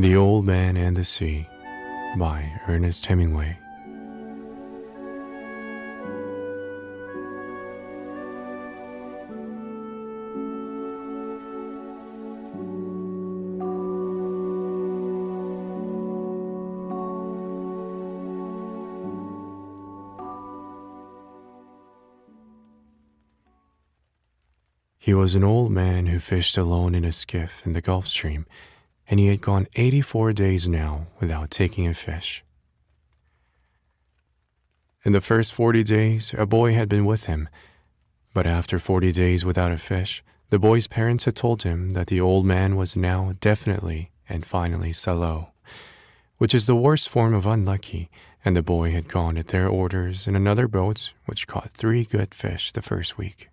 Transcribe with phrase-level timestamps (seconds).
[0.00, 1.48] The Old Man and the Sea
[2.16, 3.58] by Ernest Hemingway.
[25.00, 28.46] He was an old man who fished alone in a skiff in the Gulf Stream
[29.08, 32.44] and he had gone 84 days now without taking a fish.
[35.04, 37.48] In the first 40 days, a boy had been with him,
[38.34, 42.20] but after 40 days without a fish, the boy's parents had told him that the
[42.20, 45.48] old man was now definitely and finally salao,
[46.38, 48.10] which is the worst form of unlucky,
[48.44, 52.34] and the boy had gone at their orders in another boat which caught three good
[52.34, 53.48] fish the first week.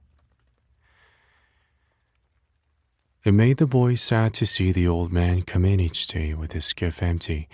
[3.26, 6.52] It made the boy sad to see the old man come in each day with
[6.52, 7.50] his skiff empty,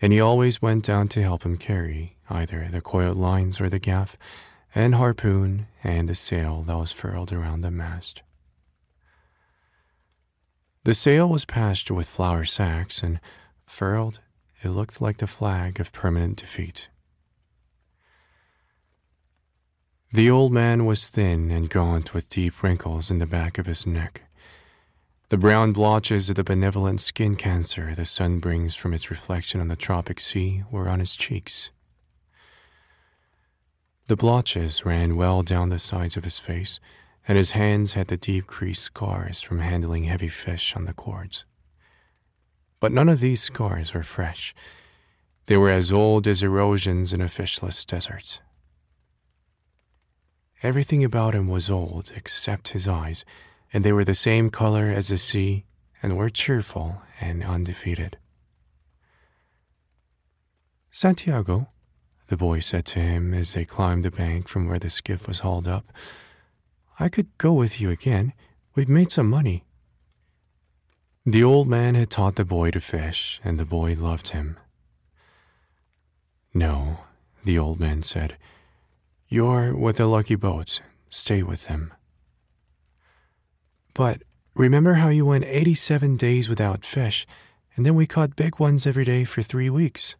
[0.00, 3.78] and he always went down to help him carry either the coiled lines or the
[3.78, 4.16] gaff,
[4.74, 8.22] and harpoon, and the sail that was furled around the mast.
[10.82, 13.20] The sail was patched with flour sacks, and
[13.64, 14.18] furled,
[14.64, 16.88] it looked like the flag of permanent defeat.
[20.10, 23.86] The old man was thin and gaunt with deep wrinkles in the back of his
[23.86, 24.24] neck.
[25.32, 29.68] The brown blotches of the benevolent skin cancer the sun brings from its reflection on
[29.68, 31.70] the tropic sea were on his cheeks.
[34.08, 36.80] The blotches ran well down the sides of his face,
[37.26, 41.46] and his hands had the deep creased scars from handling heavy fish on the cords.
[42.78, 44.54] But none of these scars were fresh.
[45.46, 48.42] They were as old as erosions in a fishless desert.
[50.62, 53.24] Everything about him was old except his eyes
[53.72, 55.64] and they were the same color as the sea
[56.02, 58.18] and were cheerful and undefeated.
[60.90, 61.68] Santiago,
[62.26, 65.40] the boy said to him as they climbed the bank from where the skiff was
[65.40, 65.90] hauled up,
[67.00, 68.32] I could go with you again.
[68.74, 69.64] We've made some money.
[71.24, 74.58] The old man had taught the boy to fish, and the boy loved him.
[76.52, 76.98] No,
[77.44, 78.36] the old man said,
[79.28, 80.80] You're with the lucky boats.
[81.08, 81.94] Stay with them.
[83.94, 84.22] But
[84.54, 87.26] remember how you went 87 days without fish,
[87.76, 90.16] and then we caught big ones every day for three weeks?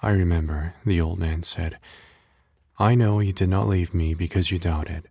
[0.00, 1.78] I remember, the old man said.
[2.78, 5.08] I know you did not leave me because you doubted.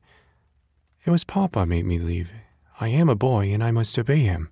[1.05, 2.31] It was Papa made me leave.
[2.79, 4.49] I am a boy and I must obey him.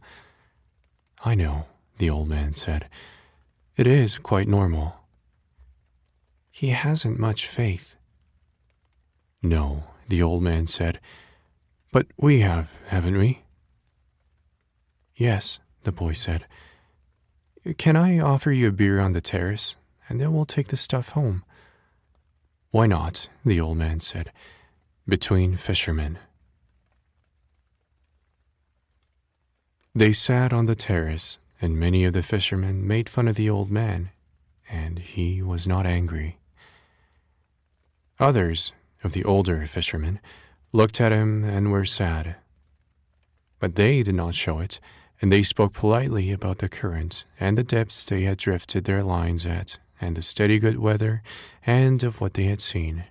[1.24, 1.66] I know,
[1.98, 2.90] the old man said.
[3.76, 4.96] It is quite normal.
[6.52, 7.96] He hasn't much faith.
[9.42, 11.00] No, the old man said.
[11.94, 13.44] But we have, haven't we?
[15.16, 16.48] Yes, the boy said.
[17.78, 19.76] Can I offer you a beer on the terrace,
[20.10, 21.44] and then we'll take the stuff home?
[22.72, 23.30] Why not?
[23.46, 24.32] the old man said.
[25.08, 26.18] Between fishermen.
[29.94, 33.70] They sat on the terrace, and many of the fishermen made fun of the old
[33.70, 34.10] man,
[34.68, 36.40] and he was not angry.
[38.20, 38.72] Others,
[39.04, 40.20] of the older fishermen,
[40.74, 42.36] looked at him and were sad.
[43.60, 44.80] But they did not show it,
[45.22, 49.46] and they spoke politely about the current and the depths they had drifted their lines
[49.46, 51.22] at, and the steady good weather,
[51.66, 53.06] and of what they had seen.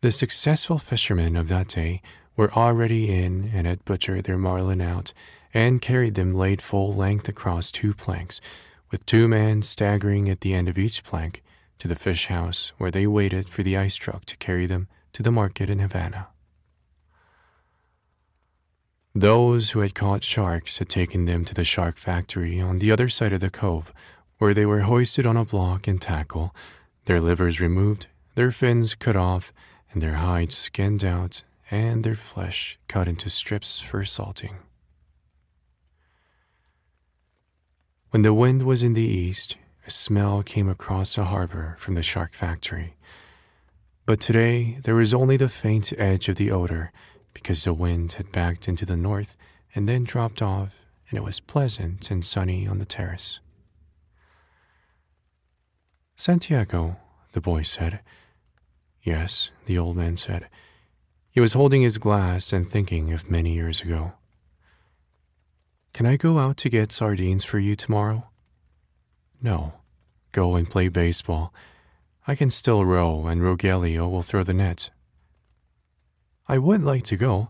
[0.00, 2.02] The successful fishermen of that day
[2.36, 5.12] were already in and had butchered their marlin out
[5.52, 8.40] and carried them laid full length across two planks,
[8.92, 11.42] with two men staggering at the end of each plank
[11.78, 15.22] to the fish house where they waited for the ice truck to carry them to
[15.22, 16.28] the market in Havana.
[19.14, 23.08] Those who had caught sharks had taken them to the shark factory on the other
[23.08, 23.92] side of the cove,
[24.38, 26.54] where they were hoisted on a block and tackle,
[27.06, 29.52] their livers removed, their fins cut off,
[29.90, 34.56] and their hides skinned out, and their flesh cut into strips for salting.
[38.10, 39.56] When the wind was in the east,
[39.86, 42.94] a smell came across the harbor from the shark factory.
[44.08, 46.92] But today there was only the faint edge of the odor
[47.34, 49.36] because the wind had backed into the north
[49.74, 50.76] and then dropped off,
[51.10, 53.40] and it was pleasant and sunny on the terrace.
[56.16, 56.96] Santiago,
[57.32, 58.00] the boy said.
[59.02, 60.48] Yes, the old man said.
[61.30, 64.14] He was holding his glass and thinking of many years ago.
[65.92, 68.26] Can I go out to get sardines for you tomorrow?
[69.42, 69.74] No.
[70.32, 71.52] Go and play baseball
[72.28, 74.90] I can still row, and Rogelio will throw the net.
[76.46, 77.48] I would like to go.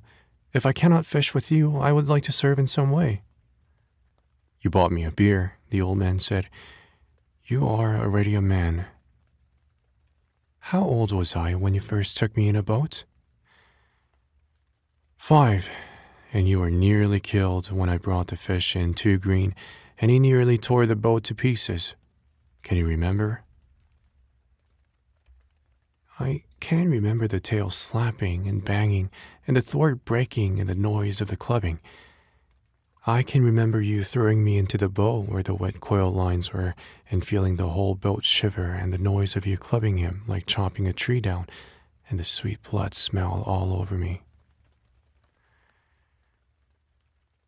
[0.52, 3.22] If I cannot fish with you, I would like to serve in some way.
[4.60, 6.48] You bought me a beer, the old man said.
[7.44, 8.86] You are already a man.
[10.60, 13.02] How old was I when you first took me in a boat?
[15.16, 15.68] Five,
[16.32, 19.56] and you were nearly killed when I brought the fish in too green,
[19.98, 21.96] and he nearly tore the boat to pieces.
[22.62, 23.42] Can you remember?
[26.20, 29.10] I can remember the tail slapping and banging,
[29.46, 31.80] and the thwart breaking, and the noise of the clubbing.
[33.06, 36.74] I can remember you throwing me into the bow where the wet coil lines were,
[37.10, 40.88] and feeling the whole boat shiver, and the noise of you clubbing him like chopping
[40.88, 41.46] a tree down,
[42.10, 44.22] and the sweet blood smell all over me.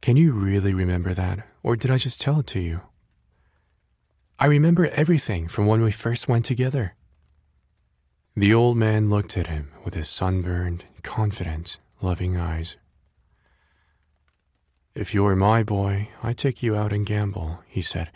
[0.00, 2.82] Can you really remember that, or did I just tell it to you?
[4.38, 6.94] I remember everything from when we first went together.
[8.40, 12.78] The old man looked at him with his sunburned, confident, loving eyes.
[14.94, 18.10] If you were my boy, I'd take you out and gamble, he said.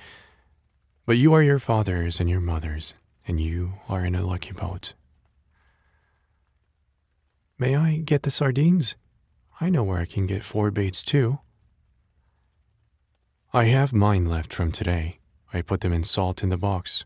[1.05, 2.95] But you are your father's and your mother's,
[3.29, 4.95] and you are in a lucky boat.
[7.59, 8.97] May I get the sardines?
[9.61, 11.41] I know where I can get four baits too.
[13.53, 15.19] I have mine left from today.
[15.53, 17.05] I put them in salt in the box.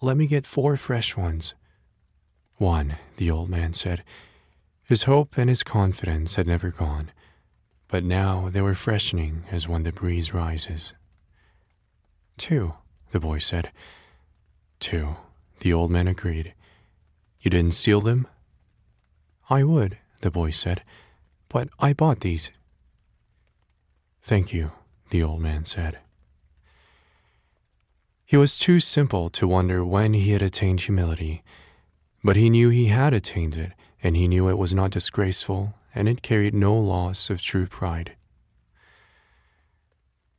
[0.00, 1.54] Let me get four fresh ones.
[2.58, 4.02] One, the old man said.
[4.84, 7.10] His hope and his confidence had never gone,
[7.88, 10.94] but now they were freshening as when the breeze rises.
[12.38, 12.74] Two,
[13.10, 13.72] the boy said.
[14.80, 15.16] Two,
[15.60, 16.54] the old man agreed.
[17.40, 18.26] You didn't steal them?
[19.48, 20.82] I would, the boy said,
[21.48, 22.50] but I bought these.
[24.22, 24.72] Thank you,
[25.10, 25.98] the old man said.
[28.24, 31.44] He was too simple to wonder when he had attained humility,
[32.26, 33.70] but he knew he had attained it,
[34.02, 38.16] and he knew it was not disgraceful, and it carried no loss of true pride.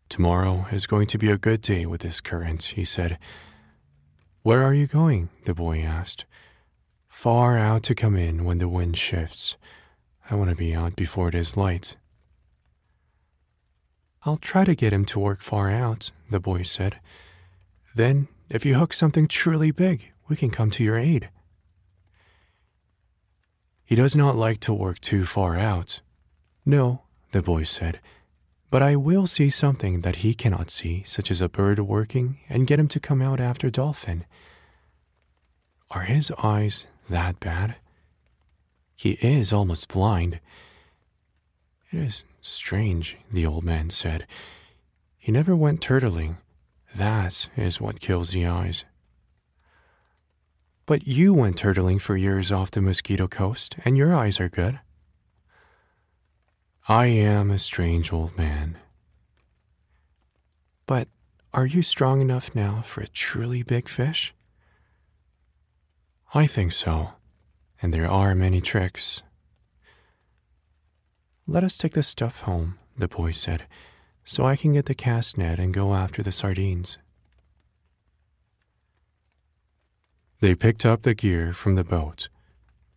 [0.10, 3.18] Tomorrow is going to be a good day with this current, he said.
[4.42, 5.30] Where are you going?
[5.46, 6.26] the boy asked.
[7.08, 9.56] Far out to come in when the wind shifts.
[10.30, 11.96] I want to be out before it is light.
[14.24, 17.00] I'll try to get him to work far out, the boy said.
[17.96, 21.30] Then, if you hook something truly big, we can come to your aid.
[23.88, 26.02] He does not like to work too far out.
[26.66, 28.02] No, the boy said,
[28.70, 32.68] but I will see something that he cannot see, such as a bird working, and
[32.68, 34.26] get him to come out after dolphin.
[35.90, 37.78] Are his eyes that bad?
[38.94, 40.42] He is almost blind.
[41.90, 44.28] It is strange, the old man said.
[45.18, 46.40] He never went turtling.
[46.94, 48.84] That is what kills the eyes.
[50.88, 54.80] But you went turtling for years off the Mosquito Coast, and your eyes are good.
[56.88, 58.78] I am a strange old man.
[60.86, 61.10] But
[61.54, 64.34] are you strong enough now for a truly big fish?
[66.34, 67.10] I think so,
[67.82, 69.22] and there are many tricks.
[71.46, 73.64] Let us take the stuff home, the boy said,
[74.24, 76.98] so I can get the cast net and go after the sardines.
[80.40, 82.30] They picked up the gear from the boat.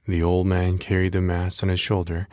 [0.07, 2.29] The old man carried the mast on his shoulder,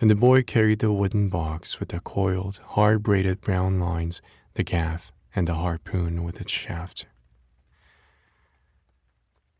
[0.00, 4.22] and the boy carried the wooden box with the coiled, hard braided brown lines,
[4.54, 7.06] the gaff, and the harpoon with its shaft.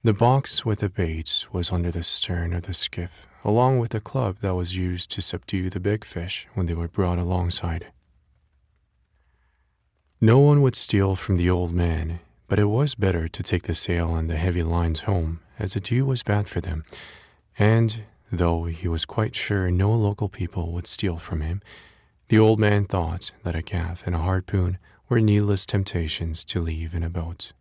[0.03, 4.01] The box with the baits was under the stern of the skiff, along with the
[4.01, 7.89] club that was used to subdue the big fish when they were brought alongside.
[10.23, 13.75] No one would steal from the old man, but it was better to take the
[13.75, 16.85] sail and the heavy lines home, as the dew was bad for them,
[17.59, 21.61] and, though he was quite sure no local people would steal from him,
[22.29, 26.95] the old man thought that a gaff and a harpoon were needless temptations to leave
[26.95, 27.53] in a boat.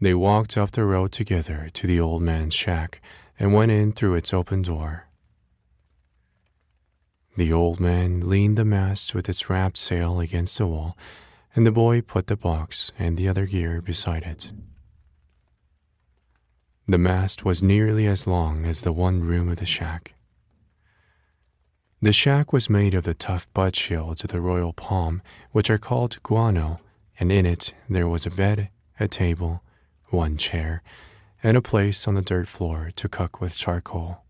[0.00, 3.00] They walked up the road together to the old man's shack
[3.38, 5.08] and went in through its open door.
[7.36, 10.96] The old man leaned the mast with its wrapped sail against the wall,
[11.54, 14.50] and the boy put the box and the other gear beside it.
[16.86, 20.14] The mast was nearly as long as the one room of the shack.
[22.02, 25.78] The shack was made of the tough bud shields of the royal palm, which are
[25.78, 26.80] called guano,
[27.18, 28.68] and in it there was a bed,
[29.00, 29.62] a table,
[30.10, 30.82] one chair,
[31.42, 34.24] and a place on the dirt floor to cook with charcoal.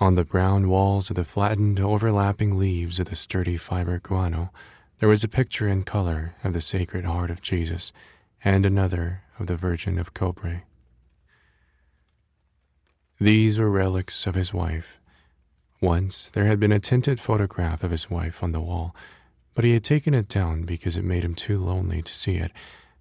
[0.00, 4.50] On the brown walls of the flattened, overlapping leaves of the sturdy fiber guano,
[5.02, 7.90] there was a picture in color of the Sacred Heart of Jesus
[8.44, 10.62] and another of the Virgin of Cobre.
[13.18, 15.00] These were relics of his wife,
[15.80, 18.94] Once there had been a tinted photograph of his wife on the wall,
[19.54, 22.52] but he had taken it down because it made him too lonely to see it,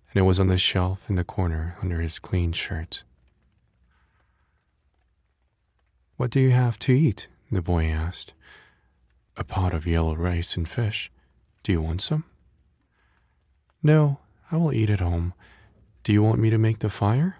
[0.10, 3.03] and it was on the shelf in the corner under his clean shirt.
[6.17, 7.27] What do you have to eat?
[7.51, 8.34] the boy asked.
[9.38, 11.12] A pot of yellow rice and fish.
[11.63, 12.24] Do you want some?
[13.84, 14.20] No,
[14.51, 15.34] I will eat at home.
[16.03, 17.38] Do you want me to make the fire?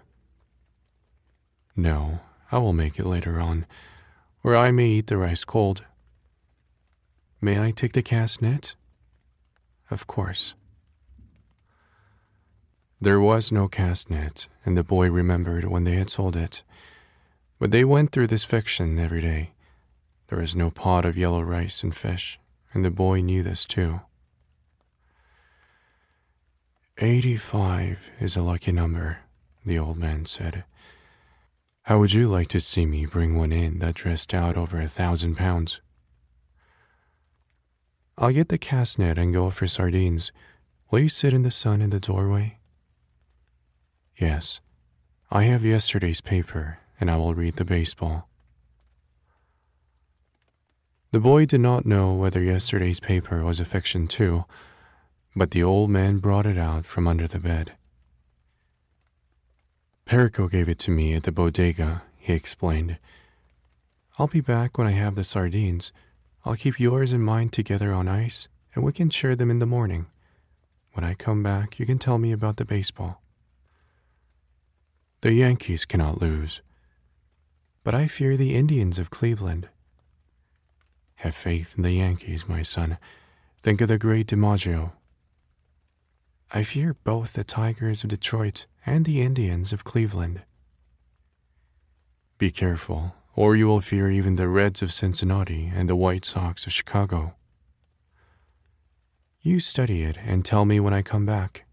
[1.74, 3.66] No, I will make it later on,
[4.44, 5.84] or I may eat the rice cold.
[7.40, 8.76] May I take the cast net?
[9.90, 10.54] Of course.
[13.00, 16.62] There was no cast net, and the boy remembered when they had sold it.
[17.58, 19.50] But they went through this fiction every day.
[20.28, 22.38] There was no pot of yellow rice and fish,
[22.72, 24.02] and the boy knew this too.
[27.02, 29.18] 85 is a lucky number,
[29.66, 30.62] the old man said.
[31.82, 34.86] How would you like to see me bring one in that dressed out over a
[34.86, 35.80] thousand pounds?
[38.16, 40.30] I'll get the cast net and go for sardines.
[40.92, 42.58] Will you sit in the sun in the doorway?
[44.16, 44.60] Yes.
[45.28, 48.28] I have yesterday's paper, and I will read the baseball.
[51.10, 54.44] The boy did not know whether yesterday's paper was a fiction too,
[55.34, 57.72] but the old man brought it out from under the bed.
[60.04, 62.98] Perico gave it to me at the bodega, he explained.
[64.18, 65.92] I'll be back when I have the sardines.
[66.44, 69.66] I'll keep yours and mine together on ice, and we can share them in the
[69.66, 70.06] morning.
[70.92, 73.22] When I come back, you can tell me about the baseball.
[75.22, 76.60] The Yankees cannot lose.
[77.84, 79.68] But I fear the Indians of Cleveland.
[81.16, 82.98] Have faith in the Yankees, my son.
[83.62, 84.92] Think of the great DiMaggio.
[86.54, 90.42] I fear both the Tigers of Detroit and the Indians of Cleveland.
[92.36, 96.66] Be careful, or you will fear even the Reds of Cincinnati and the White Sox
[96.66, 97.36] of Chicago.
[99.40, 101.64] You study it and tell me when I come back.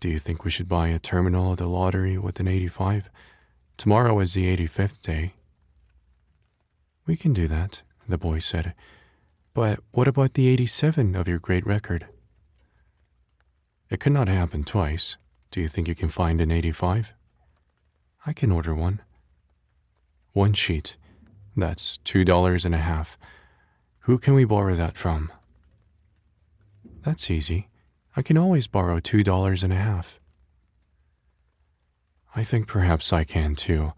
[0.00, 3.10] Do you think we should buy a terminal of the lottery with an 85?
[3.76, 5.34] Tomorrow is the 85th day.
[7.06, 8.72] We can do that, the boy said.
[9.52, 12.06] But what about the 87 of your great record?
[13.94, 15.18] It could not happen twice.
[15.52, 17.14] Do you think you can find an 85?
[18.26, 19.00] I can order one.
[20.32, 20.96] One sheet.
[21.56, 23.16] That's two dollars and a half.
[24.00, 25.30] Who can we borrow that from?
[27.04, 27.68] That's easy.
[28.16, 30.18] I can always borrow two dollars and a half.
[32.34, 33.92] I think perhaps I can too,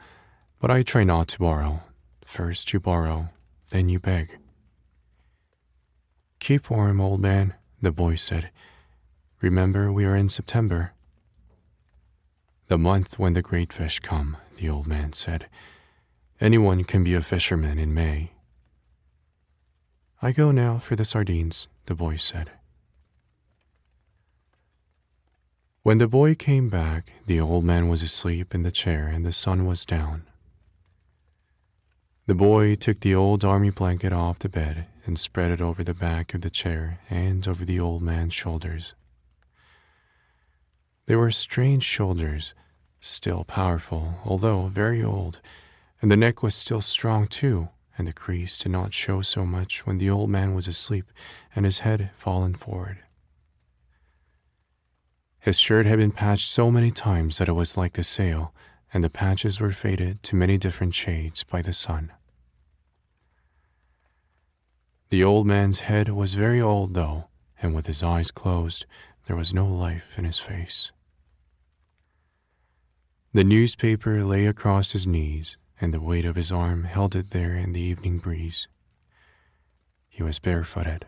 [0.61, 1.85] but I try not to borrow.
[2.23, 3.31] First you borrow,
[3.71, 4.37] then you beg.
[6.38, 8.50] Keep warm, old man, the boy said.
[9.40, 10.93] Remember, we are in September.
[12.69, 15.47] The month when the great fish come, the old man said.
[16.40, 18.33] Anyone can be a fisherman in May.
[20.23, 22.50] I go now for the sardines, the boy said.
[25.83, 29.33] When the boy came back, the old man was asleep in the chair and the
[29.33, 30.23] sun was down.
[32.26, 35.95] The boy took the old army blanket off the bed and spread it over the
[35.95, 38.95] back of the chair and over the old man's shoulders.
[41.06, 42.54] They were strange shoulders,
[42.98, 45.40] still powerful, although very old,
[46.02, 49.86] and the neck was still strong too, and the crease did not show so much
[49.86, 51.06] when the old man was asleep
[51.54, 52.98] and his head fallen forward.
[55.38, 58.52] His shirt had been patched so many times that it was like the sail,
[58.92, 62.10] and the patches were faded to many different shades by the sun.
[65.10, 67.28] The old man's head was very old, though,
[67.62, 68.86] and with his eyes closed,
[69.26, 70.90] there was no life in his face.
[73.37, 77.55] The newspaper lay across his knees, and the weight of his arm held it there
[77.55, 78.66] in the evening breeze.
[80.09, 81.05] He was barefooted.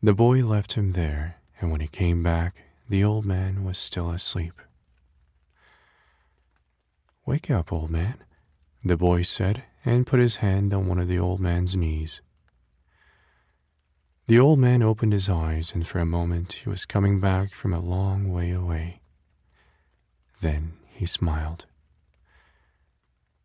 [0.00, 4.12] The boy left him there, and when he came back, the old man was still
[4.12, 4.54] asleep.
[7.26, 8.22] Wake up, old man,
[8.84, 12.20] the boy said, and put his hand on one of the old man's knees.
[14.28, 17.72] The old man opened his eyes, and for a moment he was coming back from
[17.72, 19.00] a long way away.
[20.46, 21.66] Then he smiled.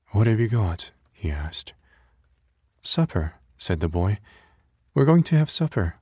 [0.10, 0.91] What have you got?
[1.12, 1.74] he asked.
[2.81, 4.20] Supper, said the boy.
[4.93, 5.96] We're going to have supper.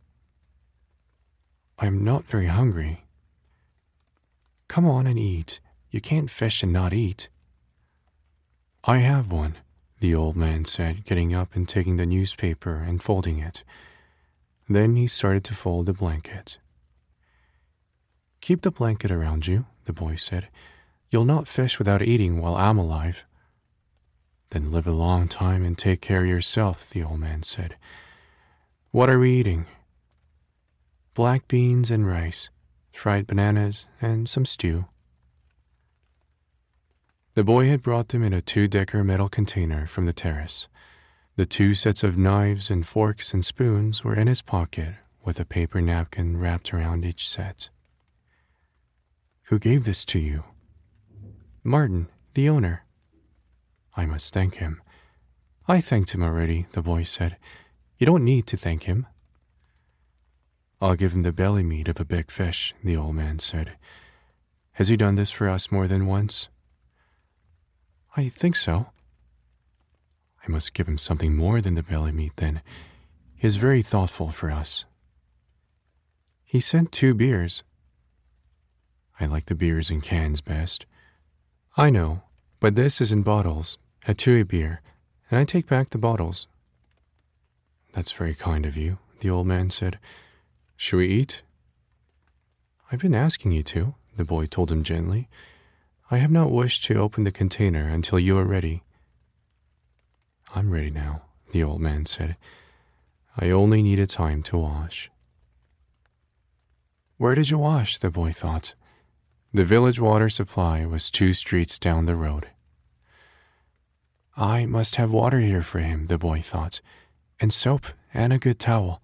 [1.78, 3.06] I'm not very hungry.
[4.68, 5.62] Come on and eat.
[5.90, 7.30] You can't fish and not eat.
[8.84, 9.56] I have one,
[10.02, 13.64] the old man said, getting up and taking the newspaper and folding it.
[14.68, 16.58] Then he started to fold the blanket.
[18.42, 20.50] Keep the blanket around you, the boy said.
[21.10, 23.26] You'll not fish without eating while I'm alive.
[24.52, 27.76] Then live a long time and take care of yourself, the old man said.
[28.92, 29.66] What are we eating?
[31.14, 32.50] Black beans and rice,
[32.92, 34.86] fried bananas, and some stew.
[37.36, 40.68] The boy had brought them in a two decker metal container from the terrace.
[41.36, 45.46] The two sets of knives and forks and spoons were in his pocket with a
[45.46, 47.70] paper napkin wrapped around each set.
[49.44, 50.44] Who gave this to you?
[51.70, 52.84] Martin, the owner.
[53.96, 54.82] I must thank him.
[55.68, 57.38] I thanked him already, the boy said.
[58.00, 59.06] You don't need to thank him.
[60.82, 63.74] I'll give him the belly meat of a big fish, the old man said.
[64.72, 66.50] Has he done this for us more than once?
[68.18, 68.88] I think so.
[70.44, 72.64] I must give him something more than the belly meat, then.
[73.36, 74.86] He is very thoughtful for us.
[76.44, 77.62] He sent two beers.
[79.20, 80.88] I like the beers in cans best.
[81.80, 82.24] I know,
[82.60, 84.82] but this is in bottles, Hatuey beer,
[85.32, 86.46] and I take back the bottles.
[87.94, 89.98] That's very kind of you, the old man said.
[90.76, 91.42] Shall we eat?
[92.92, 95.30] I've been asking you to, the boy told him gently.
[96.12, 98.84] I have not wished to open the container until you are ready.
[100.54, 101.22] I'm ready now,
[101.54, 102.36] the old man said.
[103.38, 105.10] I only needed time to wash.
[107.16, 108.00] Where did you wash?
[108.00, 108.74] the boy thought.
[109.52, 112.50] The village water supply was two streets down the road.
[114.38, 116.82] I must have water here for him, the boy thought,
[117.40, 119.02] and soap and a good towel.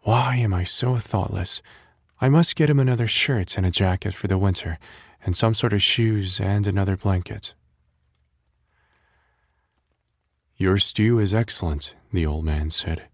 [0.00, 1.62] Why am I so thoughtless?
[2.20, 4.78] I must get him another shirt and a jacket for the winter,
[5.24, 7.54] and some sort of shoes and another blanket.
[10.56, 13.08] Your stew is excellent, the old man said.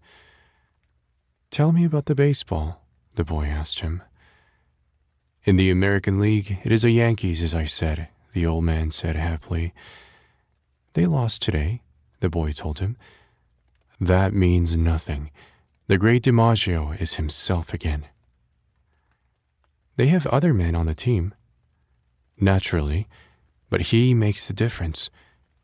[1.51, 2.81] Tell me about the baseball,
[3.13, 4.01] the boy asked him.
[5.45, 9.17] In the American League, it is the Yankees, as I said, the old man said
[9.17, 9.73] happily.
[10.93, 11.81] They lost today,
[12.21, 12.95] the boy told him.
[13.99, 15.31] That means nothing.
[15.87, 18.05] The great DiMaggio is himself again.
[19.97, 21.33] They have other men on the team.
[22.39, 23.09] Naturally,
[23.69, 25.09] but he makes the difference.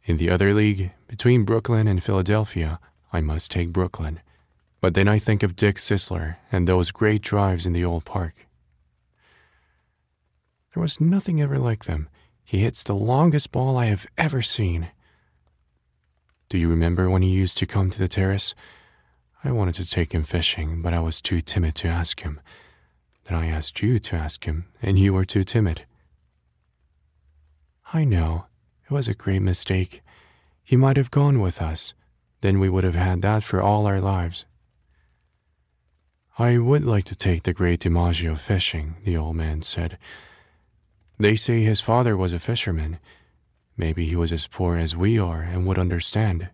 [0.03, 2.81] In the other league, between Brooklyn and Philadelphia,
[3.13, 4.19] I must take Brooklyn.
[4.81, 8.45] But then I think of Dick Sisler and those great drives in the old park.
[10.73, 12.09] There was nothing ever like them.
[12.43, 14.89] He hits the longest ball I have ever seen.
[16.47, 18.55] Do you remember when he used to come to the terrace?
[19.43, 22.41] I wanted to take him fishing, but I was too timid to ask him.
[23.25, 25.85] Then I asked you to ask him, and you were too timid.
[27.93, 28.45] I know.
[28.85, 30.01] It was a great mistake.
[30.63, 31.93] He might have gone with us.
[32.41, 34.45] Then we would have had that for all our lives.
[36.37, 39.97] I would like to take the great DiMaggio fishing, the old man said.
[41.19, 42.97] They say his father was a fisherman.
[43.75, 46.49] Maybe he was as poor as we are and would understand.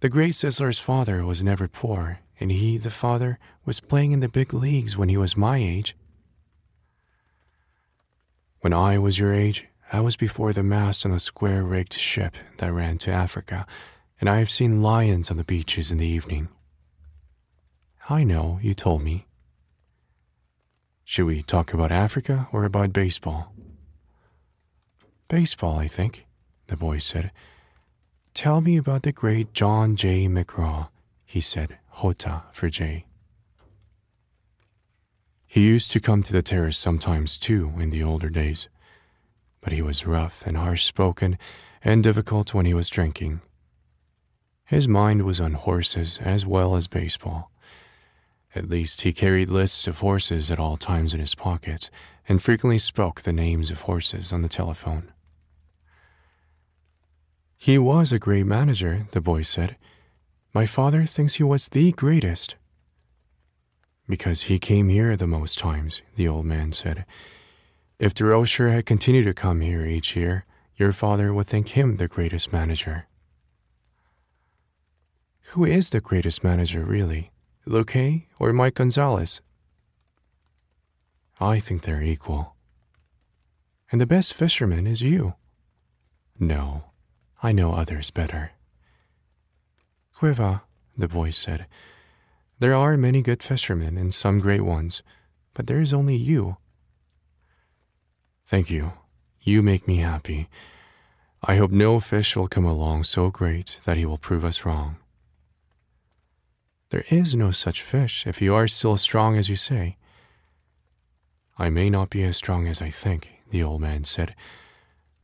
[0.00, 4.28] The great Sisler's father was never poor, and he, the father, was playing in the
[4.28, 5.96] big leagues when he was my age.
[8.60, 12.34] When I was your age, I was before the mast on the square rigged ship
[12.58, 13.64] that ran to Africa,
[14.20, 16.48] and I have seen lions on the beaches in the evening.
[18.10, 19.26] I know, you told me.
[21.08, 23.54] Should we talk about Africa or about baseball?
[25.28, 26.26] Baseball, I think,
[26.66, 27.30] the boy said.
[28.34, 30.26] Tell me about the great John J.
[30.26, 30.88] McGraw,
[31.24, 33.06] he said, Jota for J.
[35.46, 38.68] He used to come to the terrace sometimes too in the older days,
[39.60, 41.38] but he was rough and harsh spoken
[41.84, 43.42] and difficult when he was drinking.
[44.64, 47.52] His mind was on horses as well as baseball.
[48.56, 51.90] At least he carried lists of horses at all times in his pocket
[52.26, 55.12] and frequently spoke the names of horses on the telephone.
[57.58, 59.76] He was a great manager, the boy said.
[60.54, 62.56] My father thinks he was the greatest.
[64.08, 67.04] Because he came here the most times, the old man said.
[67.98, 72.08] If Durocher had continued to come here each year, your father would think him the
[72.08, 73.06] greatest manager.
[75.50, 77.32] Who is the greatest manager, really?
[77.68, 79.40] Luque or Mike Gonzalez?
[81.40, 82.54] I think they're equal.
[83.90, 85.34] And the best fisherman is you.
[86.38, 86.84] No,
[87.42, 88.52] I know others better.
[90.18, 90.62] Que va,
[90.96, 91.66] the boy said,
[92.58, 95.02] there are many good fishermen and some great ones,
[95.52, 96.56] but there is only you.
[98.46, 98.92] Thank you.
[99.40, 100.48] You make me happy.
[101.42, 104.96] I hope no fish will come along so great that he will prove us wrong.
[106.90, 109.96] There is no such fish if you are still strong as you say.
[111.58, 114.34] I may not be as strong as I think, the old man said,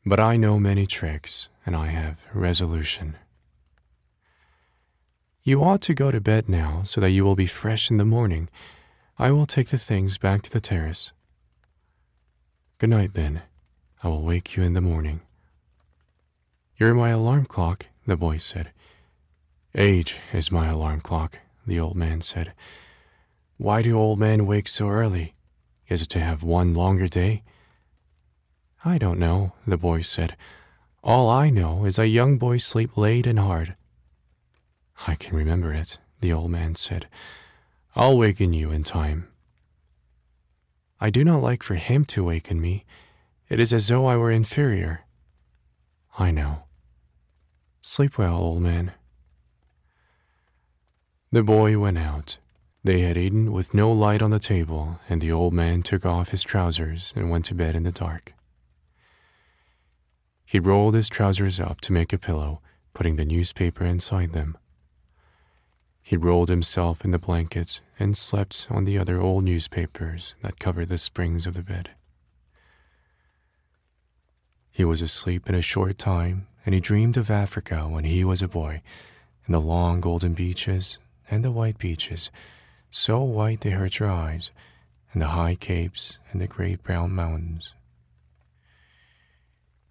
[0.04, 3.16] but I know many tricks, and I have resolution.
[5.44, 8.04] You ought to go to bed now so that you will be fresh in the
[8.04, 8.48] morning.
[9.18, 11.12] I will take the things back to the terrace.
[12.78, 13.42] Good night, then.
[14.02, 15.20] I will wake you in the morning.
[16.76, 18.72] You're my alarm clock, the boy said.
[19.74, 22.52] Age is my alarm clock, the old man said.
[23.56, 25.34] Why do old men wake so early?
[25.88, 27.42] Is it to have one longer day?
[28.84, 30.36] I don't know, the boy said.
[31.04, 33.76] All I know is that young boys sleep late and hard.
[35.06, 37.08] I can remember it, the old man said.
[37.94, 39.28] I'll waken you in time.
[41.00, 42.84] I do not like for him to waken me.
[43.48, 45.04] It is as though I were inferior.
[46.18, 46.62] I know.
[47.80, 48.92] Sleep well, old man.
[51.34, 52.36] The boy went out.
[52.84, 56.28] They had eaten with no light on the table, and the old man took off
[56.28, 58.34] his trousers and went to bed in the dark.
[60.44, 62.60] He rolled his trousers up to make a pillow,
[62.92, 64.58] putting the newspaper inside them.
[66.02, 70.90] He rolled himself in the blankets and slept on the other old newspapers that covered
[70.90, 71.92] the springs of the bed.
[74.70, 78.42] He was asleep in a short time, and he dreamed of Africa when he was
[78.42, 78.82] a boy,
[79.46, 80.98] and the long golden beaches
[81.32, 82.30] and the white beaches,
[82.90, 84.50] so white they hurt your eyes,
[85.12, 87.74] and the high capes and the great brown mountains.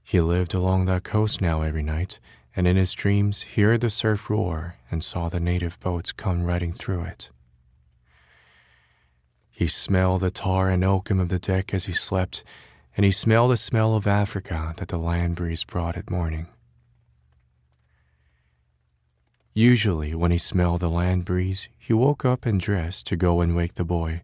[0.04, 2.20] He lived along that coast now every night,
[2.56, 6.44] and in his dreams he heard the surf roar and saw the native boats come
[6.44, 7.32] riding through it.
[9.50, 12.44] He smelled the tar and oakum of the deck as he slept,
[12.96, 16.46] and he smelled the smell of Africa that the land breeze brought at morning.
[19.54, 23.56] Usually, when he smelled the land breeze, he woke up and dressed to go and
[23.56, 24.22] wake the boy.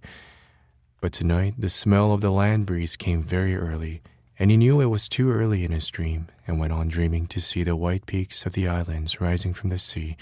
[1.01, 4.01] But tonight, the smell of the land breeze came very early
[4.39, 7.41] and he knew it was too early in his dream and went on dreaming to
[7.41, 10.15] see the white peaks of the islands rising from the sea.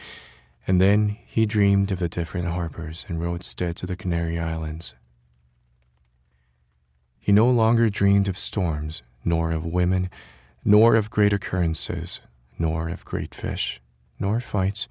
[0.65, 4.95] And then he dreamed of the different harbors and roadsteads of the Canary Islands.
[7.19, 10.09] He no longer dreamed of storms, nor of women,
[10.63, 12.21] nor of great occurrences,
[12.57, 13.81] nor of great fish,
[14.19, 14.87] nor fights,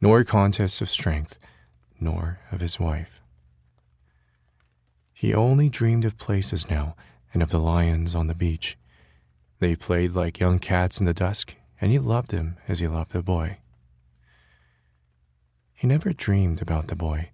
[0.00, 1.38] nor contests of strength,
[2.00, 3.22] nor of his wife.
[5.12, 6.94] He only dreamed of places now
[7.32, 8.76] and of the lions on the beach.
[9.58, 13.12] They played like young cats in the dusk, and he loved them as he loved
[13.12, 13.58] the boy.
[15.74, 17.30] He never dreamed about the boy.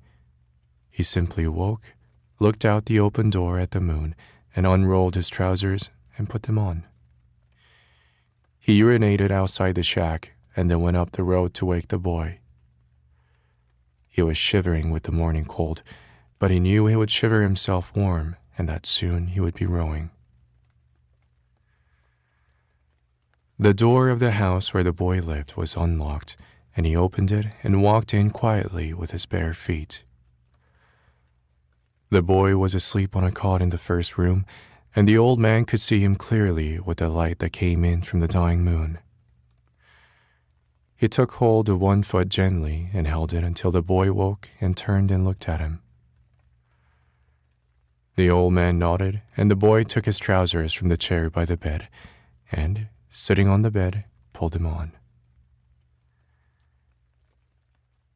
[0.90, 1.94] He simply woke,
[2.38, 4.14] looked out the open door at the moon,
[4.54, 6.84] and unrolled his trousers and put them on.
[8.58, 12.38] He urinated outside the shack and then went up the road to wake the boy.
[14.08, 15.82] He was shivering with the morning cold,
[16.38, 20.10] but he knew he would shiver himself warm and that soon he would be rowing.
[23.58, 26.36] The door of the house where the boy lived was unlocked,
[26.76, 30.02] and he opened it and walked in quietly with his bare feet.
[32.10, 34.44] The boy was asleep on a cot in the first room,
[34.94, 38.20] and the old man could see him clearly with the light that came in from
[38.20, 38.98] the dying moon.
[41.02, 44.76] He took hold of one foot gently and held it until the boy woke and
[44.76, 45.82] turned and looked at him.
[48.14, 51.56] The old man nodded, and the boy took his trousers from the chair by the
[51.56, 51.88] bed
[52.52, 54.92] and, sitting on the bed, pulled them on.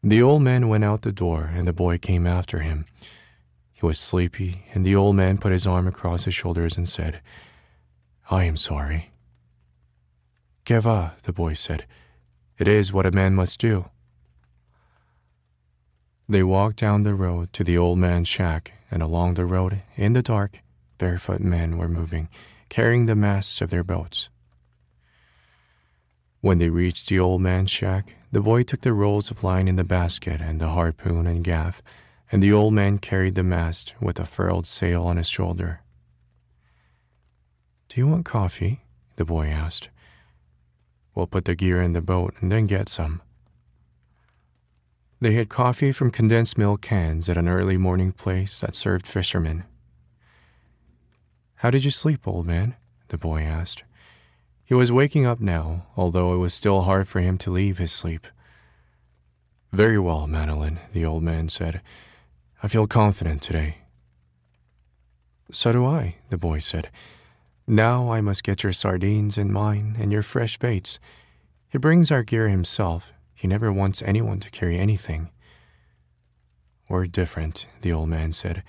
[0.05, 2.87] The old man went out the door, and the boy came after him.
[3.72, 7.20] He was sleepy, and the old man put his arm across his shoulders and said,
[8.31, 9.11] I am sorry.
[10.64, 11.85] Que va, the boy said.
[12.59, 13.90] It is what a man must do.
[16.29, 20.14] They walked down the road to the old man's shack, and along the road, in
[20.14, 20.61] the dark,
[20.99, 22.29] barefoot men were moving,
[22.69, 24.29] carrying the masts of their boats.
[26.40, 29.77] When they reached the old man's shack, the boy took the rolls of line in
[29.77, 31.83] the basket and the harpoon and gaff,
[32.33, 35.83] and the old man carried the mast with a furled sail on his shoulder.
[37.88, 38.85] Do you want coffee?
[39.16, 39.88] the boy asked.
[41.16, 43.22] We'll put the gear in the boat and then get some.
[45.18, 49.64] They had coffee from condensed milk cans at an early morning place that served fishermen.
[51.57, 52.76] How did you sleep, old man?
[53.09, 53.83] the boy asked.
[54.62, 57.92] He was waking up now, although it was still hard for him to leave his
[57.92, 58.26] sleep.
[59.72, 61.81] Very well, Manolin, the old man said.
[62.62, 63.79] I feel confident today.
[65.50, 66.90] So do I, the boy said.
[67.66, 71.00] Now I must get your sardines and mine and your fresh baits.
[71.68, 75.31] He brings our gear himself, he never wants anyone to carry anything.
[76.88, 78.62] We're different, the old man said.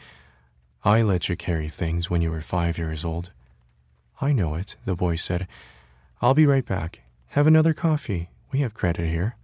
[0.83, 3.31] I let you carry things when you were five years old.
[4.19, 5.47] I know it, the boy said.
[6.21, 7.01] I'll be right back.
[7.29, 8.29] have another coffee.
[8.51, 9.35] We have credit here.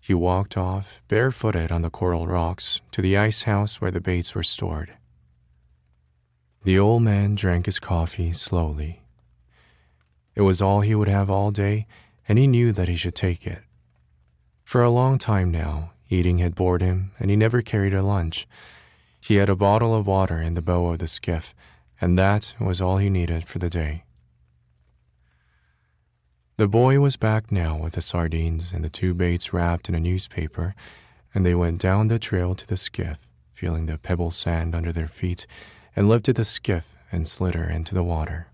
[0.00, 4.34] He walked off, barefooted on the coral rocks, to the ice house where the baits
[4.34, 4.92] were stored.
[6.64, 9.02] The old man drank his coffee slowly.
[10.34, 11.86] It was all he would have all day,
[12.26, 13.62] and he knew that he should take it.
[14.64, 18.48] For a long time now, eating had bored him, and he never carried a lunch.
[19.20, 21.54] He had a bottle of water in the bow of the skiff,
[22.00, 24.04] and that was all he needed for the day.
[26.56, 30.00] The boy was back now with the sardines and the two baits wrapped in a
[30.00, 30.74] newspaper,
[31.34, 35.08] and they went down the trail to the skiff, feeling the pebble sand under their
[35.08, 35.46] feet,
[35.96, 38.48] and lifted the skiff and slid her into the water.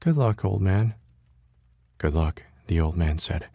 [0.00, 0.94] Good luck, old man.
[1.98, 3.48] Good luck, the old man said.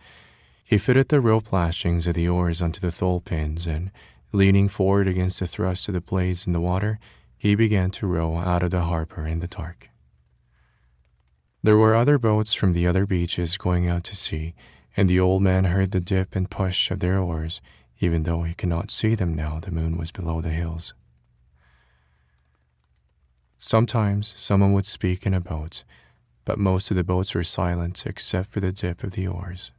[0.63, 3.91] He fitted the rope lashings of the oars onto the thole pins, and,
[4.31, 6.99] leaning forward against the thrust of the blades in the water,
[7.37, 9.89] he began to row out of the harbor in the dark.
[11.63, 14.53] There were other boats from the other beaches going out to sea,
[14.95, 17.61] and the old man heard the dip and push of their oars,
[17.99, 20.93] even though he could not see them now the moon was below the hills.
[23.67, 25.83] Sometimes someone would speak in a boat,
[26.45, 29.71] but most of the boats were silent except for the dip of the oars.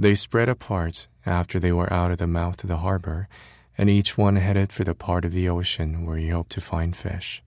[0.00, 3.28] They spread apart after they were out of the mouth of the harbor,
[3.78, 6.96] and each one headed for the part of the ocean where he hoped to find
[6.96, 7.40] fish.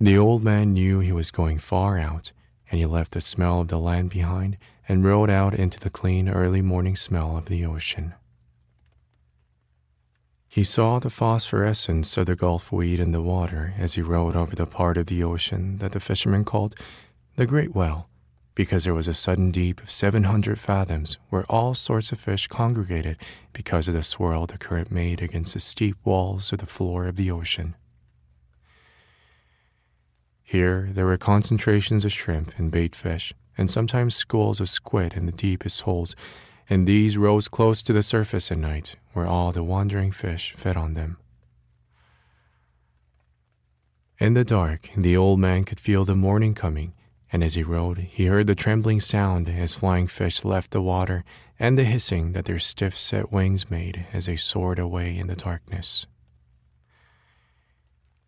[0.00, 2.32] The old man knew he was going far out,
[2.70, 4.56] and he left the smell of the land behind
[4.88, 8.14] and rode out into the clean early morning smell of the ocean.
[10.52, 14.56] He saw the phosphorescence of the Gulf weed in the water as he rode over
[14.56, 16.74] the part of the ocean that the fishermen called
[17.36, 18.08] the Great Well,
[18.56, 23.16] because there was a sudden deep of 700 fathoms where all sorts of fish congregated
[23.52, 27.14] because of the swirl the current made against the steep walls of the floor of
[27.14, 27.76] the ocean.
[30.42, 35.26] Here, there were concentrations of shrimp and bait fish, and sometimes schools of squid in
[35.26, 36.16] the deepest holes,
[36.70, 40.76] and these rose close to the surface at night, where all the wandering fish fed
[40.76, 41.16] on them.
[44.20, 46.94] In the dark, the old man could feel the morning coming,
[47.32, 51.24] and as he rode, he heard the trembling sound as flying fish left the water
[51.58, 55.36] and the hissing that their stiff set wings made as they soared away in the
[55.36, 56.06] darkness.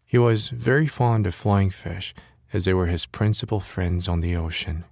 [0.04, 2.12] He was very fond of flying fish,
[2.52, 4.84] as they were his principal friends on the ocean.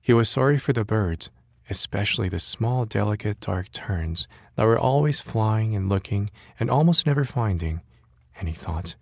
[0.00, 1.30] He was sorry for the birds,
[1.70, 7.24] especially the small, delicate, dark terns that were always flying and looking and almost never
[7.24, 7.80] finding,
[8.38, 8.96] and he thought,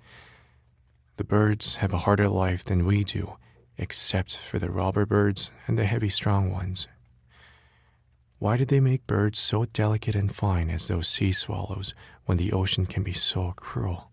[1.16, 3.36] the birds have a harder life than we do,
[3.76, 6.86] except for the robber birds and the heavy, strong ones.
[8.38, 11.92] Why did they make birds so delicate and fine as those sea swallows
[12.26, 14.12] when the ocean can be so cruel?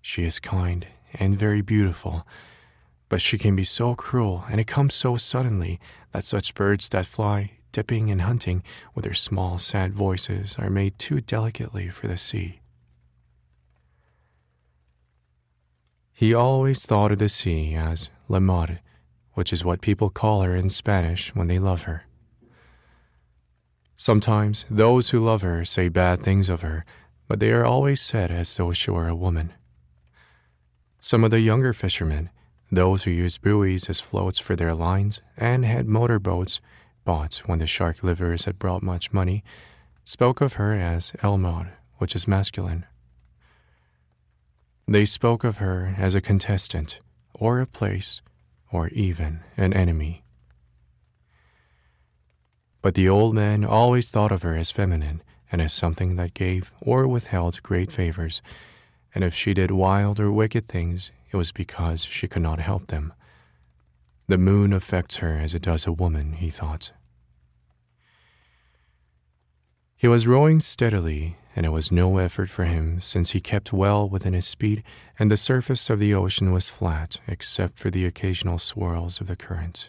[0.00, 2.26] She is kind and very beautiful,
[3.08, 5.78] but she can be so cruel, and it comes so suddenly
[6.12, 8.62] that such birds that fly, dipping and hunting
[8.94, 12.60] with their small, sad voices, are made too delicately for the sea.
[16.12, 18.80] He always thought of the sea as La Mar,
[19.34, 22.04] which is what people call her in Spanish when they love her.
[23.96, 26.84] Sometimes those who love her say bad things of her,
[27.28, 29.52] but they are always said as though she were a woman.
[31.00, 32.30] Some of the younger fishermen,
[32.70, 36.60] those who used buoys as floats for their lines and had motorboats
[37.04, 39.44] bought when the shark livers had brought much money,
[40.04, 42.84] spoke of her as el mar, which is masculine.
[44.88, 47.00] They spoke of her as a contestant,
[47.34, 48.20] or a place,
[48.72, 50.24] or even an enemy.
[52.82, 56.72] But the old man always thought of her as feminine and as something that gave
[56.80, 58.42] or withheld great favors
[59.16, 62.86] and if she did wild or wicked things, it was because she could not help
[62.88, 63.12] them.
[64.28, 66.92] The moon affects her as it does a woman, he thought.
[69.96, 74.06] He was rowing steadily, and it was no effort for him since he kept well
[74.06, 74.84] within his speed,
[75.18, 79.36] and the surface of the ocean was flat except for the occasional swirls of the
[79.36, 79.88] current.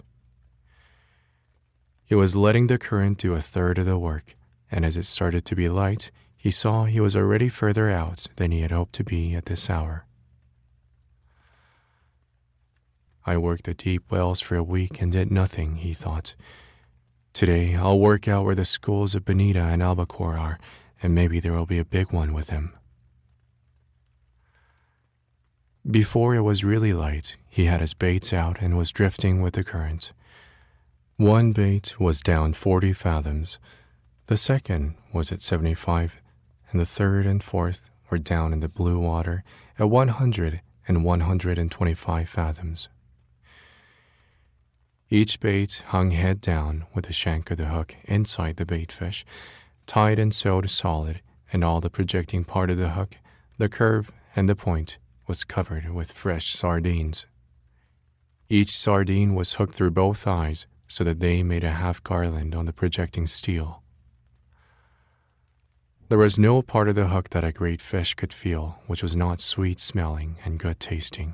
[2.06, 4.36] He was letting the current do a third of the work,
[4.72, 8.52] and as it started to be light, he saw he was already further out than
[8.52, 10.07] he had hoped to be at this hour.
[13.28, 16.34] I worked the deep wells for a week and did nothing, he thought.
[17.34, 20.58] Today I'll work out where the schools of bonito and Albacore are,
[21.04, 22.74] and maybe there will be a big one with him.
[25.86, 29.64] Before it was really light, he had his baits out and was drifting with the
[29.64, 30.14] current.
[31.18, 33.60] One bait was down 40 fathoms,
[34.28, 36.22] the second was at 75,
[36.72, 39.44] and the third and fourth were down in the blue water
[39.78, 42.88] at 100 and 125 fathoms.
[45.10, 49.26] Each bait hung head down with the shank of the hook inside the bait fish,
[49.86, 51.22] tied and sewed solid,
[51.54, 53.16] and all the projecting part of the hook,
[53.58, 57.26] the curve, and the point was covered with fresh sardines.
[58.50, 62.66] Each sardine was hooked through both eyes so that they made a half garland on
[62.66, 63.84] the projecting steel.
[66.10, 69.16] There was no part of the hook that a great fish could feel which was
[69.16, 71.34] not sweet smelling and good tasting.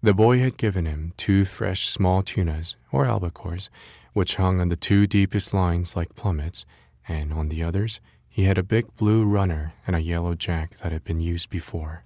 [0.00, 3.68] The boy had given him two fresh small tunas, or albacores,
[4.12, 6.64] which hung on the two deepest lines like plummets,
[7.08, 10.92] and on the others he had a big blue runner and a yellow jack that
[10.92, 12.04] had been used before.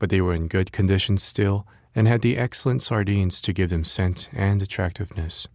[0.00, 3.84] But they were in good condition still and had the excellent sardines to give them
[3.84, 5.46] scent and attractiveness.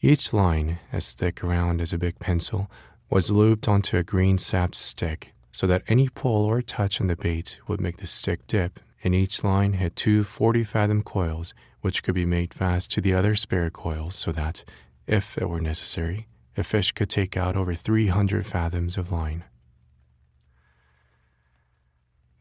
[0.00, 2.68] Each line, as thick around as a big pencil,
[3.08, 7.16] was looped onto a green sapped stick so that any pull or touch on the
[7.16, 12.02] bait would make the stick dip, and each line had two 40 fathom coils which
[12.02, 14.64] could be made fast to the other spare coils so that,
[15.06, 16.26] if it were necessary,
[16.58, 19.44] a fish could take out over 300 fathoms of line.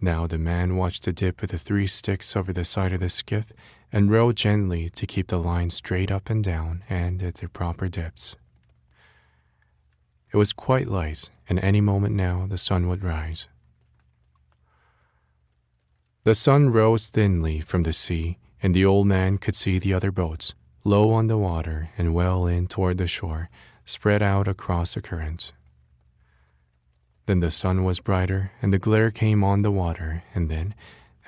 [0.02, 3.08] Now the man watched the dip of the three sticks over the side of the
[3.08, 3.50] skiff
[3.94, 7.88] and rowed gently to keep the line straight up and down and at their proper
[7.88, 8.36] depths.
[10.36, 13.48] It was quite light, and any moment now the sun would rise.
[16.26, 20.12] The sun rose thinly from the sea, and the old man could see the other
[20.12, 23.50] boats, low on the water and well in toward the shore,
[23.86, 25.54] spread out across the current.
[27.28, 30.76] Then the sun was brighter, and the glare came on the water, and then,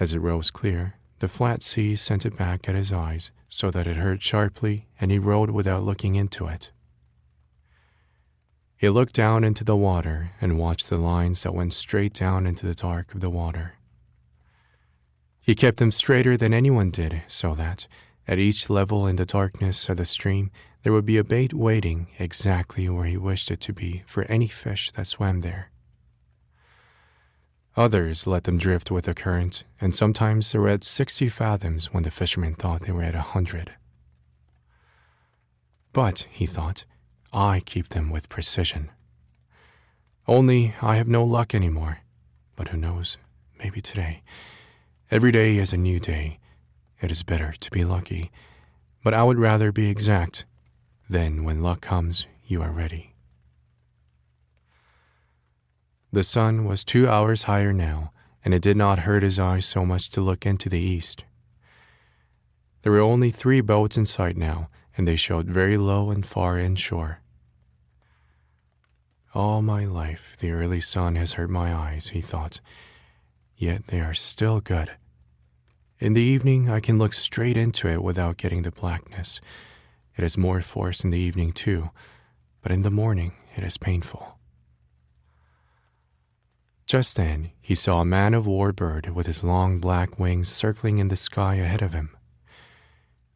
[0.02, 3.88] as it rose clear, the flat sea sent it back at his eyes so that
[3.88, 6.72] it hurt sharply, and he rowed without looking into it.
[8.78, 12.68] He looked down into the water and watched the lines that went straight down into
[12.68, 13.74] the dark of the water.
[15.42, 17.88] He kept them straighter than anyone did, so that,
[18.28, 20.52] at each level in the darkness of the stream,
[20.84, 24.48] there would be a bait waiting exactly where he wished it to be for any
[24.48, 25.72] fish that swam there.
[27.76, 32.04] Others let them drift with the current, and sometimes they were at 60 fathoms when
[32.04, 33.72] the fishermen thought they were at a 100.
[35.94, 36.86] But, he thought,
[37.40, 38.90] I keep them with precision.
[40.28, 42.00] Only I have no luck anymore.
[42.56, 43.20] But who knows?
[43.60, 44.24] Maybe today.
[45.12, 46.40] Every day is a new day.
[47.00, 48.32] It is better to be lucky.
[49.04, 50.46] But I would rather be exact.
[51.08, 53.14] Then, when luck comes, you are ready.
[56.12, 59.86] The sun was two hours higher now, and it did not hurt his eyes so
[59.86, 61.24] much to look into the east.
[62.82, 66.58] There were only three boats in sight now, and they showed very low and far
[66.58, 67.22] inshore.
[69.38, 72.60] All my life the early sun has hurt my eyes, he thought,
[73.56, 74.90] yet they are still good.
[76.00, 79.40] In the evening, I can look straight into it without getting the blackness.
[80.18, 81.92] It has more force in the evening, too,
[82.64, 84.40] but in the morning it is painful.
[86.88, 90.98] Just then, he saw a man of war bird with his long black wings circling
[90.98, 92.10] in the sky ahead of him.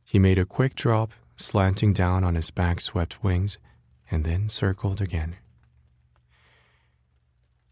[0.04, 3.60] He made a quick drop slanting down on his back swept wings,
[4.10, 5.36] and then circled again.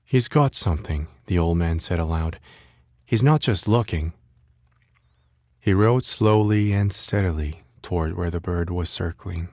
[0.09, 2.39] He's got something, the old man said aloud.
[3.05, 4.13] He's not just looking.
[5.59, 9.49] He rode slowly and steadily toward where the bird was circling.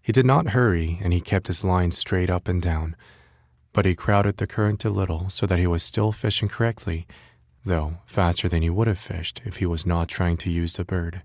[0.00, 2.96] He did not hurry, and he kept his line straight up and down,
[3.74, 7.06] but he crowded the current a little so that he was still fishing correctly,
[7.66, 10.86] though faster than he would have fished if he was not trying to use the
[10.86, 11.20] bird.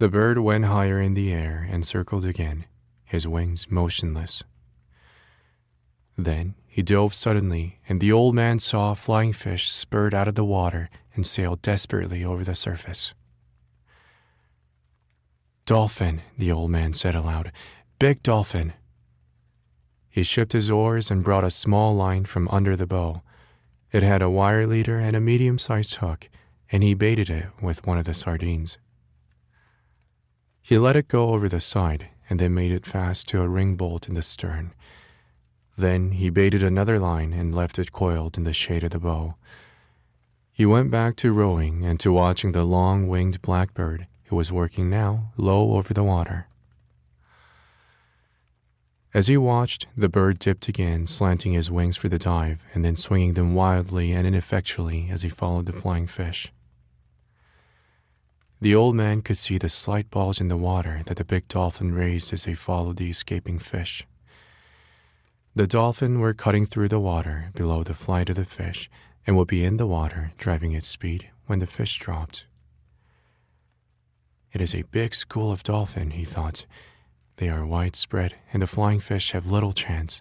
[0.00, 2.66] The bird went higher in the air and circled again,
[3.06, 4.44] his wings motionless.
[6.16, 10.34] Then he dove suddenly, and the old man saw a flying fish spurt out of
[10.34, 13.14] the water and sail desperately over the surface.
[15.66, 17.50] Dolphin, the old man said aloud.
[17.98, 18.74] Big dolphin.
[20.08, 23.22] He shipped his oars and brought a small line from under the bow.
[23.90, 26.28] It had a wire leader and a medium sized hook,
[26.70, 28.78] and he baited it with one of the sardines.
[30.62, 33.76] He let it go over the side and then made it fast to a ring
[33.76, 34.72] bolt in the stern.
[35.76, 39.34] Then he baited another line and left it coiled in the shade of the bow.
[40.52, 44.88] He went back to rowing and to watching the long winged blackbird, who was working
[44.88, 46.48] now low over the water.
[49.12, 52.96] As he watched, the bird dipped again, slanting his wings for the dive and then
[52.96, 56.52] swinging them wildly and ineffectually as he followed the flying fish.
[58.60, 61.92] The old man could see the slight bulge in the water that the big dolphin
[61.92, 64.06] raised as they followed the escaping fish.
[65.56, 68.90] The dolphin were cutting through the water below the flight of the fish
[69.26, 72.44] and would be in the water driving its speed when the fish dropped.
[74.52, 76.66] It is a big school of dolphin, he thought.
[77.38, 80.20] They are widespread, and the flying fish have little chance.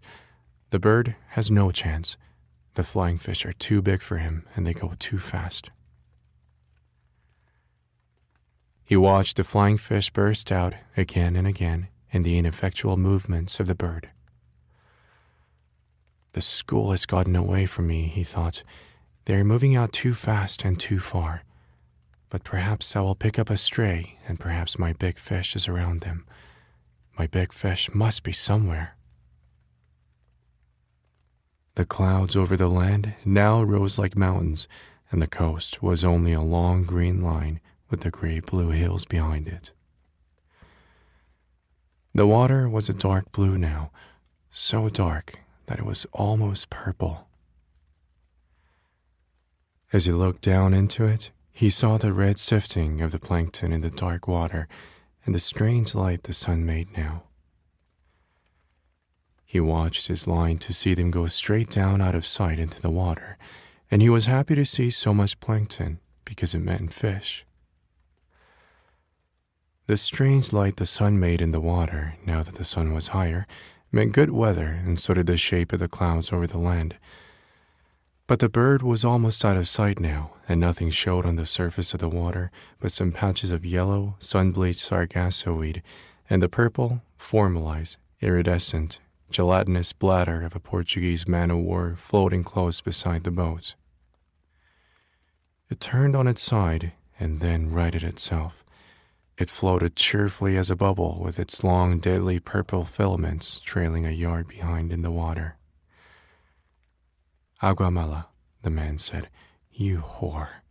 [0.69, 2.15] The bird has no chance.
[2.75, 5.69] The flying fish are too big for him, and they go too fast.
[8.85, 13.67] He watched the flying fish burst out again and again in the ineffectual movements of
[13.67, 14.11] the bird.
[16.35, 18.61] The school has gotten away from me, he thought.
[19.23, 21.43] They are moving out too fast and too far.
[22.29, 26.01] But perhaps I will pick up a stray, and perhaps my big fish is around
[26.01, 26.25] them.
[27.17, 28.97] My big fish must be somewhere.
[31.75, 34.67] The clouds over the land now rose like mountains,
[35.11, 39.47] and the coast was only a long green line with the gray blue hills behind
[39.47, 39.71] it.
[42.13, 43.91] The water was a dark blue now,
[44.51, 47.27] so dark that it was almost purple.
[49.93, 53.81] As he looked down into it, he saw the red sifting of the plankton in
[53.81, 54.67] the dark water
[55.25, 57.23] and the strange light the sun made now.
[59.45, 62.89] He watched his line to see them go straight down out of sight into the
[62.89, 63.37] water,
[63.89, 67.45] and he was happy to see so much plankton because it meant fish.
[69.87, 73.47] The strange light the sun made in the water, now that the sun was higher,
[73.95, 76.97] meant good weather, and so did the shape of the clouds over the land.
[78.27, 81.93] But the bird was almost out of sight now, and nothing showed on the surface
[81.93, 85.81] of the water but some patches of yellow, sun bleached sargasso weed
[86.29, 88.99] and the purple, formalized, iridescent,
[89.31, 93.75] gelatinous bladder of a Portuguese man o' war floating close beside the boat.
[95.69, 98.64] It turned on its side and then righted itself.
[99.37, 104.47] It floated cheerfully as a bubble with its long, deadly purple filaments trailing a yard
[104.47, 105.57] behind in the water.
[107.61, 108.27] Aguamala,
[108.61, 109.29] the man said,
[109.71, 110.61] you whore.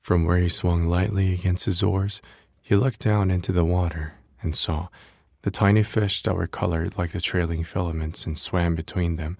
[0.00, 2.22] From where he swung lightly against his oars,
[2.62, 4.88] he looked down into the water and saw
[5.42, 9.36] the tiny fish that were colored like the trailing filaments and swam between them,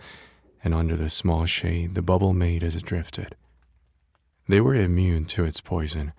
[0.65, 3.37] and under the small shade the bubble made as it drifted.
[4.49, 6.13] They were immune to its poison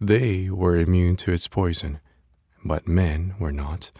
[0.00, 2.00] They were immune to its poison,
[2.62, 3.92] but men were not,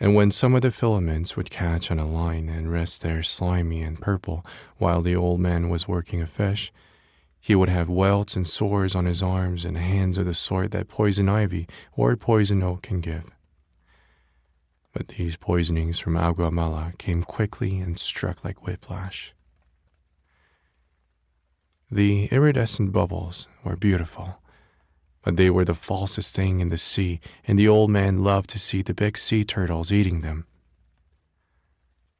[0.00, 3.80] and when some of the filaments would catch on a line and rest there slimy
[3.80, 4.44] and purple
[4.78, 6.72] while the old man was working a fish,
[7.38, 10.88] he would have welts and sores on his arms and hands of the sort that
[10.88, 13.30] poison ivy or poison oak can give.
[14.92, 19.32] But these poisonings from Aguamala came quickly and struck like whiplash.
[21.88, 24.40] The iridescent bubbles were beautiful
[25.26, 27.18] but they were the falsest thing in the sea,
[27.48, 30.46] and the old man loved to see the big sea turtles eating them.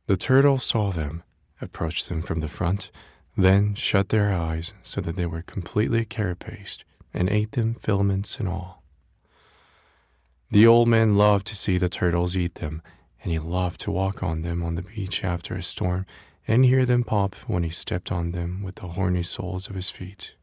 [0.09, 1.23] The turtles saw them,
[1.61, 2.91] approached them from the front,
[3.37, 6.83] then shut their eyes so that they were completely carapaced,
[7.15, 8.83] and ate them, filaments and all.
[10.51, 12.83] The old man loved to see the turtles eat them,
[13.23, 16.07] and he loved to walk on them on the beach after a storm
[16.49, 19.91] and hear them pop when he stepped on them with the horny soles of his
[19.91, 20.36] feet.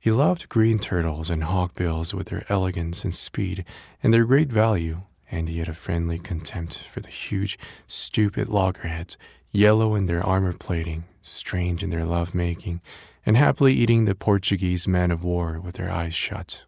[0.00, 3.64] He loved green turtles and hawkbills with their elegance and speed
[4.02, 9.18] and their great value, and he had a friendly contempt for the huge, stupid loggerheads,
[9.50, 12.80] yellow in their armor plating, strange in their love making,
[13.26, 16.62] and happily eating the Portuguese man of war with their eyes shut.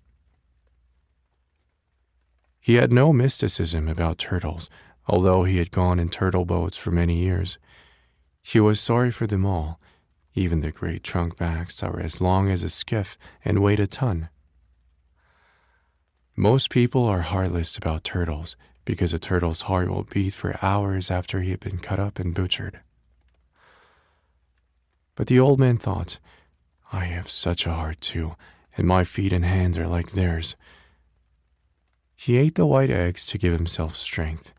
[2.59, 4.69] He had no mysticism about turtles,
[5.07, 7.59] although he had gone in turtle boats for many years.
[8.43, 9.80] He was sorry for them all
[10.35, 14.29] even the great trunk backs are as long as a skiff and weigh a ton.
[16.37, 21.41] Most people are heartless about turtles because a turtle's heart will beat for hours after
[21.41, 22.81] he had been cut up and butchered.
[25.17, 26.19] But the old man thought,
[26.93, 28.37] I have such a heart too,
[28.77, 30.57] and my feet and hands are like theirs.
[32.17, 34.53] He ate the white eggs to give himself strength.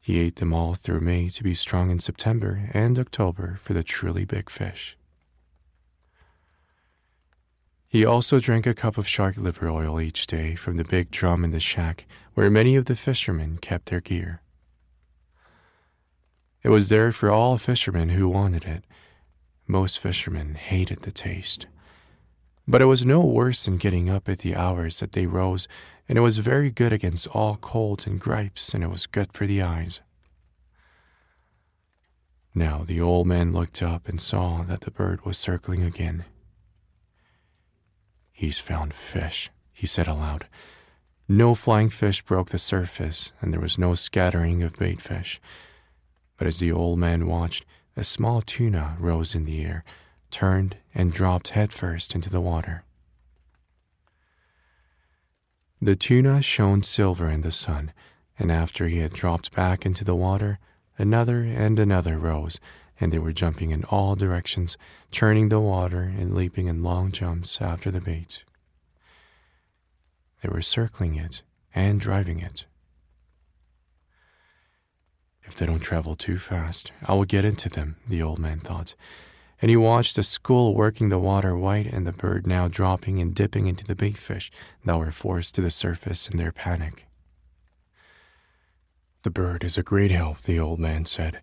[0.00, 3.82] He ate them all through May to be strong in September and October for the
[3.82, 4.96] truly big fish.
[7.90, 11.42] He also drank a cup of shark liver oil each day from the big drum
[11.42, 14.42] in the shack where many of the fishermen kept their gear.
[16.62, 18.84] It was there for all fishermen who wanted it.
[19.66, 21.66] Most fishermen hated the taste.
[22.68, 25.66] But it was no worse than getting up at the hours that they rose,
[26.08, 29.48] and it was very good against all colds and gripes, and it was good for
[29.48, 30.00] the eyes.
[32.54, 36.24] Now the old man looked up and saw that the bird was circling again.
[38.40, 40.46] He's found fish, he said aloud.
[41.28, 45.38] No flying fish broke the surface, and there was no scattering of bait fish.
[46.38, 47.66] But as the old man watched,
[47.98, 49.84] a small tuna rose in the air,
[50.30, 52.82] turned, and dropped headfirst into the water.
[55.82, 57.92] The tuna shone silver in the sun,
[58.38, 60.58] and after he had dropped back into the water,
[60.96, 62.58] another and another rose,
[63.00, 64.76] and they were jumping in all directions,
[65.10, 68.44] churning the water and leaping in long jumps after the bait.
[70.42, 71.42] They were circling it
[71.74, 72.66] and driving it.
[75.42, 78.94] If they don't travel too fast, I will get into them, the old man thought.
[79.60, 83.34] And he watched the school working the water white and the bird now dropping and
[83.34, 84.50] dipping into the big fish
[84.84, 87.06] that were forced to the surface in their panic.
[89.22, 91.42] The bird is a great help, the old man said.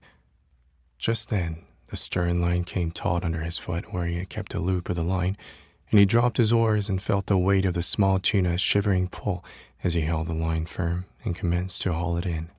[0.98, 4.60] Just then, the stern line came taut under his foot where he had kept a
[4.60, 5.38] loop of the line,
[5.90, 9.44] and he dropped his oars and felt the weight of the small tuna's shivering pull
[9.84, 12.50] as he held the line firm and commenced to haul it in.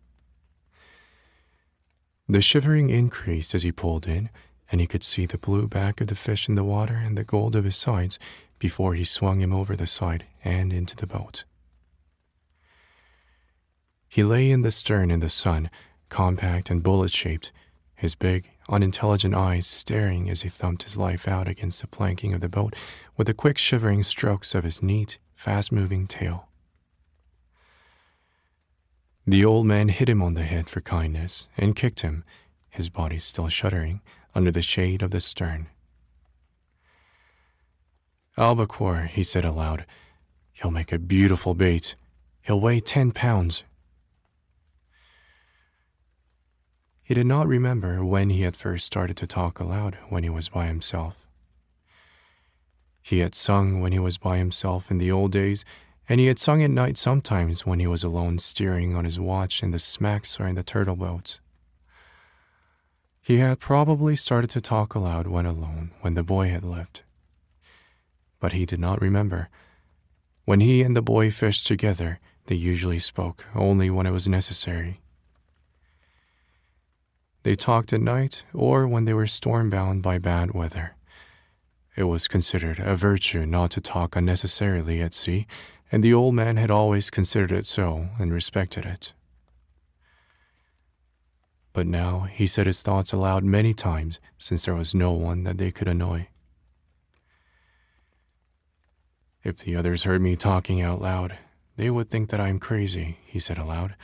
[2.29, 4.31] The shivering increased as he pulled in,
[4.71, 7.25] and he could see the blue back of the fish in the water and the
[7.25, 8.19] gold of his sides
[8.59, 11.45] before he swung him over the side and into the boat.
[14.09, 15.71] He lay in the stern in the sun,
[16.09, 17.53] compact and bullet shaped,
[17.99, 22.41] his big, unintelligent eyes staring as he thumped his life out against the planking of
[22.41, 22.77] the boat
[23.17, 26.47] with the quick shivering strokes of his neat, fast moving tail.
[29.27, 32.23] The old man hit him on the head for kindness and kicked him,
[32.71, 34.01] his body still shuddering,
[34.33, 35.67] under the shade of the stern.
[38.37, 39.85] Albacore, he said aloud,
[40.53, 41.97] he'll make a beautiful bait.
[42.43, 43.65] He'll weigh ten pounds.
[47.09, 50.51] He did not remember when he had first started to talk aloud when he was
[50.51, 51.27] by himself.
[53.01, 55.65] He had sung when he was by himself in the old days,
[56.07, 59.63] and he had sung at night sometimes when he was alone steering on his watch
[59.63, 61.41] in the smacks or in the turtle boats.
[63.23, 67.05] He had probably started to talk aloud when alone when the boy had left.
[68.39, 69.49] But he did not remember.
[70.45, 75.01] When he and the boy fished together, they usually spoke only when it was necessary.
[77.49, 80.97] They talked at night or when they were storm-bound by bad weather.
[81.97, 85.47] It was considered a virtue not to talk unnecessarily at sea,
[85.91, 89.15] and the old man had always considered it so and respected it.
[91.73, 95.57] But now he said his thoughts aloud many times since there was no one that
[95.57, 96.29] they could annoy.
[99.43, 101.39] If the others heard me talking out loud,
[101.77, 103.97] they would think that I am crazy, he said aloud.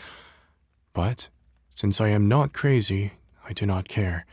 [0.95, 1.29] But
[1.75, 3.13] since I am not crazy,
[3.47, 4.27] I do not care.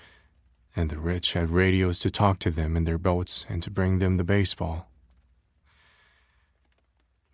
[0.75, 3.99] And the rich had radios to talk to them in their boats and to bring
[3.99, 4.87] them the baseball.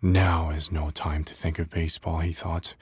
[0.02, 2.74] Now is no time to think of baseball, he thought.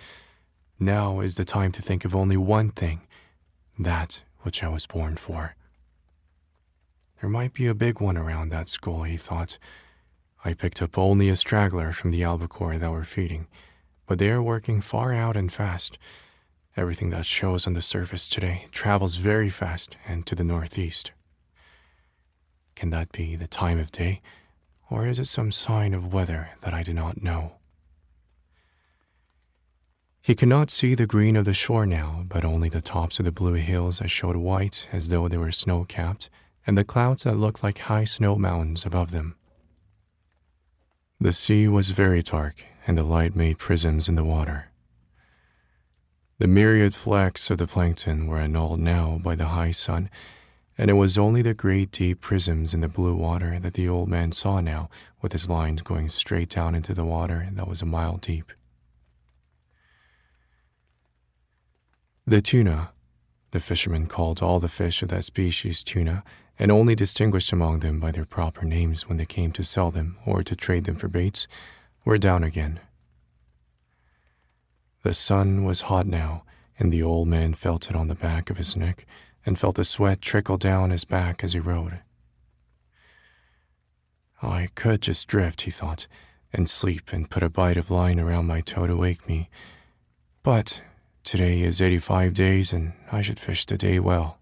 [0.79, 3.01] Now is the time to think of only one thing
[3.79, 5.57] that which I was born for.
[7.21, 9.59] There might be a big one around that school, he thought.
[10.45, 13.47] I picked up only a straggler from the albacore that were feeding,
[14.07, 15.99] but they are working far out and fast
[16.77, 21.13] Everything that shows on the surface today travels very fast and to the northeast.
[22.75, 24.21] Can that be the time of day,
[24.91, 27.53] or is it some sign of weather that I do not know?
[30.21, 33.25] He could not see the green of the shore now, but only the tops of
[33.25, 36.29] the blue hills that showed white as though they were snow capped,
[36.67, 39.35] and the clouds that looked like high snow mountains above them.
[41.19, 44.73] The sea was very dark, and the light made prisms in the water.
[46.39, 50.11] The myriad flecks of the plankton were annulled now by the high sun,
[50.77, 54.11] and it was only the great deep prisms in the blue water that the old
[54.11, 54.91] man saw now,
[55.23, 58.53] with his lines going straight down into the water that was a mile deep.
[62.27, 62.91] The tuna,
[63.53, 66.23] the fishermen called all the fish of that species tuna,
[66.59, 70.19] and only distinguished among them by their proper names when they came to sell them
[70.27, 71.49] or to trade them for baits,
[72.05, 72.81] were down again
[75.07, 76.43] the sun was hot now,
[76.81, 79.07] and the old man felt it on the back of his neck
[79.45, 82.01] and felt the sweat trickle down his back as he rode.
[84.43, 86.09] I could just drift, he thought,
[86.53, 89.49] and sleep and put a bite of line around my toe to wake me.
[90.43, 90.83] But
[91.23, 94.41] today is 85 days, and I should fish the day well.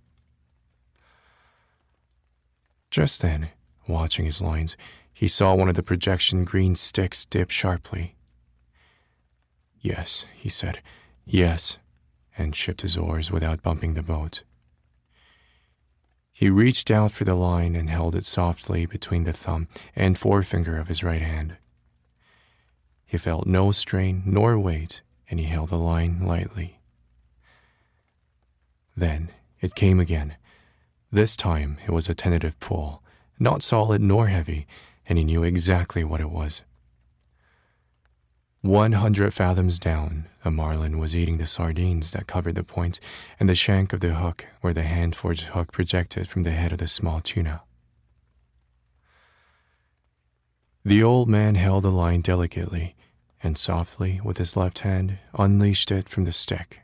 [2.91, 3.51] Just then,
[3.87, 4.79] watching his lines,
[5.13, 8.14] he saw one of the projection green sticks dip sharply.
[9.85, 10.81] Yes, he said,
[11.27, 11.77] yes,
[12.39, 14.43] and shipped his oars without bumping the boat.
[16.33, 20.79] He reached out for the line and held it softly between the thumb and forefinger
[20.79, 21.59] of his right hand.
[23.05, 26.81] He felt no strain nor weight, and he held the line lightly.
[28.97, 30.37] Then it came again.
[31.13, 33.03] This time it was a tentative pull,
[33.39, 34.67] not solid nor heavy,
[35.07, 36.63] and he knew exactly what it was.
[38.65, 42.99] One hundred fathoms down, a marlin was eating the sardines that covered the point
[43.39, 46.73] and the shank of the hook where the hand forged hook projected from the head
[46.73, 47.61] of the small tuna.
[50.83, 52.97] The old man held the line delicately
[53.43, 56.81] and softly, with his left hand, unleashed it from the stick.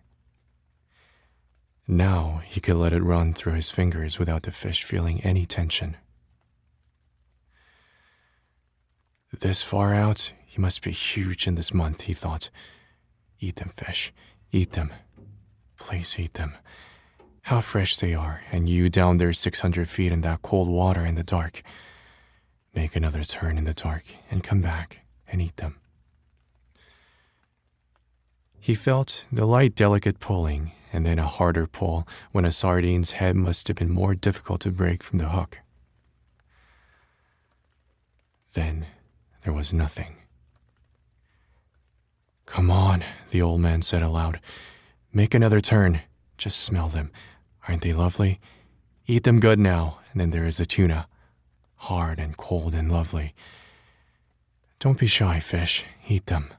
[1.89, 5.97] Now he could let it run through his fingers without the fish feeling any tension.
[9.33, 12.51] This far out, he must be huge in this month, he thought.
[13.39, 14.13] Eat them, fish.
[14.51, 14.93] Eat them.
[15.79, 16.57] Please eat them.
[17.43, 21.15] How fresh they are, and you down there 600 feet in that cold water in
[21.15, 21.63] the dark.
[22.75, 25.77] Make another turn in the dark and come back and eat them.
[28.59, 33.37] He felt the light, delicate pulling, and then a harder pull when a sardine's head
[33.37, 35.61] must have been more difficult to break from the hook.
[38.53, 38.87] Then
[39.45, 40.17] there was nothing.
[42.51, 44.41] Come on, the old man said aloud.
[45.13, 46.01] Make another turn.
[46.37, 47.13] Just smell them.
[47.69, 48.41] Aren't they lovely?
[49.07, 51.07] Eat them good now, and then there is the tuna.
[51.77, 53.35] Hard and cold and lovely.
[54.81, 55.85] Don't be shy, fish.
[56.09, 56.53] Eat them.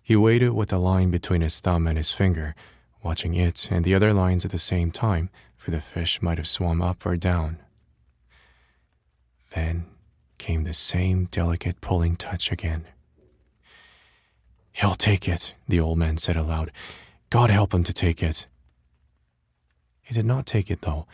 [0.00, 2.54] He waited with the line between his thumb and his finger,
[3.02, 6.46] watching it and the other lines at the same time, for the fish might have
[6.46, 7.58] swum up or down.
[9.54, 9.86] Then
[10.38, 12.86] came the same delicate pulling touch again.
[14.76, 16.70] He'll take it, the old man said aloud.
[17.30, 18.46] God help him to take it.
[20.02, 21.06] He did not take it, though.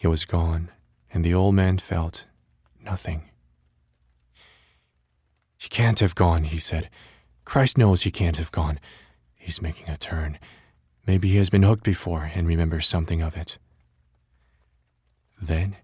[0.00, 0.70] It was gone,
[1.12, 2.24] and the old man felt
[2.82, 3.24] nothing.
[5.58, 6.88] He can't have gone, he said.
[7.44, 8.80] Christ knows he can't have gone.
[9.34, 10.38] He's making a turn.
[11.06, 13.58] Maybe he has been hooked before and remembers something of it.
[15.40, 15.76] Then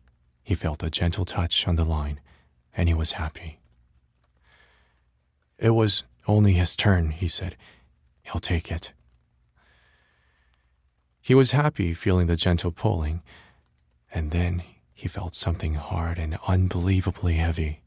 [0.43, 2.21] he felt a gentle touch on the line,
[2.75, 3.59] and he was happy.
[5.59, 7.57] It was only his turn, he said.
[8.23, 8.93] He'll take it.
[11.21, 13.23] He was happy feeling the gentle pulling,
[14.13, 14.63] and then
[14.95, 17.81] he felt something hard and unbelievably heavy.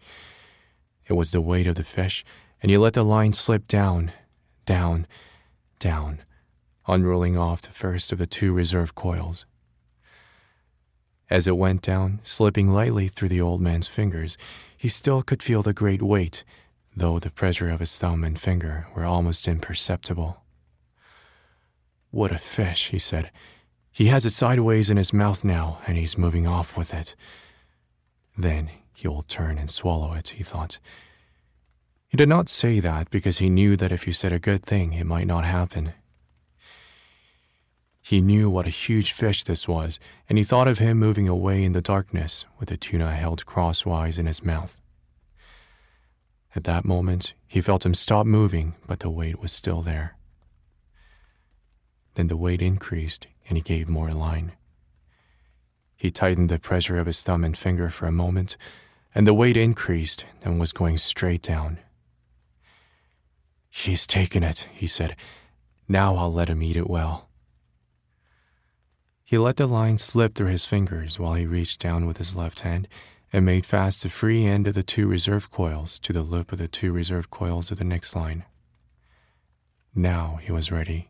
[1.08, 2.26] It was the weight of the fish
[2.62, 4.12] and he let the line slip down,
[4.66, 5.08] down,
[5.80, 6.20] down,
[6.88, 9.46] unrolling off the first of the two reserve coils.
[11.30, 14.38] As it went down, slipping lightly through the old man's fingers,
[14.78, 16.44] he still could feel the great weight,
[16.96, 20.42] though the pressure of his thumb and finger were almost imperceptible.
[22.10, 23.32] What a fish, he said.
[23.92, 27.16] He has it sideways in his mouth now, and he's moving off with it.
[28.38, 30.80] Then he'll turn and swallow it, he thought
[32.12, 34.92] he did not say that because he knew that if he said a good thing,
[34.92, 35.94] it might not happen.
[38.02, 41.64] He knew what a huge fish this was, and he thought of him moving away
[41.64, 44.82] in the darkness with the tuna held crosswise in his mouth.
[46.56, 50.18] At that moment, he felt him stop moving, but the weight was still there.
[52.16, 54.54] Then the weight increased, and he gave more line.
[55.95, 58.58] He tightened the pressure of his thumb and finger for a moment,
[59.16, 61.80] and the weight increased and was going straight down.
[63.70, 65.16] He's taken it, he said.
[65.88, 67.30] Now I'll let him eat it well.
[69.24, 72.62] He let the line slip through his fingers while he reached down with his left
[72.62, 72.89] hand
[73.34, 76.58] and made fast the free end of the two reserve coils to the loop of
[76.58, 78.44] the two reserve coils of the next line.
[79.96, 81.10] Now he was ready.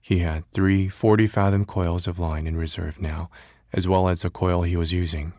[0.00, 3.28] He had three 40 fathom coils of line in reserve now,
[3.72, 5.32] as well as the coil he was using.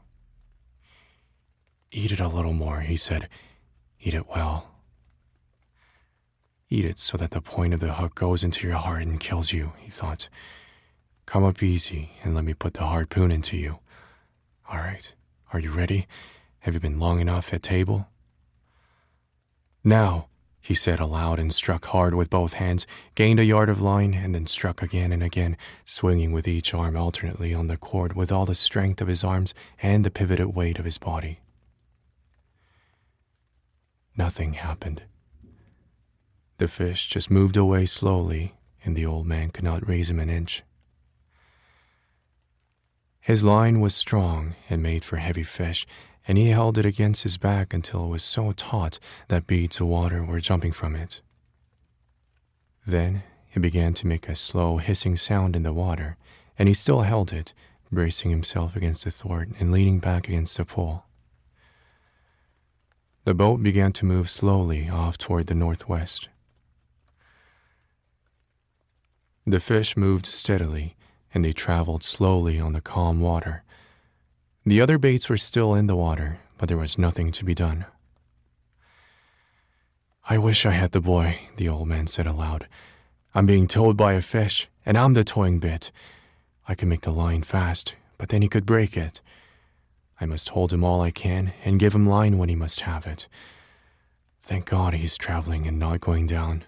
[1.92, 3.30] Eat it a little more, he said.
[4.02, 4.70] Eat it well.
[6.70, 9.54] Eat it so that the point of the hook goes into your heart and kills
[9.54, 10.28] you, he thought.
[11.26, 13.80] Come up easy and let me put the harpoon into you.
[14.70, 15.14] All right,
[15.54, 16.08] are you ready?
[16.60, 18.08] Have you been long enough at table?
[19.84, 20.28] Now,
[20.60, 22.86] he said aloud and struck hard with both hands,
[23.16, 26.98] gained a yard of line, and then struck again and again, swinging with each arm
[26.98, 30.78] alternately on the cord with all the strength of his arms and the pivoted weight
[30.78, 31.39] of his body.
[34.18, 35.04] Nothing happened.
[36.58, 40.30] The fish just moved away slowly, and the old man could not raise him an
[40.30, 40.64] inch.
[43.28, 45.86] His line was strong and made for heavy fish,
[46.30, 49.88] and he held it against his back until it was so taut that beads of
[49.88, 51.19] water were jumping from it.
[52.86, 53.23] Then
[53.53, 56.15] it began to make a slow hissing sound in the water,
[56.57, 57.53] and he still held it,
[57.91, 61.03] bracing himself against the thwart and leaning back against the pole.
[63.25, 66.30] The boat began to move slowly off toward the northwest.
[69.45, 70.95] The fish moved steadily,
[71.34, 73.63] and they traveled slowly on the calm water.
[74.65, 77.86] The other baits were still in the water, but there was nothing to be done.
[80.30, 82.67] I wish I had the boy, the old man said aloud.
[83.34, 85.91] I'm being towed by a fish, and I'm the towing bitt.
[86.67, 89.21] I can make the line fast, but then he could break it.
[90.19, 93.05] I must hold him all I can and give him line when he must have
[93.05, 93.28] it.
[94.41, 96.63] Thank God he's traveling and not going down.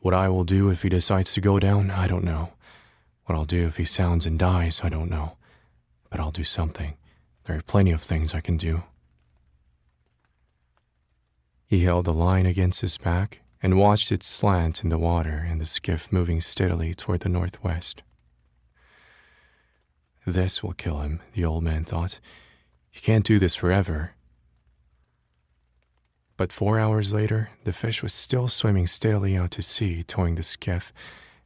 [0.00, 2.52] What I will do if he decides to go down, I don't know.
[3.24, 5.36] What I'll do if he sounds and dies, I don't know.
[6.08, 6.94] But I'll do something.
[7.44, 8.84] There are plenty of things I can do.
[11.66, 15.60] He held the line against his back and watched it slant in the water and
[15.60, 18.02] the skiff moving steadily toward the northwest.
[20.24, 22.20] This will kill him, the old man thought.
[22.90, 24.12] He can't do this forever.
[26.38, 30.44] But four hours later, the fish was still swimming steadily out to sea, towing the
[30.44, 30.92] skiff,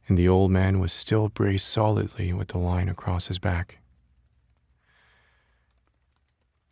[0.07, 3.79] and the old man was still braced solidly with the line across his back.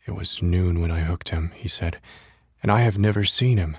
[0.05, 1.99] It was noon when I hooked him, he said,
[2.61, 3.75] and I have never seen him.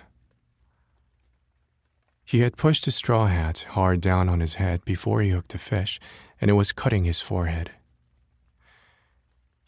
[2.24, 5.58] He had pushed his straw hat hard down on his head before he hooked the
[5.58, 6.00] fish,
[6.40, 7.70] and it was cutting his forehead.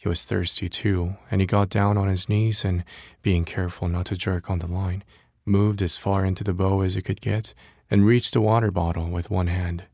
[0.04, 2.84] He was thirsty too, and he got down on his knees and,
[3.22, 5.02] being careful not to jerk on the line,
[5.46, 7.54] moved as far into the bow as he could get
[7.90, 9.84] and reached the water bottle with one hand.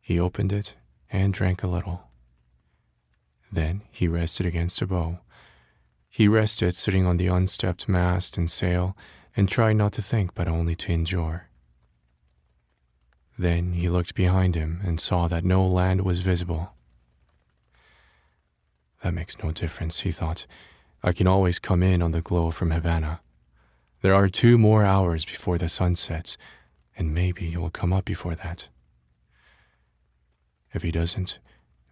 [0.00, 0.76] He opened it
[1.10, 2.04] and drank a little.
[3.52, 5.18] Then he rested against the bow.
[6.08, 8.96] He rested sitting on the unstepped mast and sail
[9.36, 11.48] and tried not to think but only to endure.
[13.38, 16.73] Then he looked behind him and saw that no land was visible.
[19.04, 20.46] That makes no difference, he thought.
[21.02, 23.20] I can always come in on the glow from Havana.
[24.00, 26.38] There are two more hours before the sun sets,
[26.96, 28.68] and maybe he will come up before that.
[30.72, 31.38] If he doesn't,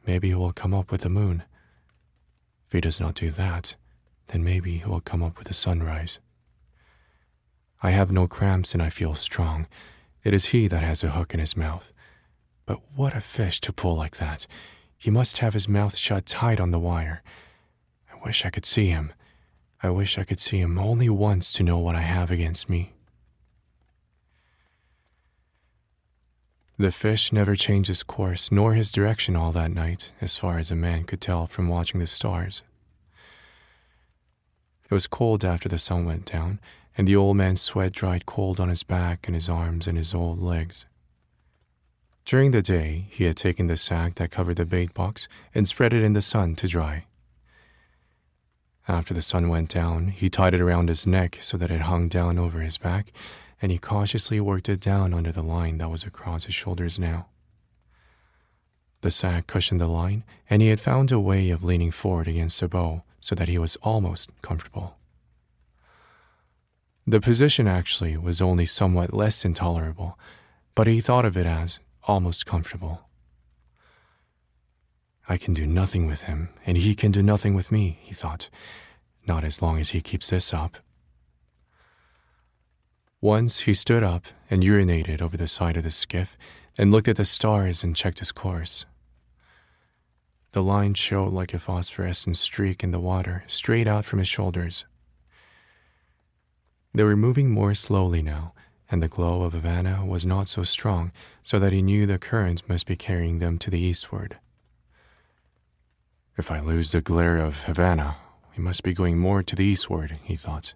[0.07, 1.43] maybe he will come up with the moon.
[2.67, 3.77] If he does not do that,
[4.29, 6.19] then maybe he will come up with the sunrise.
[7.83, 9.67] I have no cramps and I feel strong.
[10.25, 11.93] It is he that has a hook in his mouth.
[12.65, 14.47] But what a fish to pull like that!
[15.03, 17.25] He must have his mouth shut tight on the wire.
[18.09, 19.13] I wish I could see him.
[19.83, 22.93] I wish I could see him only once to know what I have against me.
[26.79, 30.71] The fish never changed his course nor his direction all that night, as far as
[30.71, 32.63] a man could tell from watching the stars.
[34.85, 36.61] It was cold after the sun went down,
[36.97, 40.15] and the old man's sweat dried cold on his back and his arms and his
[40.15, 40.87] old legs.
[42.25, 45.93] During the day, he had taken the sack that covered the bait box and spread
[45.93, 47.07] it in the sun to dry.
[48.89, 52.09] After the sun went down, he tied it around his neck so that it hung
[52.09, 53.13] down over his back,
[53.61, 57.27] and he cautiously worked it down under the line that was across his shoulders now.
[59.03, 62.61] The sack cushioned the line, and he had found a way of leaning forward against
[62.61, 64.97] the bow so that he was almost comfortable.
[67.07, 70.19] The position actually was only somewhat less intolerable,
[70.75, 73.09] but he thought of it as almost comfortable.
[75.29, 78.49] I can do nothing with him, and he can do nothing with me, he thought.
[79.27, 80.79] Not as long as he keeps this up.
[83.21, 86.37] Once he stood up and urinated over the side of the skiff
[86.77, 88.85] and looked at the stars and checked his course.
[90.53, 94.85] The line showed like a phosphorescent streak in the water straight out from his shoulders.
[96.93, 98.55] They were moving more slowly now,
[98.93, 101.13] and the glow of Havana was not so strong,
[101.43, 104.37] so that he knew the current must be carrying them to the eastward.
[106.37, 108.17] If I lose the glare of Havana,
[108.55, 110.75] we must be going more to the eastward, he thought.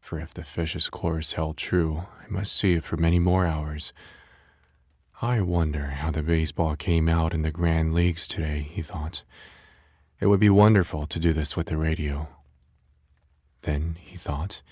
[0.00, 3.92] For if the fish's course held true, I must see it for many more hours.
[5.20, 9.22] I wonder how the baseball came out in the Grand Leagues today, he thought.
[10.18, 12.26] It would be wonderful to do this with the radio.
[13.62, 14.62] Then, he thought,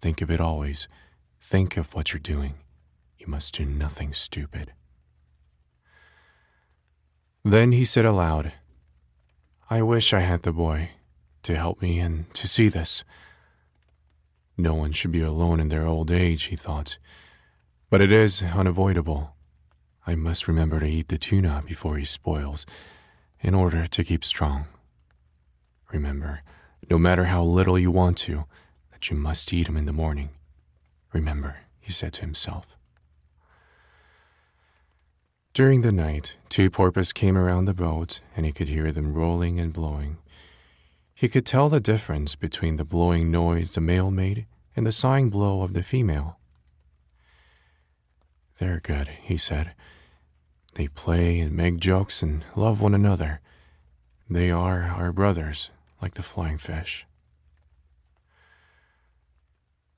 [0.00, 0.88] Think of it always.
[1.40, 2.54] Think of what you're doing.
[3.18, 4.72] You must do nothing stupid.
[7.44, 8.52] Then he said aloud,
[9.70, 10.90] I wish I had the boy
[11.42, 13.04] to help me and to see this.
[14.56, 16.98] No one should be alone in their old age, he thought.
[17.90, 19.34] But it is unavoidable.
[20.06, 22.66] I must remember to eat the tuna before he spoils,
[23.40, 24.66] in order to keep strong.
[25.92, 26.42] Remember,
[26.90, 28.44] no matter how little you want to,
[29.02, 30.30] you must eat him in the morning.
[31.12, 32.76] Remember, he said to himself.
[35.54, 39.58] During the night, two porpoise came around the boat, and he could hear them rolling
[39.58, 40.18] and blowing.
[41.14, 44.46] He could tell the difference between the blowing noise the male made
[44.76, 46.38] and the sighing blow of the female.
[48.58, 49.74] They're good, he said.
[50.74, 53.40] They play and make jokes and love one another.
[54.30, 55.70] They are our brothers,
[56.00, 57.04] like the flying fish.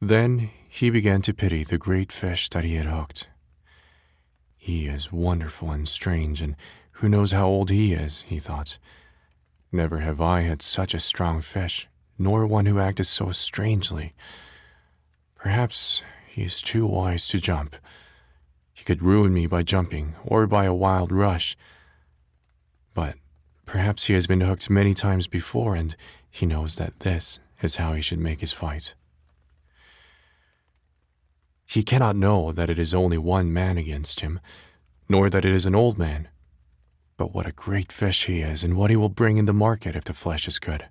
[0.00, 3.28] Then he began to pity the great fish that he had hooked.
[4.56, 6.56] He is wonderful and strange, and
[6.92, 8.78] who knows how old he is, he thought.
[9.70, 11.86] Never have I had such a strong fish,
[12.18, 14.14] nor one who acted so strangely.
[15.34, 17.76] Perhaps he is too wise to jump.
[18.72, 21.58] He could ruin me by jumping, or by a wild rush.
[22.94, 23.16] But
[23.66, 25.94] perhaps he has been hooked many times before, and
[26.30, 28.94] he knows that this is how he should make his fight.
[31.70, 34.40] He cannot know that it is only one man against him,
[35.08, 36.26] nor that it is an old man.
[37.16, 39.94] But what a great fish he is, and what he will bring in the market
[39.94, 40.88] if the flesh is good.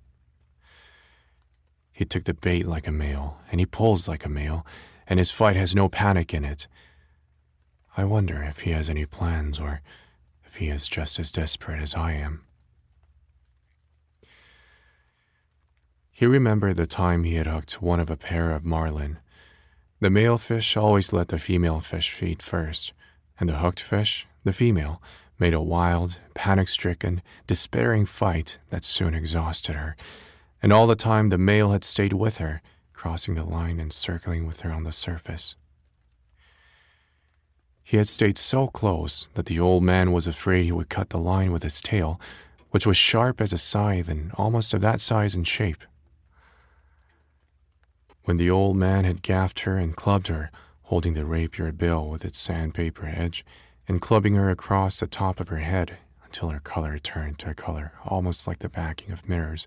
[1.92, 4.64] He took the bait like a male, and he pulls like a male,
[5.06, 6.66] and his fight has no panic in it.
[7.94, 9.82] I wonder if he has any plans, or
[10.46, 12.46] if he is just as desperate as I am.
[16.10, 19.18] He remembered the time he had hooked one of a pair of marlin
[20.00, 22.92] the male fish always let the female fish feed first,
[23.38, 25.02] and the hooked fish, the female,
[25.38, 29.96] made a wild, panic stricken, despairing fight that soon exhausted her.
[30.62, 32.62] And all the time the male had stayed with her,
[32.94, 35.54] crossing the line and circling with her on the surface.
[37.82, 41.18] He had stayed so close that the old man was afraid he would cut the
[41.18, 42.20] line with his tail,
[42.70, 45.82] which was sharp as a scythe and almost of that size and shape.
[48.30, 50.52] When the old man had gaffed her and clubbed her,
[50.82, 53.44] holding the rapier bill with its sandpaper edge,
[53.88, 57.54] and clubbing her across the top of her head until her color turned to a
[57.54, 59.66] color almost like the backing of mirrors,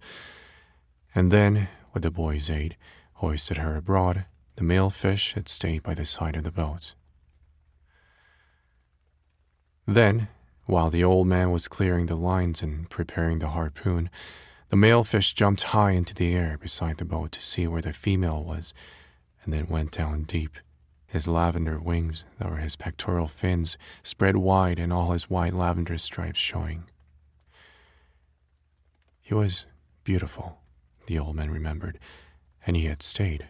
[1.13, 2.77] and then, with the boy's aid,
[3.15, 6.93] hoisted her abroad, the male fish had stayed by the side of the boat.
[9.85, 10.29] Then,
[10.67, 14.09] while the old man was clearing the lines and preparing the harpoon,
[14.73, 17.93] the male fish jumped high into the air beside the boat to see where the
[17.93, 18.73] female was,
[19.43, 20.57] and then went down deep,
[21.05, 25.95] his lavender wings, that were his pectoral fins, spread wide and all his white lavender
[25.99, 26.85] stripes showing.
[29.21, 29.67] He was
[30.03, 30.57] beautiful,
[31.05, 31.99] the old man remembered,
[32.65, 33.49] and he had stayed.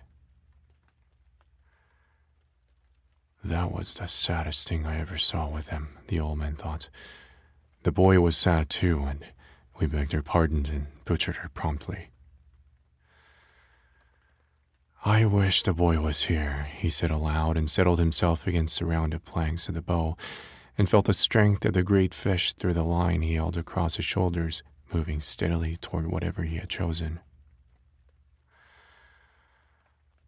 [3.41, 6.89] That was the saddest thing I ever saw with him, the old man thought.
[7.83, 9.23] The boy was sad too, and
[9.79, 12.09] we begged her pardon and butchered her promptly.
[15.05, 19.25] I wish the boy was here, he said aloud and settled himself against the rounded
[19.25, 20.15] planks of the bow
[20.77, 24.05] and felt the strength of the great fish through the line he held across his
[24.05, 24.63] shoulders,
[24.93, 27.19] moving steadily toward whatever he had chosen.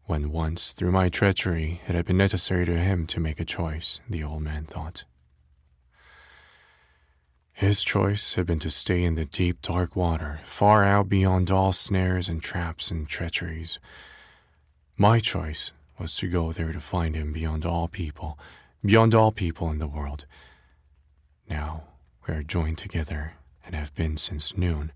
[0.06, 4.02] When once, through my treachery, it had been necessary to him to make a choice,
[4.10, 5.06] the old man thought.
[7.56, 11.72] His choice had been to stay in the deep, dark water, far out beyond all
[11.72, 13.80] snares and traps and treacheries.
[14.98, 18.38] My choice was to go there to find him beyond all people,
[18.84, 20.26] beyond all people in the world.
[21.50, 21.84] Now
[22.28, 23.36] we are joined together
[23.66, 24.92] and have been since noon,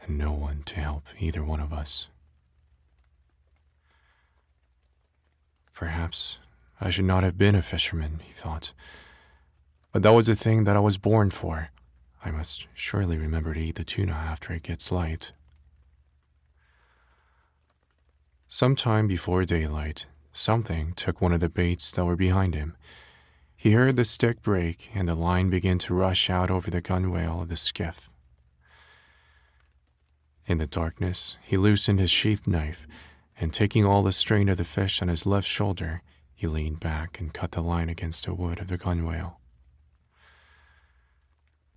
[0.00, 2.08] and no one to help either one of us.
[5.74, 6.38] Perhaps
[6.80, 8.72] I should not have been a fisherman, he thought.
[9.92, 11.68] But that was the thing that I was born for.
[12.24, 15.32] I must surely remember to eat the tuna after it gets light.
[18.48, 22.74] Some time before daylight, something took one of the baits that were behind him.
[23.54, 27.42] He heard the stick break and the line begin to rush out over the gunwale
[27.42, 28.10] of the skiff.
[30.46, 32.86] In the darkness, he loosened his sheath knife,
[33.38, 36.02] and taking all the strain of the fish on his left shoulder,
[36.34, 39.36] he leaned back and cut the line against the wood of the gunwale.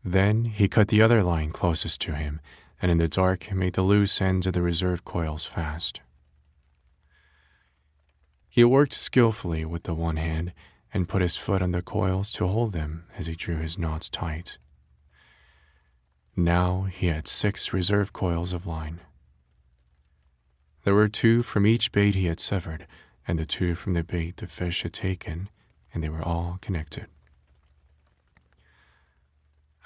[0.08, 2.40] Then he cut the other line closest to him,
[2.80, 6.00] and in the dark made the loose ends of the reserve coils fast.
[8.48, 10.54] He worked skillfully with the one hand
[10.94, 14.08] and put his foot on the coils to hold them as he drew his knots
[14.08, 14.60] tight.
[16.36, 19.02] Now he had six reserve coils of line.
[20.84, 22.86] There were two from each bait he had severed,
[23.28, 25.50] and the two from the bait the fish had taken,
[25.92, 27.08] and they were all connected.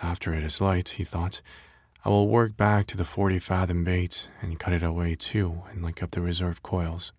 [0.02, 1.42] After it is light, he thought,
[2.06, 5.84] I will work back to the 40 fathom bait and cut it away too and
[5.84, 7.12] link up the reserve coils.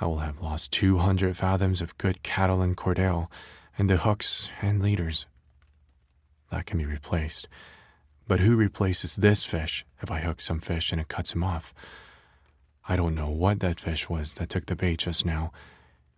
[0.00, 3.28] I will have lost 200 fathoms of good Catalan cordel,
[3.76, 5.26] and the hooks and leaders.
[6.50, 7.48] That can be replaced.
[8.26, 11.72] But who replaces this fish if I hook some fish and it cuts him off?
[12.88, 15.52] I don't know what that fish was that took the bait just now.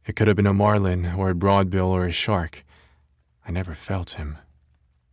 [0.07, 2.65] It could have been a marlin or a broadbill or a shark.
[3.47, 4.39] I never felt him.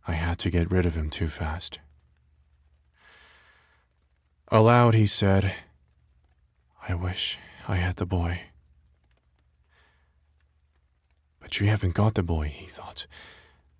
[0.08, 1.80] I had to get rid of him too fast.
[4.50, 5.54] Aloud, he said,
[6.88, 7.38] I wish
[7.68, 8.40] I had the boy.
[11.38, 13.06] But you haven't got the boy, he thought.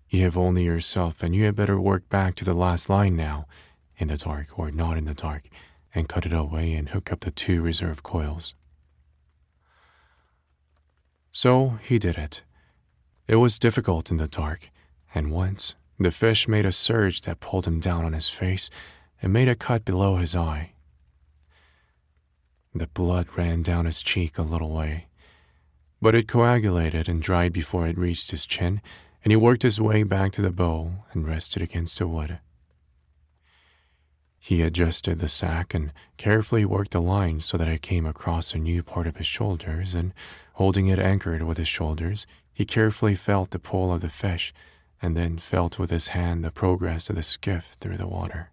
[0.07, 3.47] You have only yourself, and you had better work back to the last line now,
[3.97, 5.49] in the dark or not in the dark,
[5.95, 8.53] and cut it away and hook up the two reserve coils.
[11.31, 12.43] So he did it.
[13.27, 14.69] It was difficult in the dark,
[15.15, 18.69] and once the fish made a surge that pulled him down on his face
[19.21, 20.71] and made a cut below his eye.
[22.73, 25.07] The blood ran down his cheek a little way,
[26.01, 28.81] but it coagulated and dried before it reached his chin,
[29.23, 32.39] and he worked his way back to the bow and rested against the wood.
[34.39, 38.57] He adjusted the sack and carefully worked the line so that it came across a
[38.57, 40.13] new part of his shoulders, and
[40.53, 44.53] holding it anchored with his shoulders, he carefully felt the pull of the fish
[45.01, 48.49] and then felt with his hand the progress of the skiff through the water.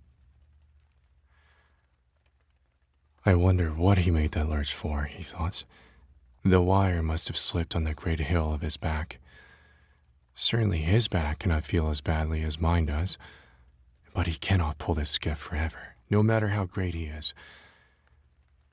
[3.24, 5.64] I wonder what he made that lurch for, he thought.
[6.44, 9.18] The wire must have slipped on the great hill of his back.
[10.36, 13.18] Certainly his back cannot feel as badly as mine does,
[14.14, 17.34] but he cannot pull this skiff forever, no matter how great he is.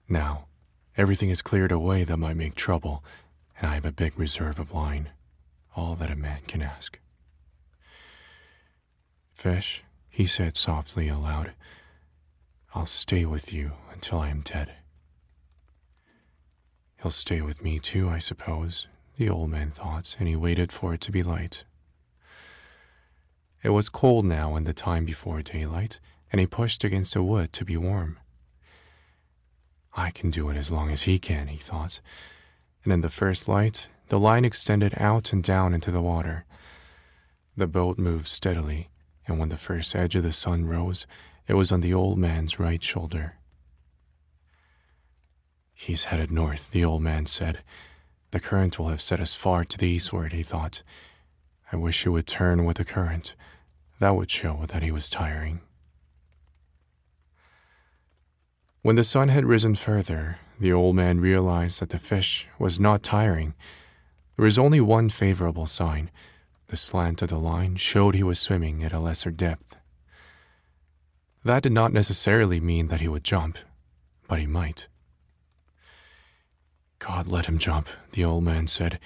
[0.07, 0.45] Now,
[0.95, 3.03] everything is cleared away that might make trouble,
[3.57, 5.09] and I have a big reserve of line,
[5.75, 6.99] all that a man can ask.
[9.43, 11.51] Fish, he said softly aloud,
[12.73, 14.71] I'll stay with you until I am dead.
[17.01, 18.87] He'll stay with me too, I suppose,
[19.17, 21.65] the old man thought, and he waited for it to be light.
[23.61, 25.99] It was cold now in the time before daylight,
[26.31, 28.19] and he pushed against the wood to be warm.
[29.93, 31.99] I can do it as long as he can, he thought,
[32.85, 36.45] and in the first light, the line extended out and down into the water.
[37.57, 38.89] The boat moved steadily,
[39.27, 41.07] and when the first edge of the sun rose,
[41.47, 43.35] it was on the old man's right shoulder.
[45.73, 47.59] He's headed north, the old man said.
[48.31, 50.81] The current will have set us far to the eastward, he thought.
[51.71, 53.35] I wish he would turn with the current.
[53.99, 55.61] That would show that he was tiring.
[58.81, 63.03] When the sun had risen further, the old man realized that the fish was not
[63.03, 63.53] tiring.
[64.35, 66.09] There was only one favorable sign
[66.73, 69.75] the slant of the line showed he was swimming at a lesser depth.
[71.43, 73.59] That did not necessarily mean that he would jump,
[74.27, 74.87] but he might.
[76.97, 78.97] God let him jump, the old man said.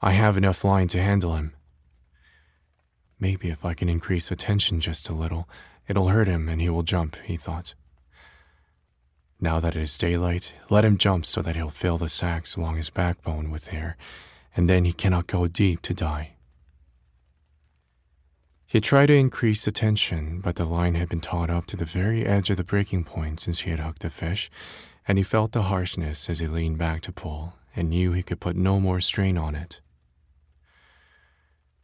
[0.00, 1.52] I have enough line to handle him.
[3.20, 5.46] Maybe if I can increase the tension just a little,
[5.86, 7.74] it'll hurt him and he will jump, he thought.
[9.38, 12.76] Now that it is daylight, let him jump so that he'll fill the sacks along
[12.76, 13.98] his backbone with air,
[14.56, 16.31] and then he cannot go deep to die.
[18.72, 21.84] He tried to increase the tension, but the line had been taut up to the
[21.84, 24.50] very edge of the breaking point since he had hooked the fish,
[25.06, 28.40] and he felt the harshness as he leaned back to pull and knew he could
[28.40, 29.82] put no more strain on it.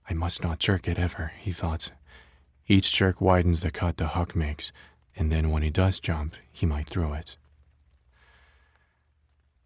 [0.09, 1.91] I must not jerk it ever, he thought.
[2.67, 4.73] Each jerk widens the cut the hook makes,
[5.15, 7.37] and then when he does jump, he might throw it.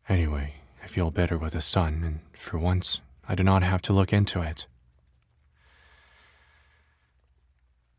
[0.08, 3.92] Anyway, I feel better with the sun, and for once, I do not have to
[3.92, 4.66] look into it.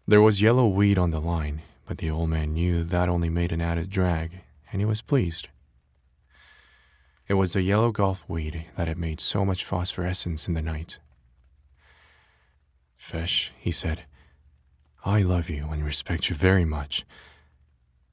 [0.05, 3.53] There was yellow weed on the line, but the old man knew that only made
[3.53, 4.41] an added drag,
[4.71, 5.47] and he was pleased.
[7.29, 10.99] It was the yellow gulf weed that had made so much phosphorescence in the night.
[12.97, 14.03] Fish, he said,
[15.05, 17.05] I love you and respect you very much,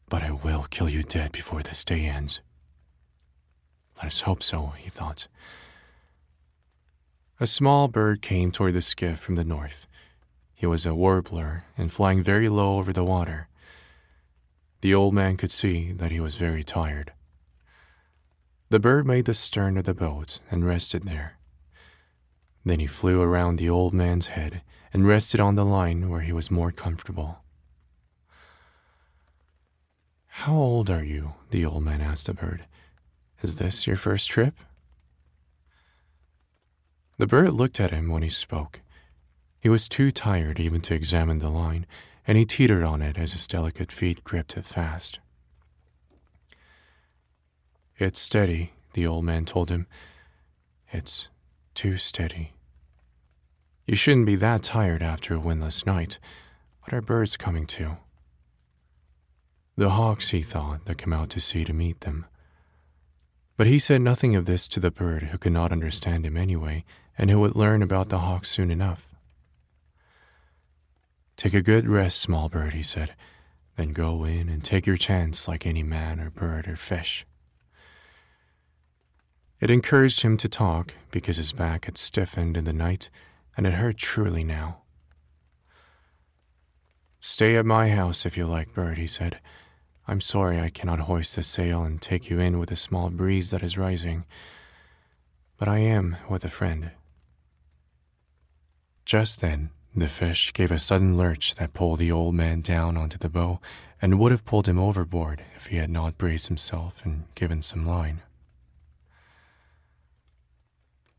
[0.09, 2.41] but I will kill you dead before this day ends.
[3.97, 5.27] Let us hope so, he thought.
[7.41, 9.89] A small bird came toward the skiff from the north.
[10.61, 13.49] He was a warbler and flying very low over the water.
[14.83, 17.15] The old man could see that he was very tired.
[18.69, 21.39] The bird made the stern of the boat and rested there.
[22.63, 24.61] Then he flew around the old man's head
[24.93, 27.39] and rested on the line where he was more comfortable.
[30.27, 31.33] How old are you?
[31.51, 32.67] the old man asked the bird.
[33.41, 34.57] Is this your first trip?
[37.17, 38.83] The bird looked at him when he spoke
[39.61, 41.87] he was too tired even to examine the line,
[42.27, 45.21] and he teetered on it as his delicate feet gripped it fast.
[47.99, 49.87] It's steady, the old man told him.
[50.91, 51.29] It's
[51.75, 52.55] too steady.
[53.85, 56.19] You shouldn't be that tired after a windless night.
[56.83, 57.99] What are birds coming to?
[59.77, 62.25] The hawks, he thought, that come out to sea to meet them.
[63.59, 66.85] But he said nothing of this to the bird who could not understand him anyway,
[67.19, 69.10] and who would learn about the hawks soon enough.
[71.41, 73.15] Take a good rest, small bird, he said.
[73.77, 77.25] Then go in and take your chance like any man or bird or fish.
[79.59, 83.09] It encouraged him to talk because his back had stiffened in the night
[83.57, 84.83] and it hurt truly now.
[87.21, 89.41] Stay at my house if you like, Bird, he said.
[90.07, 93.51] I'm sorry I cannot hoist the sail and take you in with the small breeze
[93.51, 94.27] that is rising,
[95.57, 96.91] but I am with a friend.
[99.07, 103.19] Just then, the fish gave a sudden lurch that pulled the old man down onto
[103.19, 103.61] the bow
[104.01, 107.87] and would have pulled him overboard if he had not braced himself and given some
[107.87, 108.23] line.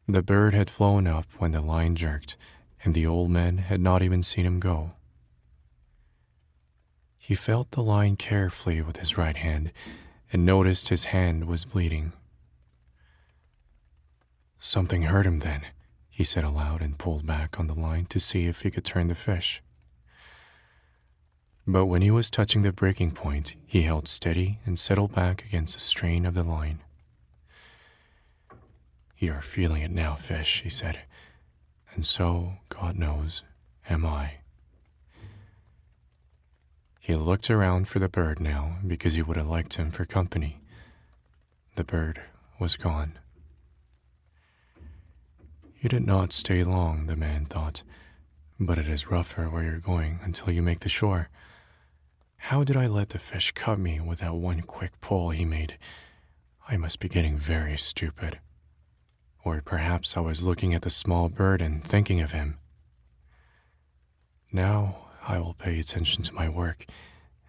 [0.07, 2.36] The bird had flown up when the line jerked,
[2.84, 4.91] and the old man had not even seen him go.
[7.17, 9.72] He felt the line carefully with his right hand
[10.34, 12.13] and noticed his hand was bleeding.
[14.59, 15.61] Something hurt him then,
[16.22, 19.07] he said aloud and pulled back on the line to see if he could turn
[19.07, 19.59] the fish.
[21.65, 25.74] But when he was touching the breaking point, he held steady and settled back against
[25.74, 26.84] the strain of the line.
[29.17, 30.99] You're feeling it now, fish, he said.
[31.95, 33.41] And so, God knows,
[33.89, 34.34] am I.
[36.99, 40.61] He looked around for the bird now because he would have liked him for company.
[41.78, 42.22] The bird
[42.59, 43.17] was gone.
[45.82, 47.82] You did not stay long, the man thought,
[48.59, 51.29] but it is rougher where you're going until you make the shore.
[52.38, 55.79] How did I let the fish cut me with that one quick pull he made?
[56.69, 58.38] I must be getting very stupid.
[59.43, 62.59] Or perhaps I was looking at the small bird and thinking of him.
[64.53, 66.86] Now I will pay attention to my work,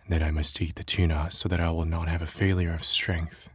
[0.05, 2.72] and then I must eat the tuna so that I will not have a failure
[2.72, 3.51] of strength.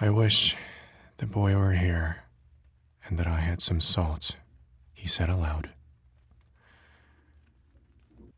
[0.00, 0.56] I wish
[1.18, 2.22] the boy were here,
[3.06, 4.36] and that I had some salt,
[4.94, 5.70] he said aloud.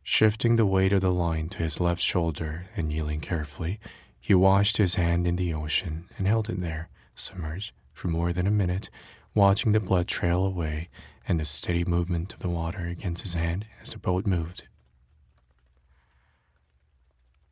[0.03, 3.79] Shifting the weight of the line to his left shoulder and kneeling carefully,
[4.19, 8.47] he washed his hand in the ocean and held it there, submerged, for more than
[8.47, 8.89] a minute,
[9.35, 10.89] watching the blood trail away
[11.29, 14.65] and the steady movement of the water against his hand as the boat moved.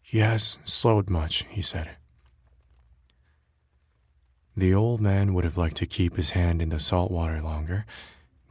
[0.01, 1.91] He has slowed much, he said.
[4.59, 7.87] The old man would have liked to keep his hand in the salt water longer,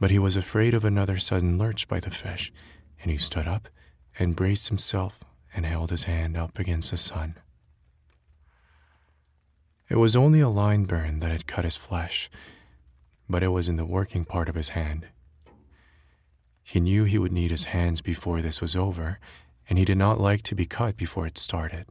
[0.00, 2.50] but he was afraid of another sudden lurch by the fish,
[3.02, 3.68] and he stood up
[4.18, 5.20] and braced himself
[5.54, 7.34] and held his hand up against the sun.
[9.90, 12.30] It was only a line burn that had cut his flesh,
[13.28, 15.08] but it was in the working part of his hand.
[16.62, 19.18] He knew he would need his hands before this was over,
[19.68, 21.84] and he did not like to be cut before it started.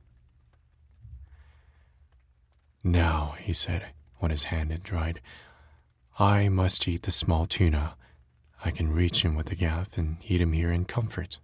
[2.83, 5.21] Now, he said, when his hand had dried,
[6.19, 7.95] I must eat the small tuna.
[8.65, 11.39] I can reach him with the gaff and eat him here in comfort.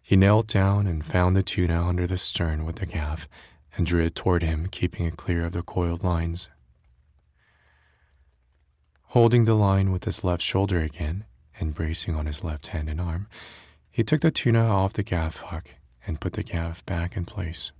[0.00, 3.26] He knelt down and found the tuna under the stern with the gaff
[3.76, 6.48] and drew it toward him, keeping it clear of the coiled lines.
[9.08, 11.24] Holding the line with his left shoulder again
[11.58, 13.28] and bracing on his left hand and arm,
[13.90, 15.74] he took the tuna off the gaff hook
[16.06, 17.72] and put the gaff back in place.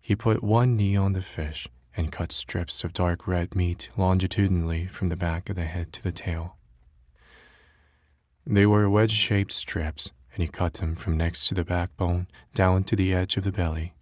[0.00, 4.86] He put one knee on the fish and cut strips of dark red meat longitudinally
[4.86, 6.56] from the back of the head to the tail.
[8.46, 12.84] They were wedge shaped strips and he cut them from next to the backbone down
[12.84, 13.94] to the edge of the belly,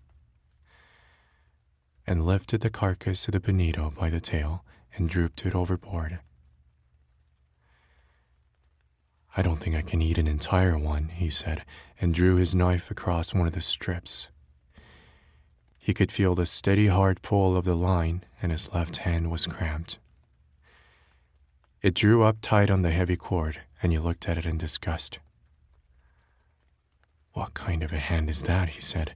[2.06, 4.64] and lifted the carcass of the bonito by the tail
[4.94, 6.20] and drooped it overboard.
[9.36, 11.64] I don't think I can eat an entire one, he said,
[12.00, 14.28] and drew his knife across one of the strips.
[15.88, 19.46] He could feel the steady hard pull of the line, and his left hand was
[19.46, 19.98] cramped.
[21.80, 25.18] It drew up tight on the heavy cord, and he looked at it in disgust.
[27.32, 28.68] What kind of a hand is that?
[28.68, 29.14] he said.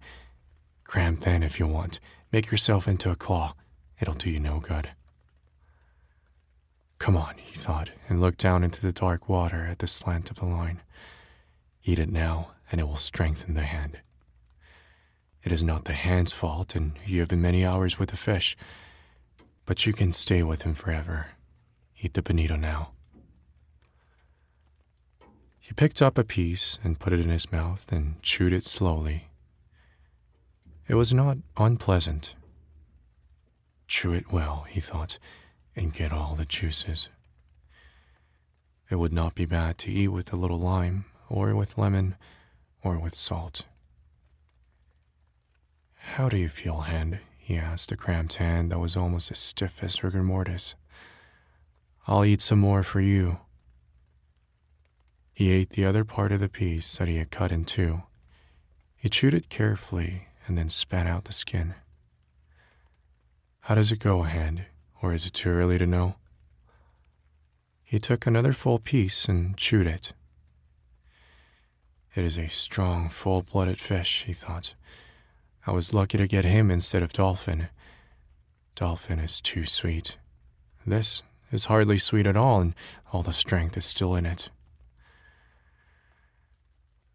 [0.85, 2.01] Cram then if you want.
[2.33, 3.53] Make yourself into a claw.
[4.01, 4.93] It'll do you no good.
[6.99, 10.37] Come on, he thought, and looked down into the dark water at the slant of
[10.37, 10.81] the line.
[11.85, 13.99] Eat it now, and it will strengthen the hand.
[15.45, 18.57] It is not the hand's fault, and you have been many hours with the fish,
[19.67, 21.29] but you can stay with him forever.
[22.01, 22.91] Eat the bonito now.
[25.59, 29.29] He picked up a piece and put it in his mouth and chewed it slowly.
[30.89, 32.35] It was not unpleasant.
[33.87, 35.19] chew it well, he thought,
[35.77, 37.09] and get all the juices.
[38.91, 42.17] It would not be bad to eat with a little lime, or with lemon,
[42.83, 43.65] or with salt.
[46.03, 47.21] How do you feel, Hand?
[47.39, 50.75] he asked a cramped hand that was almost as stiff as rigor mortis.
[52.07, 53.39] I'll eat some more for you.
[55.33, 58.03] He ate the other part of the piece that he had cut in two.
[58.95, 61.75] He chewed it carefully and then spat out the skin.
[63.63, 64.67] How does it go, Hand?
[65.01, 66.17] Or is it too early to know?
[67.83, 70.13] He took another full piece and chewed it.
[72.15, 74.75] It is a strong, full blooded fish, he thought.
[75.67, 77.69] I was lucky to get him instead of Dolphin.
[78.75, 80.17] Dolphin is too sweet.
[80.85, 81.23] This
[81.53, 82.75] is hardly sweet at all, and
[83.13, 84.49] all the strength is still in it.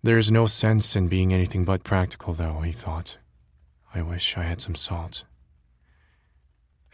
[0.02, 3.18] There is no sense in being anything but practical, though, he thought.
[3.94, 5.26] I wish I had some salt.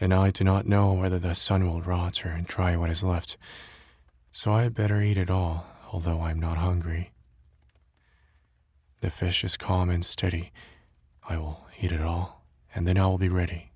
[0.00, 3.36] And I do not know whether the sun will rot or dry what is left,
[4.32, 7.12] so I had better eat it all, although I am not hungry.
[9.00, 10.50] The fish is calm and steady,
[11.28, 12.44] I will eat it all,
[12.74, 13.72] and then I will be ready.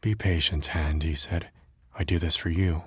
[0.00, 1.48] Be patient, Hand, he said.
[1.98, 2.84] I do this for you.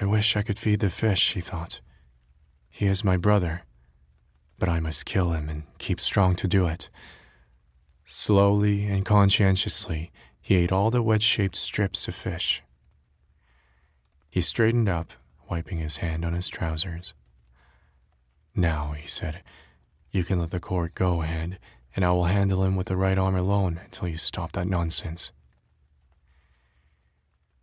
[0.00, 1.80] I wish I could feed the fish, he thought.
[2.70, 3.62] He is my brother,
[4.58, 6.88] but I must kill him and keep strong to do it.
[8.04, 12.62] Slowly and conscientiously, he ate all the wedge shaped strips of fish.
[14.30, 15.12] He straightened up,
[15.50, 17.14] wiping his hand on his trousers.
[18.54, 19.42] Now, he said,
[20.10, 21.58] you can let the court go ahead,
[21.94, 25.32] and I will handle him with the right arm alone until you stop that nonsense.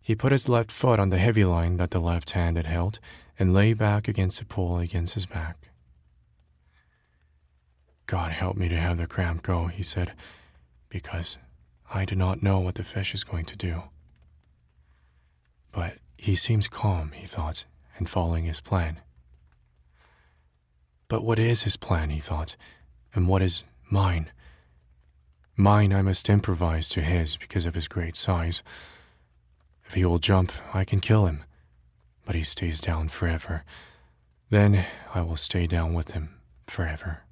[0.00, 3.00] He put his left foot on the heavy line that the left hand had held
[3.38, 5.70] and lay back against the pole against his back.
[8.06, 10.12] God help me to have the cramp go, he said,
[10.88, 11.38] because
[11.92, 13.82] I do not know what the fish is going to do.
[15.72, 17.64] But he seems calm, he thought,
[17.98, 19.00] and following his plan.
[21.08, 22.56] But what is his plan, he thought,
[23.14, 24.30] and what is mine?
[25.56, 28.62] Mine I must improvise to his because of his great size.
[29.84, 31.44] If he will jump, I can kill him,
[32.24, 33.64] but he stays down forever.
[34.50, 34.84] Then
[35.14, 36.34] I will stay down with him
[36.64, 37.22] forever.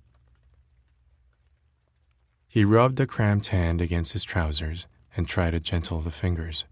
[2.49, 4.87] He rubbed the cramped hand against his trousers
[5.17, 6.65] and tried to gentle the fingers,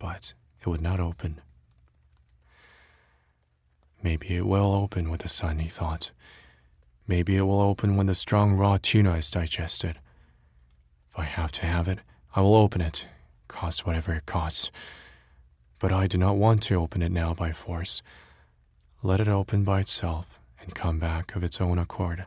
[0.00, 1.40] but it would not open.
[4.02, 6.10] Maybe it will open with the sun, he thought.
[7.06, 9.98] Maybe it will open when the strong raw tuna is digested.
[11.10, 11.98] If I have to have it,
[12.34, 13.06] I will open it,
[13.48, 14.70] cost whatever it costs.
[15.78, 18.02] But I do not want to open it now by force.
[19.02, 22.24] Let it open by itself and come back of its own accord.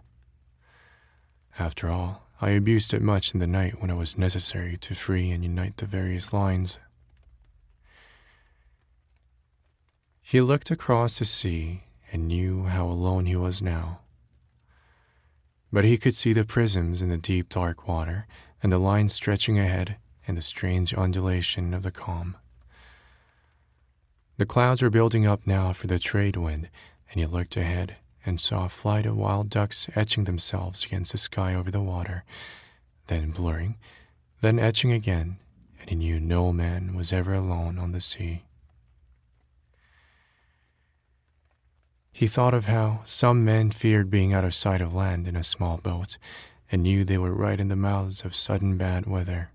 [1.57, 5.31] After all, I abused it much in the night when it was necessary to free
[5.31, 6.77] and unite the various lines
[10.29, 14.01] He looked across the sea and knew how alone he was now.
[15.71, 18.27] But he could see the prisms in the deep dark water
[18.63, 22.37] and the line stretching ahead and the strange undulation of the calm.
[24.37, 26.69] The clouds were building up now for the trade wind,
[27.09, 27.95] and he looked ahead
[28.25, 32.23] and saw a flight of wild ducks etching themselves against the sky over the water,
[33.07, 33.77] then blurring,
[34.41, 35.37] then etching again,
[35.79, 38.43] and he knew no man was ever alone on the sea.
[42.17, 45.43] He thought of how some men feared being out of sight of land in a
[45.43, 46.17] small boat
[46.71, 49.51] and knew they were right in the mouths of sudden bad weather.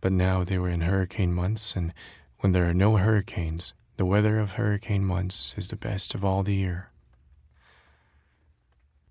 [0.00, 1.92] But now they were in hurricane months, and
[2.38, 6.42] when there are no hurricanes, the weather of hurricane months is the best of all
[6.42, 6.88] the year.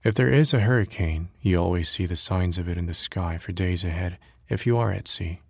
[0.04, 3.38] If there is a hurricane, you always see the signs of it in the sky
[3.38, 4.18] for days ahead
[4.50, 5.42] if you are at sea.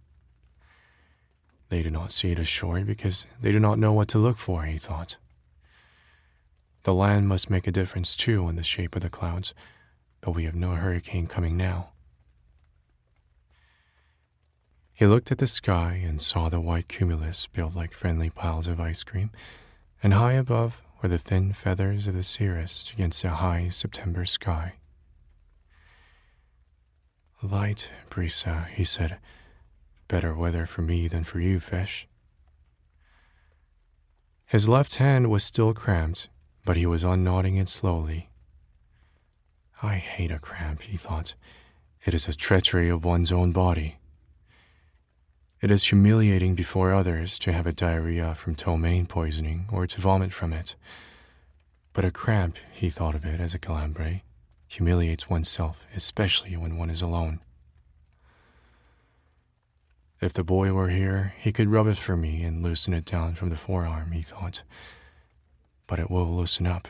[1.69, 4.63] They do not see it ashore because they do not know what to look for,
[4.63, 5.15] he thought.
[6.85, 9.55] The land must make a difference too in the shape of the clouds,
[10.21, 11.89] but we have no hurricane coming now.
[14.93, 18.79] He looked at the sky and saw the white cumulus built like friendly piles of
[18.79, 19.31] ice cream,
[20.03, 24.73] and high above were the thin feathers of the cirrus against the high September sky.
[27.41, 29.17] Light, Brisa, he said.
[30.07, 32.07] Better weather for me than for you, fish.
[34.45, 36.29] His left hand was still cramped,
[36.65, 38.29] but he was unknotting it slowly.
[39.81, 41.35] I hate a cramp, he thought.
[42.05, 43.97] It is a treachery of one's own body.
[45.61, 50.33] It is humiliating before others to have a diarrhea from ptomaine poisoning or to vomit
[50.33, 50.75] from it.
[51.93, 54.21] But a cramp, he thought of it as a calambre,
[54.67, 57.39] humiliates oneself, especially when one is alone.
[60.21, 63.35] If the boy were here, he could rub it for me and loosen it down
[63.35, 64.63] from the forearm, he thought.
[65.87, 66.87] But it will loosen up.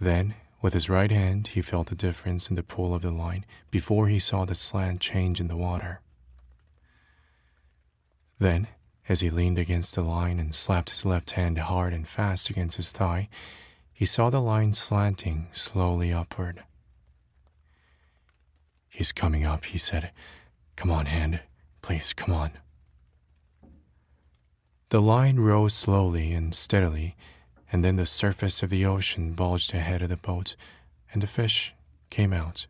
[0.00, 3.44] Then, with his right hand, he felt the difference in the pull of the line
[3.70, 6.00] before he saw the slant change in the water.
[8.38, 8.68] Then,
[9.08, 12.76] as he leaned against the line and slapped his left hand hard and fast against
[12.76, 13.28] his thigh,
[13.92, 16.64] he saw the line slanting slowly upward.
[18.88, 20.10] He's coming up, he said.
[20.76, 21.40] Come on, hand.
[21.82, 22.52] Please, come on.
[24.94, 27.16] The line rose slowly and steadily,
[27.72, 30.54] and then the surface of the ocean bulged ahead of the boat,
[31.12, 31.74] and the fish
[32.10, 32.68] came out.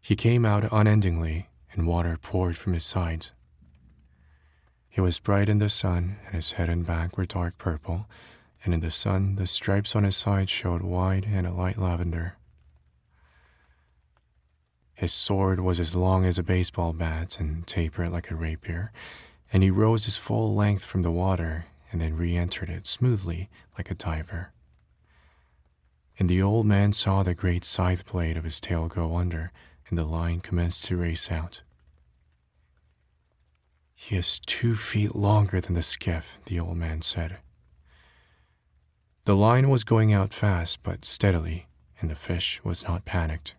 [0.00, 3.32] He came out unendingly, and water poured from his sides.
[4.88, 8.06] He was bright in the sun, and his head and back were dark purple,
[8.64, 12.36] and in the sun the stripes on his side showed wide and a light lavender.
[14.92, 18.92] His sword was as long as a baseball bat and tapered like a rapier,
[19.54, 23.48] and he rose his full length from the water and then re entered it smoothly
[23.78, 24.52] like a diver.
[26.18, 29.52] And the old man saw the great scythe blade of his tail go under,
[29.88, 31.62] and the line commenced to race out.
[33.94, 37.38] He is two feet longer than the skiff, the old man said.
[39.24, 41.68] The line was going out fast but steadily,
[42.00, 43.54] and the fish was not panicked.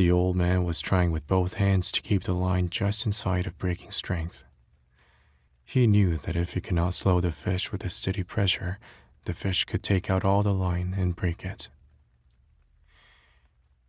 [0.00, 3.58] The old man was trying with both hands to keep the line just inside of
[3.58, 4.44] breaking strength.
[5.62, 8.78] He knew that if he could not slow the fish with a steady pressure,
[9.26, 11.68] the fish could take out all the line and break it.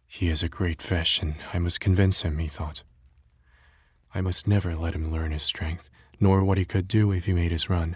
[0.05, 2.83] He is a great fish, and I must convince him, he thought.
[4.13, 5.89] I must never let him learn his strength,
[6.19, 7.95] nor what he could do if he made his run.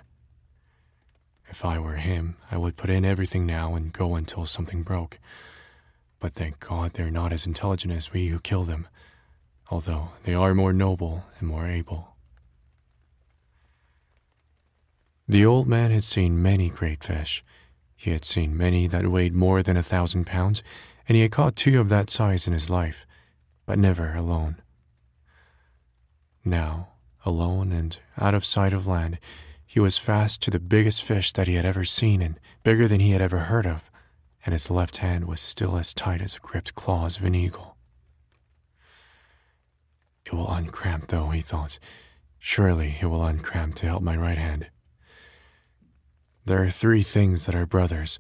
[1.50, 5.20] If I were him, I would put in everything now and go until something broke
[6.20, 8.88] but thank God they're not as intelligent as we who kill them,
[9.70, 12.16] although they are more noble and more able.
[15.28, 17.44] The old man had seen many great fish.
[17.96, 20.62] He had seen many that weighed more than a thousand pounds,
[21.08, 23.06] and he had caught two of that size in his life,
[23.66, 24.58] but never alone.
[26.44, 26.90] Now,
[27.26, 29.18] alone and out of sight of land,
[29.66, 33.00] he was fast to the biggest fish that he had ever seen and bigger than
[33.00, 33.90] he had ever heard of
[34.46, 37.76] and his left hand was still as tight as the gripped claws of an eagle.
[40.26, 41.80] It will uncramp, though, he thought.
[42.38, 44.68] Surely it will uncramp to help my right hand.
[46.46, 48.20] There are three things that are brothers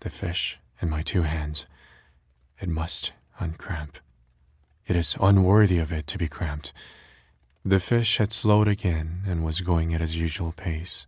[0.00, 1.66] the fish and my two hands.
[2.60, 3.96] It must uncramp.
[4.86, 6.72] It is unworthy of it to be cramped.
[7.64, 11.06] The fish had slowed again and was going at his usual pace.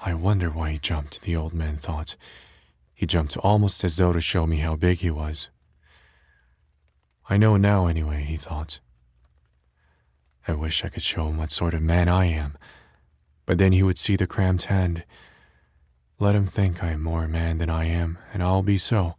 [0.00, 2.16] I wonder why he jumped, the old man thought.
[2.94, 5.50] He jumped almost as though to show me how big he was.
[7.28, 8.80] I know now, anyway, he thought.
[10.46, 12.56] I wish I could show him what sort of man I am,
[13.44, 15.04] but then he would see the cramped hand.
[16.18, 19.16] Let him think I am more a man than I am, and I'll be so.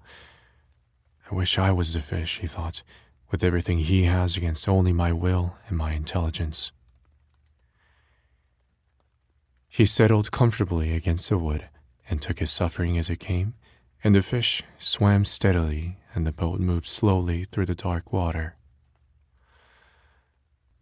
[1.30, 2.81] I wish I was the fish, he thought,
[3.31, 6.72] with everything he has against only my will and my intelligence.
[9.80, 11.69] He settled comfortably against the wood
[12.10, 13.53] and took his suffering as it came,
[14.03, 18.57] and the fish swam steadily and the boat moved slowly through the dark water.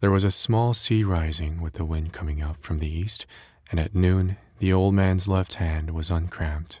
[0.00, 3.24] There was a small sea rising with the wind coming up from the east,
[3.70, 6.80] and at noon the old man's left hand was uncramped.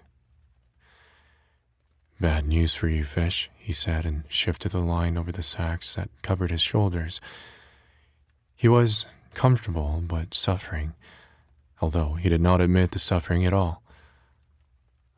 [2.20, 6.10] Bad news for you, fish, he said, and shifted the line over the sacks that
[6.22, 7.20] covered his shoulders.
[8.56, 10.94] He was comfortable but suffering
[11.80, 13.82] although he did not admit the suffering at all.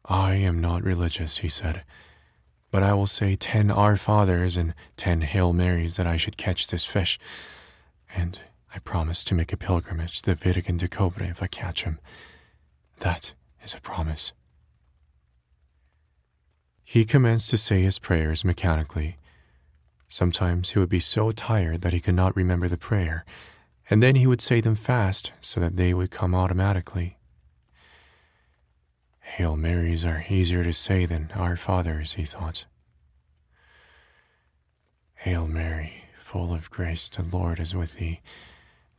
[0.05, 1.85] I am not religious, he said,
[2.71, 6.67] but I will say ten Our Fathers and ten Hail Marys that I should catch
[6.67, 7.19] this fish,
[8.15, 8.41] and
[8.75, 11.99] I promise to make a pilgrimage to the Virgen de Cobre if I catch him.
[12.99, 13.35] That
[13.65, 14.33] is a promise.
[16.85, 19.17] He commenced to say his prayers mechanically.
[20.09, 23.25] Sometimes he would be so tired that he could not remember the prayer,
[23.91, 27.19] and then he would say them fast so that they would come automatically.
[29.21, 32.67] Hail Marys are easier to say than Our Fathers, he thought.
[35.17, 38.21] Hail Mary, full of grace, the Lord is with thee.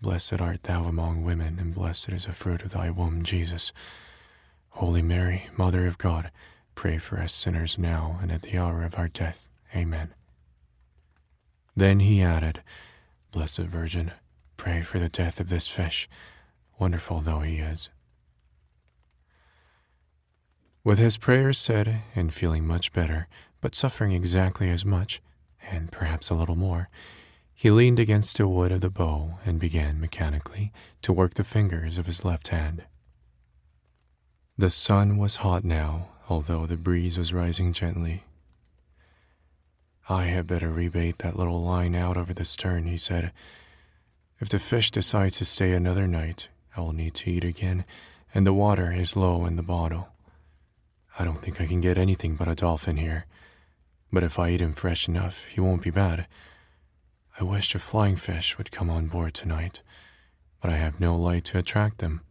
[0.01, 3.72] Blessed art thou among women, and blessed is the fruit of thy womb, Jesus.
[4.72, 6.31] Holy Mary, Mother of God,
[6.76, 9.47] pray for us sinners now and at the hour of our death.
[9.76, 10.13] Amen.
[11.76, 12.61] Then he added,
[13.31, 14.11] Blessed Virgin,
[14.62, 16.08] Pray for the death of this fish,
[16.78, 17.90] wonderful though he is.
[20.84, 23.28] With his prayers said and feeling much better,
[23.60, 25.20] but suffering exactly as much,
[25.72, 26.90] and perhaps a little more,
[27.56, 30.72] he leaned against a wood of the bow and began mechanically
[31.02, 32.84] to work the fingers of his left hand.
[34.60, 38.26] The sun was hot now, although the breeze was rising gently.
[40.08, 43.32] I had better rebait that little line out over the stern, he said.
[44.41, 47.85] If the fish decides to stay another night, I will need to eat again,
[48.34, 50.09] and the water is low in the bottle.
[51.19, 53.27] I don't think I can get anything but a dolphin here,
[54.11, 56.26] but if I eat him fresh enough, he won't be bad.
[57.39, 59.84] I wish a flying fish would come on board tonight,
[60.59, 62.22] but I have no light to attract them.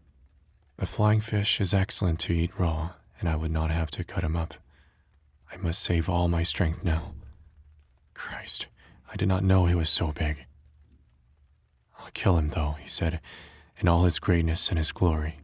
[0.81, 4.25] A flying fish is excellent to eat raw, and I would not have to cut
[4.25, 4.55] him up.
[5.53, 7.13] I must save all my strength now.
[8.15, 8.67] Christ,
[9.13, 10.47] I did not know he was so big.
[12.11, 13.21] I'll kill him, though, he said,
[13.79, 15.39] in all his greatness and his glory.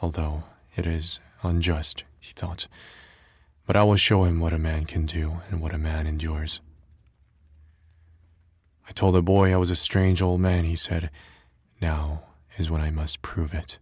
[0.00, 0.42] Although
[0.74, 2.66] it is unjust, he thought,
[3.64, 6.60] but I will show him what a man can do and what a man endures.
[8.88, 11.08] I told the boy I was a strange old man, he said.
[11.80, 12.24] Now
[12.58, 13.78] is when I must prove it.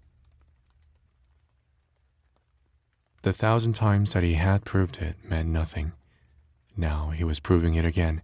[3.23, 5.93] The thousand times that he had proved it meant nothing.
[6.77, 8.21] Now he was proving it again.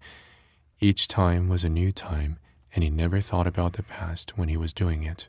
[0.80, 2.38] Each time was a new time,
[2.76, 5.28] and he never thought about the past when he was doing it.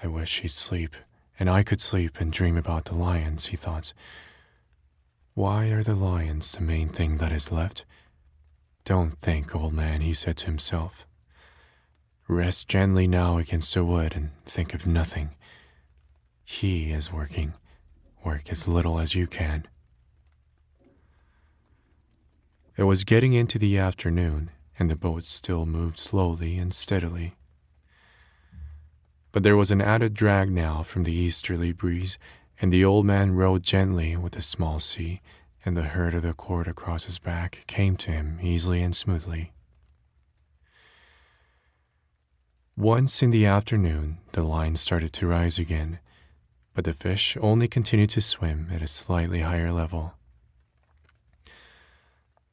[0.00, 0.94] I wish he'd sleep,
[1.40, 3.92] and I could sleep and dream about the lions, he thought.
[5.34, 7.84] Why are the lions the main thing that is left?
[8.84, 11.04] Don't think, old man, he said to himself.
[12.28, 15.30] Rest gently now against the wood and think of nothing.
[16.44, 17.54] He is working.
[18.22, 19.66] Work as little as you can.
[22.76, 24.50] It was getting into the afternoon,
[24.80, 27.36] and the boat still moved slowly and steadily.
[29.30, 32.18] But there was an added drag now from the easterly breeze,
[32.60, 35.20] and the old man rowed gently with the small sea
[35.64, 39.52] and the hurt of the cord across his back came to him easily and smoothly.
[42.76, 45.98] Once in the afternoon, the line started to rise again,
[46.72, 50.14] but the fish only continued to swim at a slightly higher level.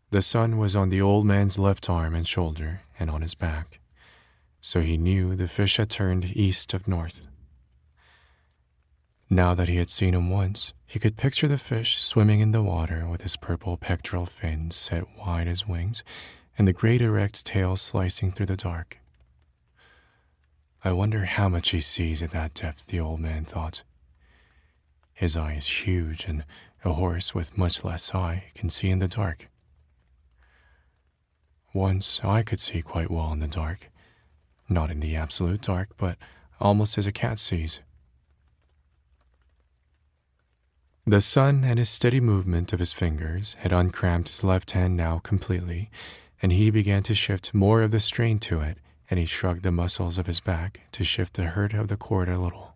[0.09, 3.79] The sun was on the old man's left arm and shoulder and on his back,
[4.61, 7.27] so he knew the fish had turned east of north.
[9.29, 12.63] Now that he had seen him once, he could picture the fish swimming in the
[12.63, 16.03] water with his purple pectoral fins set wide as wings
[16.57, 18.99] and the great erect tail slicing through the dark.
[20.85, 23.83] I wonder how much he sees at that depth, the old man thought.
[25.13, 26.45] His eye is huge, and
[26.85, 29.49] a horse with much less eye can see in the dark.
[31.77, 33.91] Once I could see quite well in the dark.
[34.67, 36.17] Not in the absolute dark, but
[36.59, 37.81] almost as a cat sees.
[41.05, 45.19] The sun and his steady movement of his fingers had uncramped his left hand now
[45.19, 45.91] completely,
[46.41, 49.71] and he began to shift more of the strain to it, and he shrugged the
[49.71, 52.75] muscles of his back to shift the hurt of the cord a little.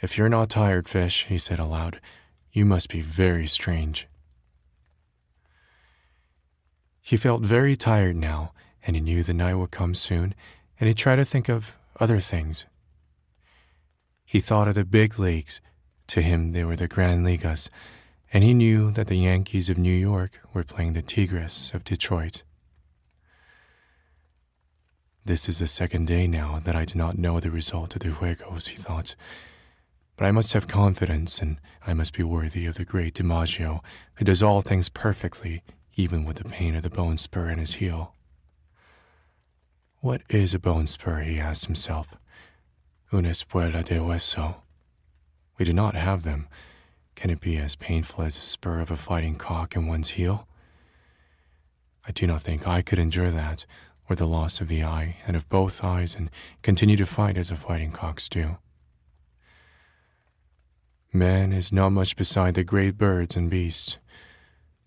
[0.00, 2.00] If you're not tired, fish, he said aloud,
[2.50, 4.08] you must be very strange.
[7.08, 8.52] He felt very tired now,
[8.86, 10.34] and he knew the night would come soon,
[10.78, 12.66] and he tried to think of other things.
[14.26, 15.62] He thought of the big leagues.
[16.08, 17.70] to him, they were the Gran Ligas,
[18.30, 22.42] and he knew that the Yankees of New York were playing the Tigres of Detroit.
[25.24, 28.10] This is the second day now that I do not know the result of the
[28.10, 29.14] Juegos, he thought.
[30.18, 33.80] But I must have confidence, and I must be worthy of the great DiMaggio,
[34.16, 35.62] who does all things perfectly,
[35.98, 38.14] even with the pain of the bone spur in his heel.
[40.00, 42.14] What is a bone spur, he asked himself.
[43.12, 44.56] Una espuela de hueso.
[45.58, 46.46] We do not have them.
[47.16, 50.46] Can it be as painful as a spur of a fighting cock in one's heel?
[52.06, 53.66] I do not think I could endure that,
[54.08, 56.30] or the loss of the eye and of both eyes, and
[56.62, 58.58] continue to fight as the fighting cocks do.
[61.12, 63.98] Man is not much beside the great birds and beasts.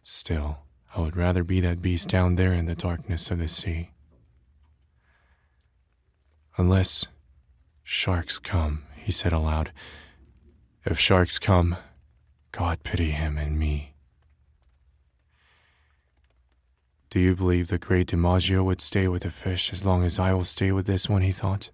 [0.03, 0.59] Still,
[0.95, 3.91] I would rather be that beast down there in the darkness of the sea.
[6.57, 7.07] Unless
[7.83, 9.71] sharks come, he said aloud,
[10.85, 11.77] if sharks come,
[12.51, 13.93] God pity him and me.
[17.09, 20.33] Do you believe the great DiMaggio would stay with the fish as long as I
[20.33, 21.21] will stay with this one?
[21.21, 21.69] he thought.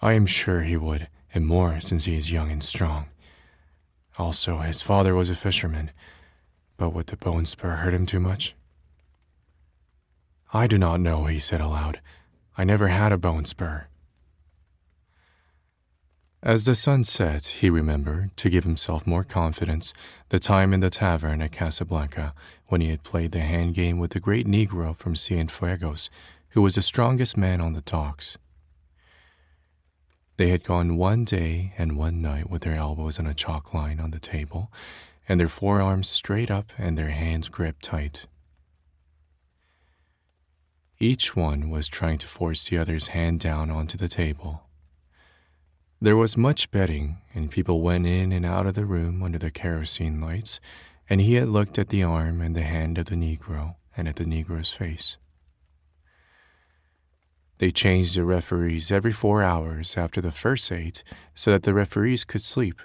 [0.00, 3.06] I am sure he would, and more since he is young and strong.
[4.16, 5.90] Also, his father was a fisherman,
[6.76, 8.54] but would the bone spur hurt him too much?
[10.52, 12.00] I do not know, he said aloud.
[12.56, 13.86] I never had a bone spur.
[16.42, 19.94] As the sun set, he remembered, to give himself more confidence,
[20.28, 22.34] the time in the tavern at Casablanca
[22.66, 26.10] when he had played the hand game with the great Negro from Cienfuegos,
[26.50, 28.36] who was the strongest man on the docks.
[30.36, 33.98] They had gone one day and one night with their elbows on a chalk line
[33.98, 34.70] on the table,
[35.28, 38.26] and their forearms straight up and their hands gripped tight.
[40.98, 44.64] Each one was trying to force the other's hand down onto the table.
[46.00, 49.50] There was much betting, and people went in and out of the room under the
[49.50, 50.60] kerosene lights,
[51.08, 54.16] and he had looked at the arm and the hand of the Negro and at
[54.16, 55.16] the Negro's face.
[57.58, 62.24] They changed the referees every four hours after the first eight so that the referees
[62.24, 62.80] could sleep.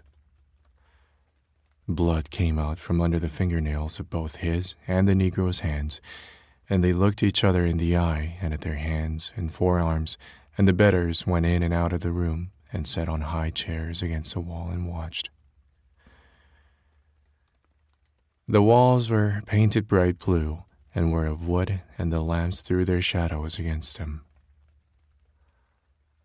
[1.91, 5.99] Blood came out from under the fingernails of both his and the Negro's hands,
[6.69, 10.15] and they looked each other in the eye and at their hands and forearms,
[10.55, 14.03] and the betters went in and out of the room and sat on high chairs
[14.03, 15.31] against the wall and watched.
[18.47, 23.01] The walls were painted bright blue and were of wood, and the lamps threw their
[23.01, 24.21] shadows against them.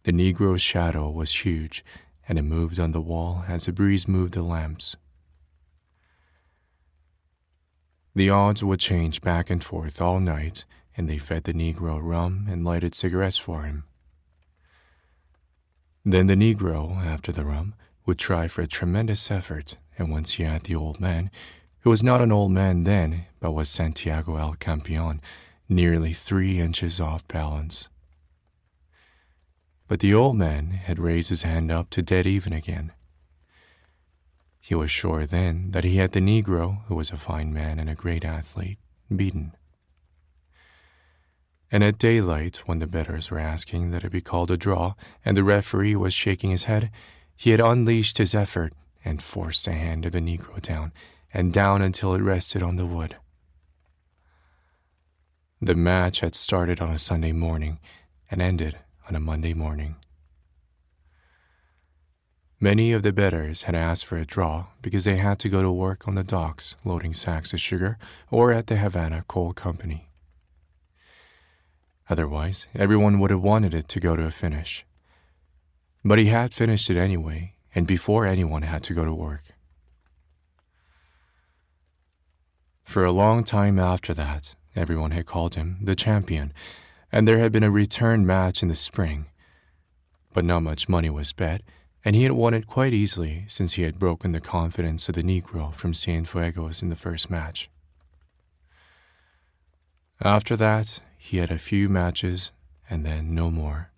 [0.02, 1.82] The Negro's shadow was huge,
[2.28, 4.96] and it moved on the wall as the breeze moved the lamps.
[8.14, 10.64] The odds would change back and forth all night,
[10.96, 13.84] and they fed the Negro rum and lighted cigarettes for him.
[16.04, 17.74] Then the Negro, after the rum,
[18.06, 21.30] would try for a tremendous effort, and once he had the old man,
[21.80, 25.20] who was not an old man then, but was Santiago El Campeon,
[25.68, 27.88] nearly three inches off balance.
[29.88, 32.92] But the old man had raised his hand up to dead even again.
[34.66, 37.90] He was sure then that he had the Negro, who was a fine man and
[37.90, 38.78] a great athlete,
[39.14, 39.54] beaten.
[41.70, 45.36] And at daylight, when the betters were asking that it be called a draw, and
[45.36, 46.90] the referee was shaking his head,
[47.36, 48.72] he had unleashed his effort
[49.04, 50.94] and forced the hand of the Negro down
[51.34, 53.16] and down until it rested on the wood.
[55.60, 57.80] The match had started on a Sunday morning
[58.30, 59.96] and ended on a Monday morning.
[62.64, 65.70] Many of the betters had asked for a draw because they had to go to
[65.70, 67.98] work on the docks loading sacks of sugar
[68.30, 70.08] or at the Havana Coal Company.
[72.08, 74.86] Otherwise, everyone would have wanted it to go to a finish.
[76.02, 79.42] But he had finished it anyway, and before anyone had to go to work.
[82.82, 86.54] For a long time after that, everyone had called him the champion
[87.12, 89.26] and there had been a return match in the spring.
[90.32, 91.60] But not much money was bet,
[92.04, 95.22] and he had won it quite easily since he had broken the confidence of the
[95.22, 97.70] Negro from Cienfuegos in the first match.
[100.20, 102.52] After that, he had a few matches
[102.90, 103.90] and then no more.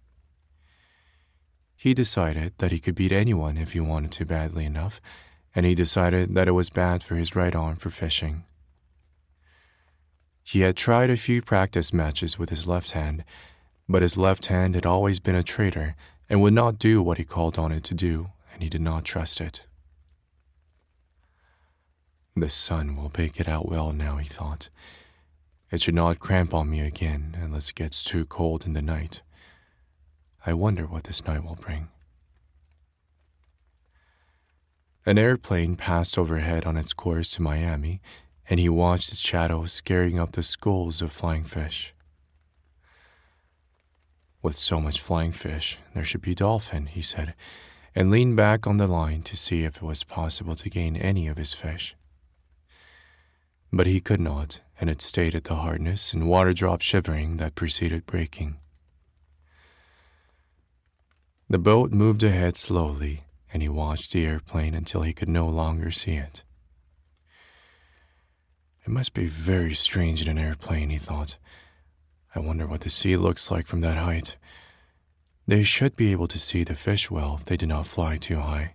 [1.76, 5.00] He decided that he could beat anyone if he wanted to badly enough,
[5.54, 8.44] and he decided that it was bad for his right arm for fishing.
[10.42, 13.24] He had tried a few practice matches with his left hand,
[13.88, 15.96] but his left hand had always been a traitor
[16.28, 19.04] and would not do what he called on it to do, and he did not
[19.04, 19.62] trust it.
[22.34, 24.68] The sun will bake it out well now, he thought.
[25.70, 29.22] It should not cramp on me again unless it gets too cold in the night.
[30.44, 31.88] I wonder what this night will bring.
[35.04, 38.00] An airplane passed overhead on its course to Miami,
[38.50, 41.94] and he watched its shadow scaring up the schools of flying fish.
[44.46, 47.34] With so much flying fish, there should be dolphin, he said,
[47.96, 51.26] and leaned back on the line to see if it was possible to gain any
[51.26, 51.96] of his fish.
[53.72, 57.56] But he could not, and it stayed at the hardness and water drop shivering that
[57.56, 58.58] preceded breaking.
[61.50, 65.90] The boat moved ahead slowly, and he watched the airplane until he could no longer
[65.90, 66.44] see it.
[68.84, 71.36] It must be very strange in an airplane, he thought.
[72.36, 74.36] I wonder what the sea looks like from that height.
[75.46, 78.40] They should be able to see the fish well if they do not fly too
[78.40, 78.74] high.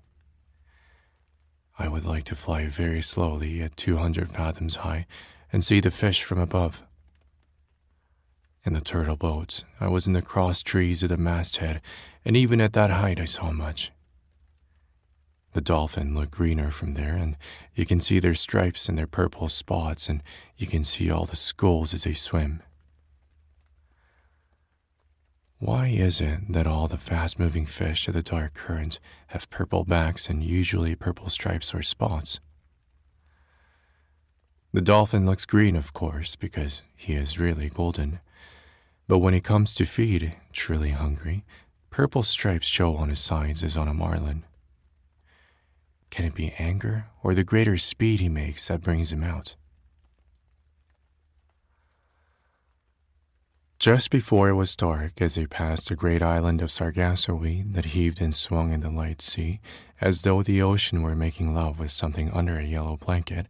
[1.77, 5.05] I would like to fly very slowly at 200 fathoms high
[5.53, 6.81] and see the fish from above.
[8.65, 11.81] In the turtle boats, I was in the cross trees of the masthead,
[12.25, 13.91] and even at that height I saw much.
[15.53, 17.37] The dolphin look greener from there, and
[17.75, 20.23] you can see their stripes and their purple spots, and
[20.57, 22.63] you can see all the skulls as they swim.
[25.61, 29.83] Why is it that all the fast moving fish of the dark current have purple
[29.83, 32.39] backs and usually purple stripes or spots?
[34.73, 38.21] The dolphin looks green, of course, because he is really golden.
[39.07, 41.45] But when he comes to feed, truly hungry,
[41.91, 44.45] purple stripes show on his sides as on a marlin.
[46.09, 49.53] Can it be anger or the greater speed he makes that brings him out?
[53.81, 57.35] Just before it was dark, as they passed the great island of Sargasso
[57.71, 59.59] that heaved and swung in the light sea,
[59.99, 63.47] as though the ocean were making love with something under a yellow blanket,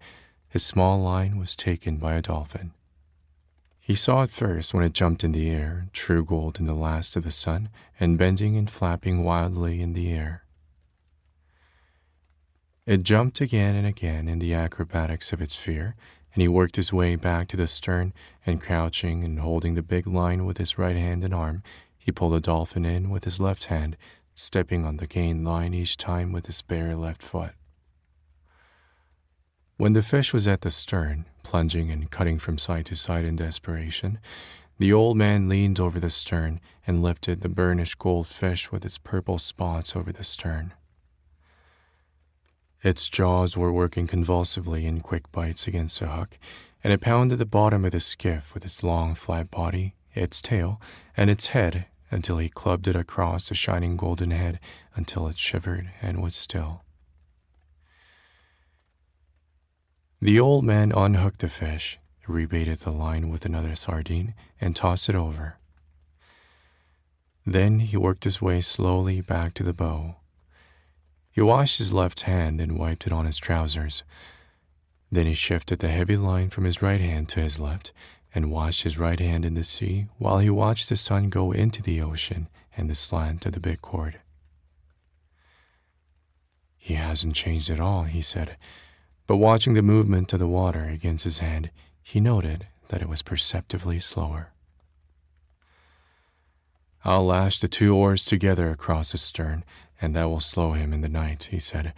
[0.48, 2.72] his small line was taken by a dolphin.
[3.78, 7.18] He saw it first when it jumped in the air, true gold in the last
[7.18, 7.68] of the sun,
[8.00, 10.46] and bending and flapping wildly in the air.
[12.86, 15.98] It jumped again and again in the acrobatics of its fear,
[16.34, 18.14] and he worked his way back to the stern,
[18.46, 21.64] and crouching and holding the big line with his right hand and arm,
[21.98, 23.98] he pulled the dolphin in with his left hand,
[24.34, 27.52] stepping on the gain line each time with his bare left foot.
[29.78, 33.36] When the fish was at the stern, plunging and cutting from side to side in
[33.36, 34.20] desperation,
[34.78, 38.98] the old man leaned over the stern and lifted the burnished gold fish with its
[38.98, 40.74] purple spots over the stern.
[42.84, 46.40] Its jaws were working convulsively in quick bites against the hook,
[46.84, 50.82] and it pounded the bottom of the skiff with its long, flat body, its tail,
[51.16, 54.60] and its head until he clubbed it across the shining golden head
[54.96, 56.84] until it shivered and was still.
[60.20, 65.16] The old man unhooked the fish, rebaited the line with another sardine, and tossed it
[65.16, 65.58] over.
[67.46, 70.16] Then he worked his way slowly back to the bow.
[71.32, 74.04] He washed his left hand and wiped it on his trousers.
[75.12, 77.92] Then he shifted the heavy line from his right hand to his left
[78.34, 81.82] and washed his right hand in the sea while he watched the sun go into
[81.82, 84.20] the ocean and the slant of the big cord.
[86.78, 88.58] He hasn't changed at all, he said
[89.32, 91.72] but watching the movement of the water against his hand,
[92.04, 94.52] he noted that it was perceptibly slower.
[97.06, 99.64] I'll lash the two oars together across the stern,
[100.02, 101.94] and that will slow him in the night, he said.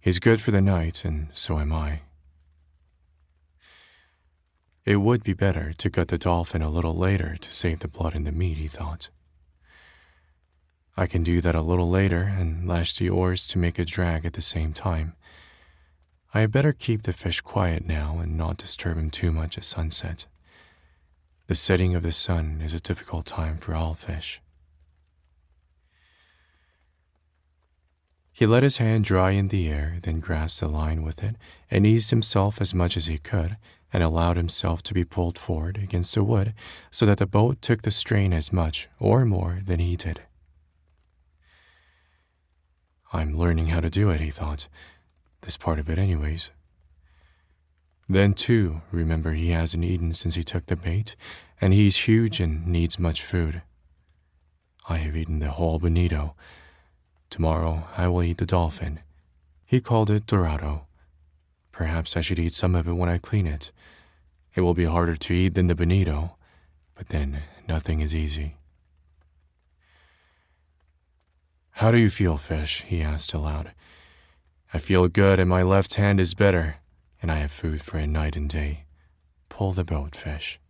[0.00, 2.00] He's good for the night, and so am I.
[4.84, 8.14] It would be better to gut the dolphin a little later to save the blood
[8.14, 9.08] in the meat, he thought.
[10.96, 14.26] I can do that a little later and lash the oars to make a drag
[14.26, 15.14] at the same time.
[16.34, 19.64] I had better keep the fish quiet now and not disturb him too much at
[19.64, 20.26] sunset.
[21.46, 24.40] The setting of the sun is a difficult time for all fish.
[28.36, 31.36] He let his hand dry in the air, then grasped the line with it,
[31.70, 33.56] and eased himself as much as he could,
[33.92, 36.52] and allowed himself to be pulled forward against the wood
[36.90, 40.22] so that the boat took the strain as much or more than he did.
[43.12, 44.66] I'm learning how to do it, he thought,
[45.42, 46.50] this part of it, anyways.
[48.08, 51.14] Then, too, remember he hasn't eaten since he took the bait,
[51.60, 53.62] and he's huge and needs much food.
[54.88, 56.34] I have eaten the whole bonito.
[57.34, 59.00] Tomorrow I will eat the dolphin.
[59.66, 60.86] He called it dorado.
[61.72, 63.72] Perhaps I should eat some of it when I clean it.
[64.54, 66.36] It will be harder to eat than the bonito,
[66.94, 68.54] but then nothing is easy.
[71.72, 72.84] How do you feel, fish?
[72.86, 73.72] he asked aloud.
[74.72, 76.76] I feel good and my left hand is better,
[77.20, 78.84] and I have food for a night and day.
[79.48, 80.60] Pull the boat, fish.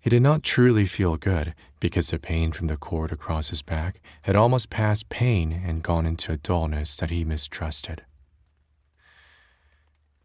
[0.00, 4.00] He did not truly feel good because the pain from the cord across his back
[4.22, 8.04] had almost passed pain and gone into a dullness that he mistrusted.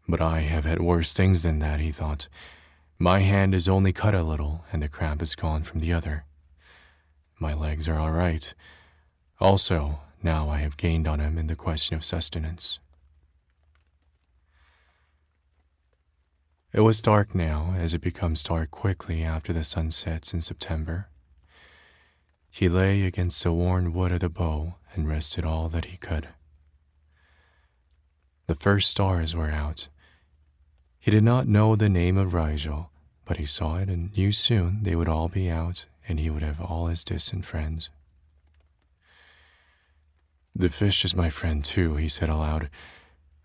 [0.08, 2.28] But I have had worse things than that, he thought.
[2.98, 6.24] My hand is only cut a little, and the cramp is gone from the other.
[7.38, 8.54] My legs are all right.
[9.40, 12.78] Also, now I have gained on him in the question of sustenance.
[16.76, 21.08] It was dark now, as it becomes dark quickly after the sun sets in September.
[22.50, 26.28] He lay against the worn wood of the bow and rested all that he could.
[28.46, 29.88] The first stars were out.
[31.00, 32.90] He did not know the name of Rigel,
[33.24, 36.42] but he saw it and knew soon they would all be out and he would
[36.42, 37.88] have all his distant friends.
[40.54, 42.68] The fish is my friend, too, he said aloud.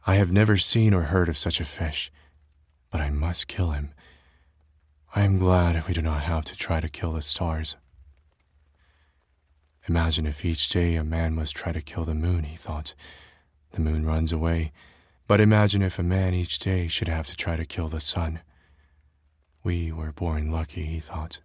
[0.05, 2.11] I have never seen or heard of such a fish,
[2.91, 3.93] but I must kill him.
[5.15, 7.75] I am glad we do not have to try to kill the stars.
[9.89, 12.93] Imagine if each day a man must try to kill the moon, he thought.
[13.71, 14.71] The moon runs away,
[15.27, 18.41] but imagine if a man each day should have to try to kill the sun.
[19.63, 21.39] We were born lucky, he thought.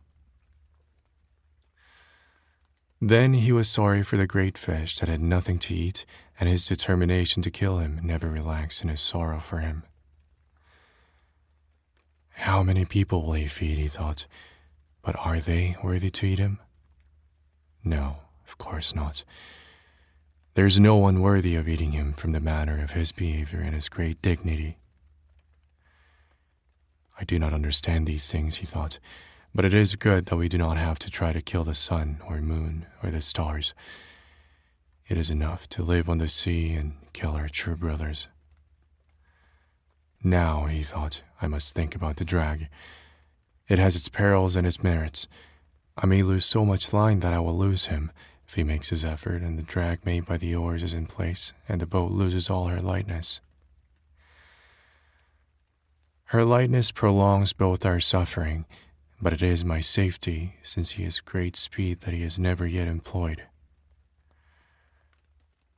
[3.01, 6.07] Then he was sorry for the great fish that had nothing to eat,
[6.41, 9.85] and his determination to kill him never relaxed in his sorrow for him.
[12.47, 14.29] How many people will he feed, he thought,
[15.03, 16.61] but are they worthy to eat him?
[17.83, 19.25] No, of course not.
[20.55, 23.89] There's no one worthy of eating him from the manner of his behavior and his
[23.89, 24.79] great dignity.
[27.21, 29.01] I do not understand these things, he thought,
[29.53, 32.21] but it is good that we do not have to try to kill the sun
[32.29, 33.75] or moon or the stars.
[35.09, 38.29] It is enough to live on the sea and kill our true brothers.
[40.23, 42.69] Now, he thought, I must think about the drag.
[43.69, 45.29] It has its perils and its merits.
[45.97, 48.13] I may lose so much line that I will lose him
[48.47, 51.53] if he makes his effort and the drag made by the oars is in place
[51.69, 53.41] and the boat loses all her lightness.
[56.31, 58.67] Her lightness prolongs both our suffering,
[59.21, 62.89] but it is my safety since he has great speed that he has never yet
[62.89, 63.43] employed.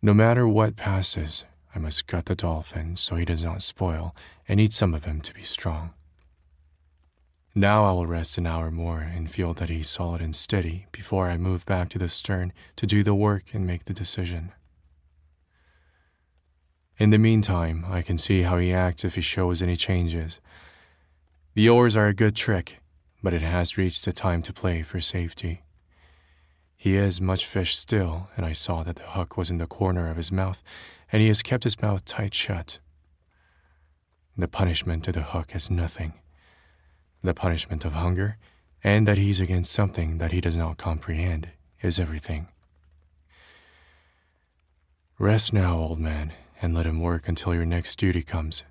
[0.01, 1.45] No matter what passes,
[1.75, 4.15] I must gut the dolphin so he does not spoil
[4.49, 5.93] and eat some of him to be strong.
[7.55, 10.87] Now I will rest an hour more and feel that he is solid and steady
[10.93, 14.53] before I move back to the stern to do the work and make the decision.
[16.99, 20.41] In the meantime, I can see how he acts if he shows any changes.
[21.55, 22.81] The oars are a good trick,
[23.23, 25.63] but it has reached the time to play for safety.
[26.77, 30.11] He is much fish still, and I saw that the hook was in the corner
[30.11, 30.63] of his mouth,
[31.11, 32.79] and he has kept his mouth tight shut.
[34.37, 36.15] The punishment to the hook is nothing.
[37.23, 38.37] The punishment of hunger,
[38.85, 41.49] and that he's against something that he does not comprehend,
[41.83, 42.49] is everything.
[45.19, 46.33] Rest now, old man,
[46.63, 48.63] and let him work until your next duty comes.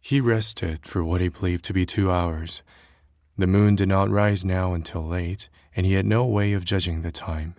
[0.00, 2.62] He rested for what he believed to be two hours
[3.40, 7.00] the moon did not rise now until late, and he had no way of judging
[7.00, 7.54] the time.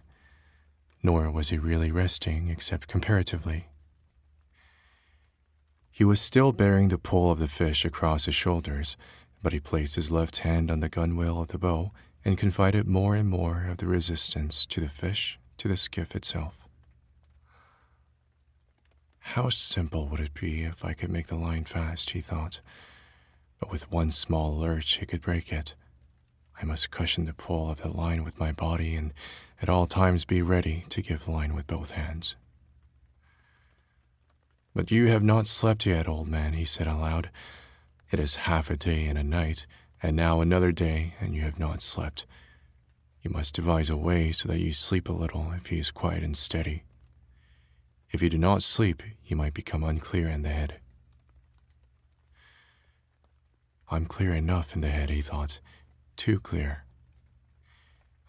[1.04, 3.68] Nor was he really resting, except comparatively.
[5.90, 8.96] He was still bearing the pole of the fish across his shoulders,
[9.42, 11.92] but he placed his left hand on the gunwale of the bow
[12.24, 16.68] and confided more and more of the resistance to the fish to the skiff itself.
[19.20, 22.62] How simple would it be if I could make the line fast, he thought
[23.62, 25.76] but with one small lurch he could break it.
[26.62, 29.14] I must cushion the pull of the line with my body and
[29.62, 32.36] at all times be ready to give line with both hands.
[34.76, 37.30] But you have not slept yet, old man, he said aloud.
[38.12, 39.66] It is half a day and a night,
[40.02, 42.26] and now another day, and you have not slept.
[43.22, 46.24] You must devise a way so that you sleep a little if he is quiet
[46.24, 46.84] and steady.
[48.12, 50.80] If you do not sleep, you might become unclear in the head.
[53.90, 55.60] I'm clear enough in the head, he thought.
[56.22, 56.84] Too clear.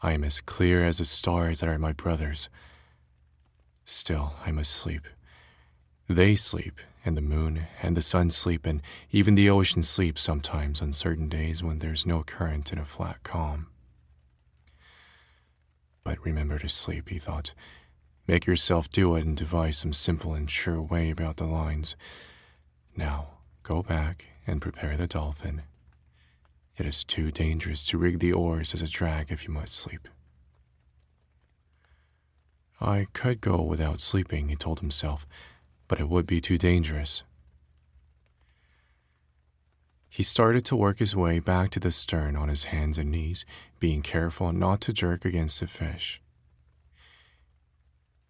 [0.03, 2.49] I am as clear as the stars that are my brothers.
[3.85, 5.03] Still, I must sleep.
[6.09, 10.81] They sleep, and the moon and the sun sleep, and even the ocean sleeps sometimes
[10.81, 13.67] on certain days when there's no current in a flat calm.
[16.03, 17.53] But remember to sleep, he thought.
[18.27, 21.95] Make yourself do it and devise some simple and sure way about the lines.
[22.97, 23.33] Now,
[23.63, 25.65] go back and prepare the dolphin.
[26.83, 30.09] It is too dangerous to rig the oars as a drag if you must sleep.
[32.81, 35.25] I could go without sleeping, he told himself,
[35.87, 37.23] but it would be too dangerous.
[40.09, 43.45] He started to work his way back to the stern on his hands and knees,
[43.79, 46.21] being careful not to jerk against the fish.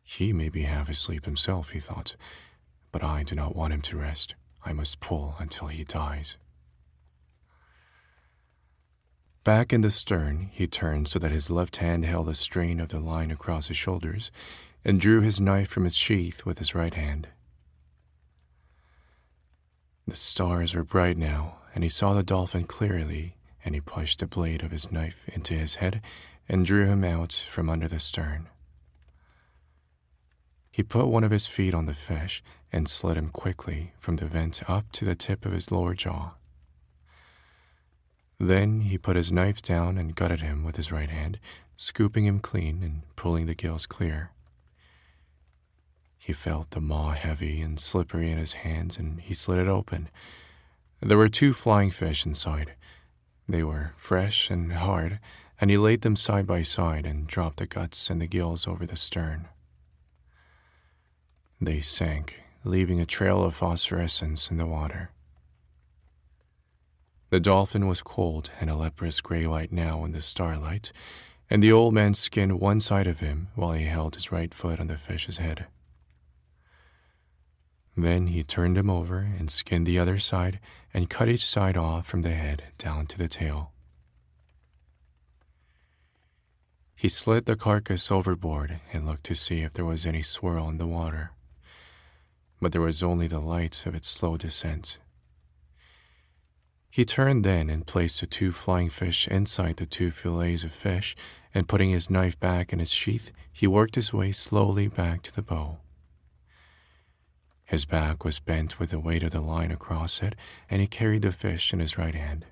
[0.02, 2.16] He may be half asleep himself, he thought,
[2.90, 4.34] but I do not want him to rest.
[4.62, 6.36] I must pull until he dies.
[9.44, 12.88] Back in the stern, he turned so that his left hand held the strain of
[12.88, 14.30] the line across his shoulders
[14.84, 17.28] and drew his knife from its sheath with his right hand.
[20.06, 24.26] The stars were bright now, and he saw the dolphin clearly, and he pushed the
[24.28, 26.02] blade of his knife into his head
[26.48, 28.48] and drew him out from under the stern.
[30.70, 32.42] He put one of his feet on the fish
[32.72, 36.34] and slid him quickly from the vent up to the tip of his lower jaw.
[38.42, 41.38] Then he put his knife down and gutted him with his right hand,
[41.76, 44.32] scooping him clean and pulling the gills clear.
[46.18, 50.08] He felt the maw heavy and slippery in his hands, and he slid it open.
[50.98, 52.74] There were two flying fish inside.
[53.48, 55.20] They were fresh and hard,
[55.60, 58.84] and he laid them side by side and dropped the guts and the gills over
[58.84, 59.46] the stern.
[61.60, 65.10] They sank, leaving a trail of phosphorescence in the water.
[67.32, 70.92] The dolphin was cold and a leprous gray white now in the starlight,
[71.48, 74.78] and the old man skinned one side of him while he held his right foot
[74.78, 75.64] on the fish's head.
[77.96, 80.60] Then he turned him over and skinned the other side
[80.92, 83.72] and cut each side off from the head down to the tail.
[86.94, 90.76] He slid the carcass overboard and looked to see if there was any swirl in
[90.76, 91.30] the water.
[92.60, 94.98] But there was only the light of its slow descent.
[96.92, 101.16] He turned then and placed the two flying fish inside the two fillets of fish,
[101.54, 105.34] and putting his knife back in its sheath, he worked his way slowly back to
[105.34, 105.78] the bow.
[107.64, 110.34] His back was bent with the weight of the line across it,
[110.68, 112.44] and he carried the fish in his right hand.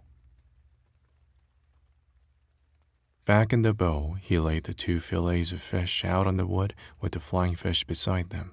[3.26, 6.74] Back in the bow, he laid the two fillets of fish out on the wood
[6.98, 8.52] with the flying fish beside them.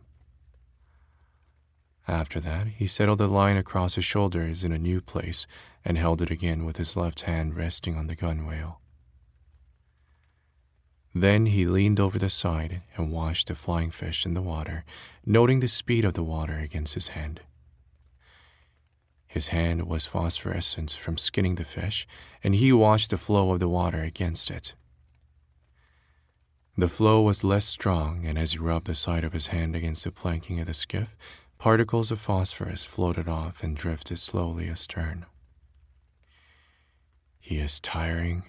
[2.07, 5.45] After that, he settled the line across his shoulders in a new place
[5.83, 8.79] and held it again with his left hand resting on the gunwale.
[11.13, 14.85] Then he leaned over the side and watched the flying fish in the water,
[15.25, 17.41] noting the speed of the water against his hand.
[19.25, 22.07] His hand was phosphorescent from skinning the fish,
[22.43, 24.75] and he watched the flow of the water against it.
[26.77, 30.03] The flow was less strong, and as he rubbed the side of his hand against
[30.03, 31.15] the planking of the skiff,
[31.57, 35.25] particles of phosphorus floated off and drifted slowly astern.
[37.39, 38.43] He is tiring,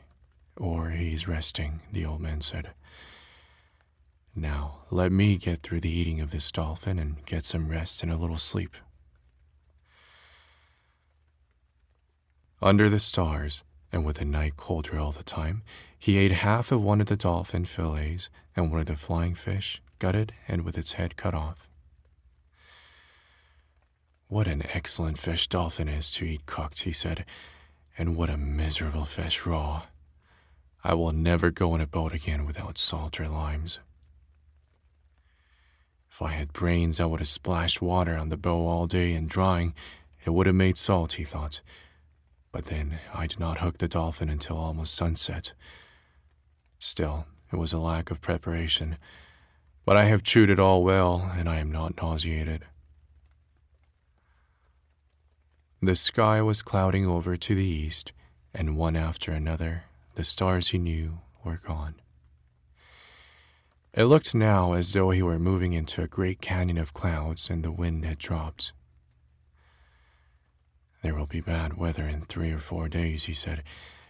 [0.56, 2.70] or he's resting, the old man said.
[4.34, 8.12] Now, let me get through the eating of this dolphin and get some rest and
[8.12, 8.76] a little sleep.
[12.60, 13.62] Under the stars,
[13.92, 15.62] and with the night colder all the time,
[15.98, 19.80] he ate half of one of the dolphin fillets and one of the flying fish,
[19.98, 21.67] gutted and with its head cut off.
[24.28, 27.24] What an excellent fish dolphin is to eat cooked, he said,
[27.96, 29.84] and what a miserable fish raw.
[30.84, 33.78] I will never go in a boat again without salt or limes.
[36.10, 39.30] If I had brains, I would have splashed water on the bow all day and
[39.30, 39.72] drying.
[40.26, 41.62] It would have made salt, he thought.
[42.52, 45.54] But then I did not hook the dolphin until almost sunset.
[46.78, 48.98] Still, it was a lack of preparation.
[49.86, 52.66] But I have chewed it all well, and I am not nauseated.
[55.80, 58.10] The sky was clouding over to the east,
[58.52, 59.84] and one after another,
[60.16, 61.94] the stars he knew were gone.
[63.94, 67.62] It looked now as though he were moving into a great canyon of clouds and
[67.62, 68.72] the wind had dropped.
[71.02, 73.62] There will be bad weather in three or four days, he said,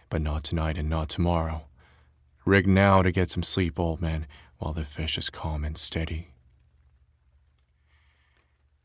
[0.09, 1.65] but not tonight and not tomorrow.
[2.45, 4.25] Rig now to get some sleep, old man,
[4.57, 6.29] while the fish is calm and steady.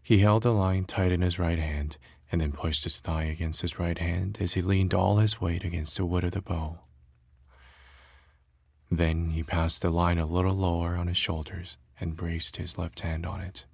[0.02, 1.97] He held the line tight in his right hand
[2.35, 5.62] and then pushed his thigh against his right hand as he leaned all his weight
[5.62, 6.81] against the wood of the bow.
[8.90, 13.02] Then he passed the line a little lower on his shoulders and braced his left
[13.02, 13.66] hand on it.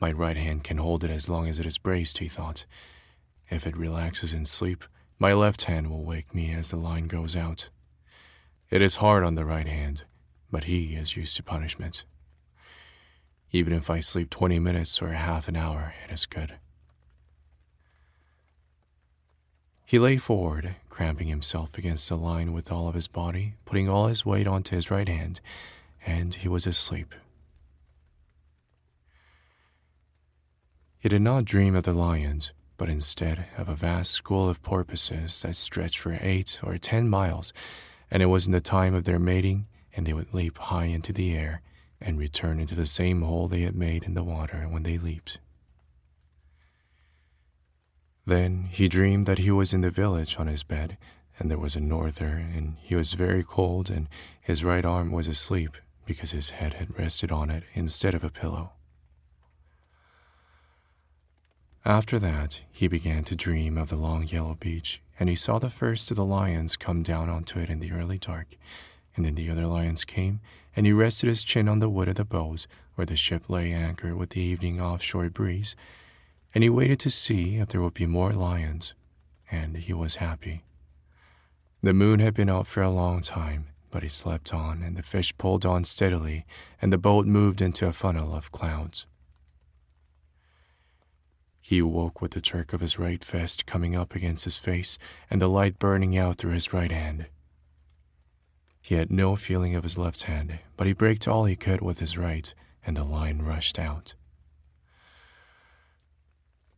[0.00, 2.64] My right hand can hold it as long as it is braced, he thought.
[3.50, 4.84] If it relaxes in sleep,
[5.18, 7.68] my left hand will wake me as the line goes out.
[8.70, 10.04] It is hard on the right hand,
[10.50, 12.04] but he is used to punishment.
[13.54, 16.54] Even if I sleep 20 minutes or half an hour, it is good.
[19.84, 24.06] He lay forward, cramping himself against the line with all of his body, putting all
[24.06, 25.42] his weight onto his right hand,
[26.06, 27.14] and he was asleep.
[30.98, 35.42] He did not dream of the lions, but instead of a vast school of porpoises
[35.42, 37.52] that stretched for eight or ten miles,
[38.10, 41.12] and it was in the time of their mating, and they would leap high into
[41.12, 41.60] the air
[42.04, 45.38] and return into the same hole they had made in the water when they leaped.
[48.24, 50.96] Then he dreamed that he was in the village on his bed,
[51.38, 54.08] and there was a norther, and he was very cold, and
[54.40, 58.30] his right arm was asleep because his head had rested on it instead of a
[58.30, 58.72] pillow.
[61.84, 65.70] After that, he began to dream of the long yellow beach, and he saw the
[65.70, 68.54] first of the lions come down onto it in the early dark,
[69.16, 70.40] and then the other lions came,
[70.74, 73.72] and he rested his chin on the wood of the bows where the ship lay
[73.72, 75.74] anchored with the evening offshore breeze
[76.54, 78.94] and he waited to see if there would be more lions,
[79.50, 80.64] and he was happy.
[81.82, 85.02] The moon had been out for a long time, but he slept on, and the
[85.02, 86.44] fish pulled on steadily,
[86.80, 89.06] and the boat moved into a funnel of clouds.
[91.60, 94.98] He woke with the jerk of his right fist coming up against his face
[95.30, 97.26] and the light burning out through his right hand.
[98.82, 102.00] He had no feeling of his left hand, but he braked all he could with
[102.00, 102.52] his right,
[102.84, 104.14] and the line rushed out.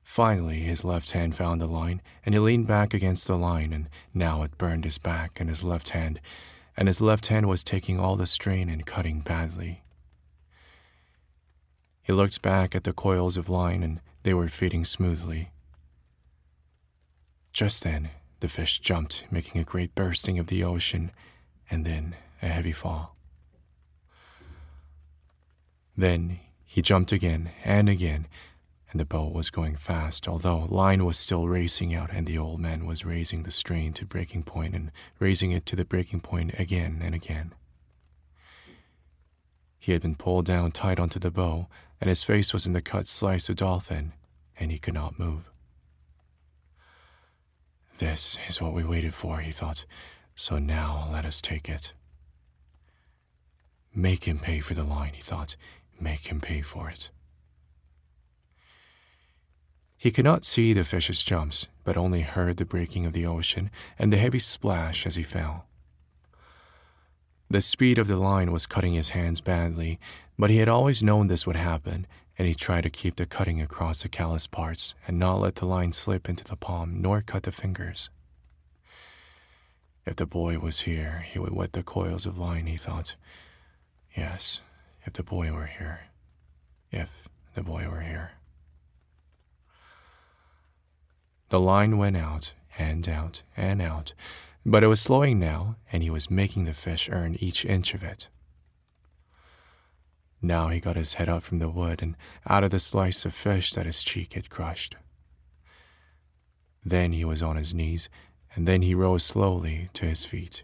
[0.02, 3.88] Finally, his left hand found the line, and he leaned back against the line, and
[4.12, 6.20] now it burned his back and his left hand,
[6.76, 9.82] and his left hand was taking all the strain and cutting badly.
[12.02, 15.50] He looked back at the coils of line, and they were feeding smoothly.
[17.54, 18.10] Just then,
[18.40, 21.10] the fish jumped, making a great bursting of the ocean,
[21.70, 23.16] and then a heavy fall.
[25.96, 28.26] Then he jumped again and again,
[28.90, 32.60] and the boat was going fast, although line was still racing out, and the old
[32.60, 36.58] man was raising the strain to breaking point and raising it to the breaking point
[36.58, 37.54] again and again.
[39.78, 41.68] He had been pulled down tight onto the bow,
[42.00, 44.12] and his face was in the cut slice of dolphin,
[44.58, 45.50] and he could not move.
[47.98, 49.84] This is what we waited for, he thought,
[50.34, 51.92] so now let us take it.
[53.94, 55.56] Make him pay for the line, he thought.
[56.00, 57.10] Make him pay for it.
[59.96, 63.70] He could not see the fish's jumps, but only heard the breaking of the ocean
[63.98, 65.66] and the heavy splash as he fell.
[67.48, 70.00] The speed of the line was cutting his hands badly,
[70.38, 72.06] but he had always known this would happen,
[72.36, 75.66] and he tried to keep the cutting across the callous parts and not let the
[75.66, 78.10] line slip into the palm nor cut the fingers.
[80.06, 83.14] If the boy was here, he would wet the coils of line, he thought.
[84.16, 84.60] Yes,
[85.04, 86.00] if the boy were here.
[86.90, 88.32] If the boy were here.
[91.48, 94.12] The line went out and out and out,
[94.66, 98.02] but it was slowing now, and he was making the fish earn each inch of
[98.02, 98.28] it.
[100.42, 102.16] Now he got his head up from the wood and
[102.46, 104.96] out of the slice of fish that his cheek had crushed.
[106.84, 108.10] Then he was on his knees,
[108.54, 110.62] and then he rose slowly to his feet.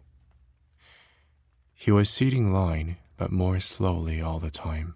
[1.74, 4.94] He was seating line, but more slowly all the time.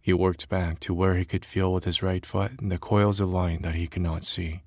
[0.00, 3.30] He worked back to where he could feel with his right foot the coils of
[3.30, 4.62] line that he could not see.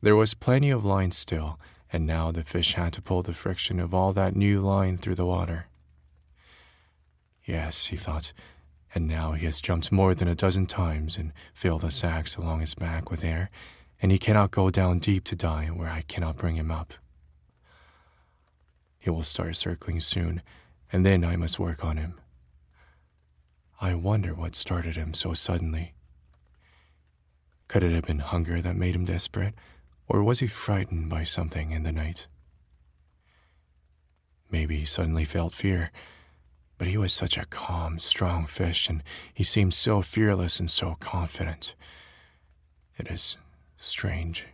[0.00, 1.58] There was plenty of line still,
[1.92, 5.16] and now the fish had to pull the friction of all that new line through
[5.16, 5.66] the water.
[7.44, 8.32] Yes, he thought,
[8.94, 12.60] and now he has jumped more than a dozen times and filled the sacks along
[12.60, 13.50] his back with air,
[14.00, 16.94] and he cannot go down deep to die where I cannot bring him up.
[18.98, 20.42] He will start circling soon,
[20.92, 22.20] and then I must work on him.
[23.80, 25.94] I wonder what started him so suddenly.
[27.68, 29.54] Could it have been hunger that made him desperate,
[30.08, 32.26] or was he frightened by something in the night?
[34.50, 35.90] Maybe he suddenly felt fear
[36.78, 39.02] but he was such a calm, strong fish, and
[39.32, 41.74] he seemed so fearless and so confident.
[42.98, 43.36] It is
[43.76, 44.46] strange.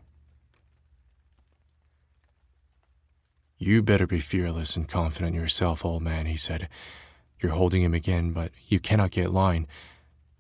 [3.59, 6.69] You better be fearless and confident yourself, old man, he said.
[7.40, 9.69] You're holding him again, but you cannot get line.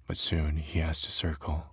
[0.06, 1.66] But soon he has to circle.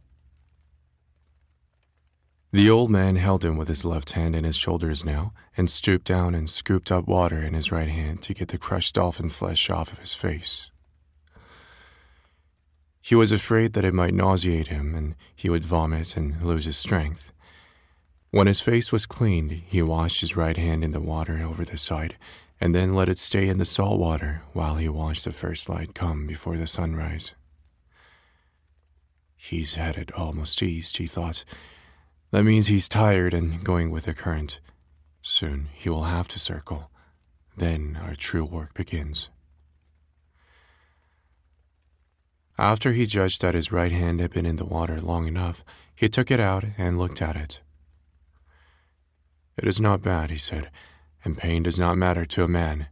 [2.51, 6.05] The old man held him with his left hand in his shoulders now, and stooped
[6.07, 9.69] down and scooped up water in his right hand to get the crushed dolphin flesh
[9.69, 10.68] off of his face.
[13.09, 16.77] He was afraid that it might nauseate him and he would vomit and lose his
[16.77, 17.33] strength.
[18.29, 21.75] When his face was cleaned, he washed his right hand in the water over the
[21.75, 22.17] side
[22.61, 25.95] and then let it stay in the salt water while he watched the first light
[25.95, 27.31] come before the sunrise.
[29.35, 31.43] He's headed almost east, he thought
[32.29, 34.59] that means he's tired and going with the current.
[35.23, 36.91] Soon he will have to circle.
[37.57, 39.29] Then our true work begins.
[42.59, 45.63] After he judged that his right hand had been in the water long enough,
[45.95, 47.61] he took it out and looked at it.
[49.55, 50.69] It is not bad, he said,
[51.23, 52.87] and pain does not matter to a man.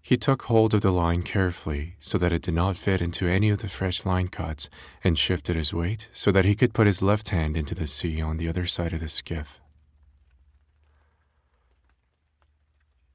[0.00, 3.50] He took hold of the line carefully so that it did not fit into any
[3.50, 4.70] of the fresh line cuts
[5.02, 8.22] and shifted his weight so that he could put his left hand into the sea
[8.22, 9.58] on the other side of the skiff.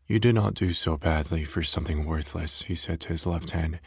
[0.06, 3.80] You did not do so badly for something worthless, he said to his left hand,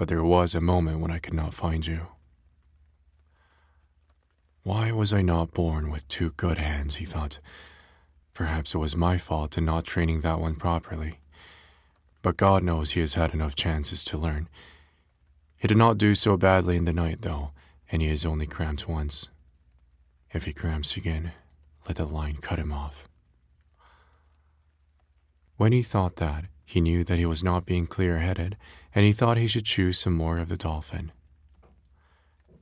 [0.00, 2.06] but there was a moment when I could not find you.
[4.62, 7.38] Why was I not born with two good hands, he thought.
[8.32, 11.20] Perhaps it was my fault in not training that one properly
[12.22, 14.48] but God knows he has had enough chances to learn.
[15.56, 17.52] He did not do so badly in the night, though,
[17.90, 19.28] and he has only cramped once.
[20.32, 21.32] If he cramps again,
[21.86, 23.08] let the line cut him off.
[25.56, 28.56] When he thought that, he knew that he was not being clear headed,
[28.94, 31.12] and he thought he should choose some more of the dolphin.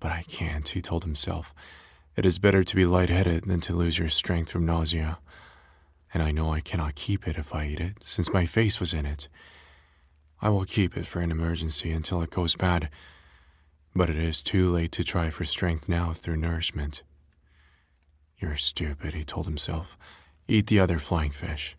[0.01, 1.55] But I can't, he told himself.
[2.17, 5.19] It is better to be light headed than to lose your strength from nausea
[6.13, 8.95] and I know I cannot keep it if I eat it, since my face was
[8.95, 9.29] in it.
[10.41, 12.89] I will keep it for an emergency until it goes bad,
[13.95, 17.03] but it is too late to try for strength now through nourishment.
[18.39, 19.99] You're stupid, he told himself.
[20.47, 21.77] Eat the other flying fish.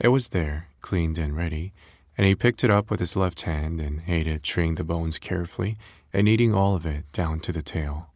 [0.00, 1.72] It was there, cleaned and ready,
[2.20, 5.18] and he picked it up with his left hand and ate it, treeing the bones
[5.18, 5.78] carefully
[6.12, 8.10] and eating all of it down to the tail.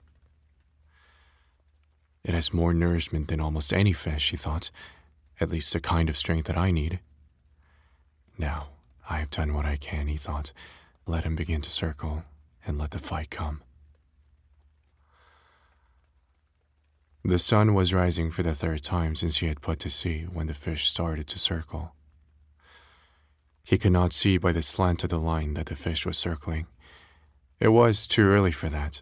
[2.22, 4.70] It has more nourishment than almost any fish, he thought,
[5.40, 7.00] at least the kind of strength that I need.
[8.36, 8.66] Now,
[9.08, 10.52] I have done what I can, he thought.
[11.06, 12.24] Let him begin to circle
[12.66, 13.62] and let the fight come.
[17.24, 20.46] The sun was rising for the third time since he had put to sea when
[20.46, 21.94] the fish started to circle.
[23.64, 26.66] He could not see by the slant of the line that the fish was circling.
[27.58, 29.00] It was too early for that.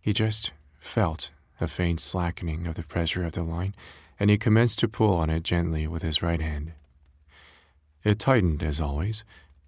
[0.00, 0.50] He just
[0.80, 1.30] felt
[1.60, 3.74] a faint slackening of the pressure of the line,
[4.18, 6.72] and he commenced to pull on it gently with his right hand.
[8.02, 9.24] It tightened as always,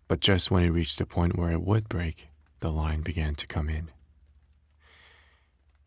[0.09, 2.29] but just when it reached the point where it would break,
[2.61, 3.91] the line began to come in.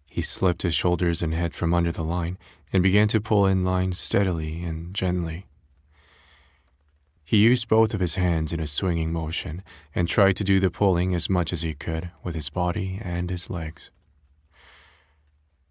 [0.06, 2.38] He slipped his shoulders and head from under the line
[2.72, 5.48] and began to pull in line steadily and gently.
[7.32, 9.64] He used both of his hands in a swinging motion
[9.96, 13.30] and tried to do the pulling as much as he could with his body and
[13.30, 13.90] his legs.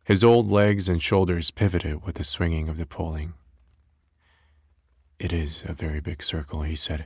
[0.03, 3.35] His old legs and shoulders pivoted with the swinging of the pulling.
[5.19, 7.05] It is a very big circle, he said,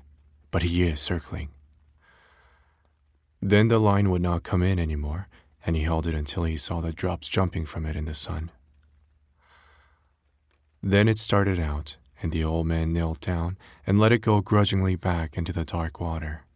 [0.53, 1.49] but he is circling.
[3.43, 5.27] Then the line would not come in anymore,
[5.67, 8.53] and he held it until he saw the drops jumping from it in the sun.
[10.81, 14.97] Then it started out, and the old man knelt down and let it go grudgingly
[14.97, 16.47] back into the dark water.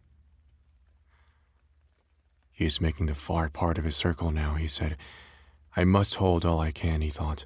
[2.51, 4.97] He is making the far part of his circle now, he said.
[5.77, 7.45] I must hold all I can, he thought.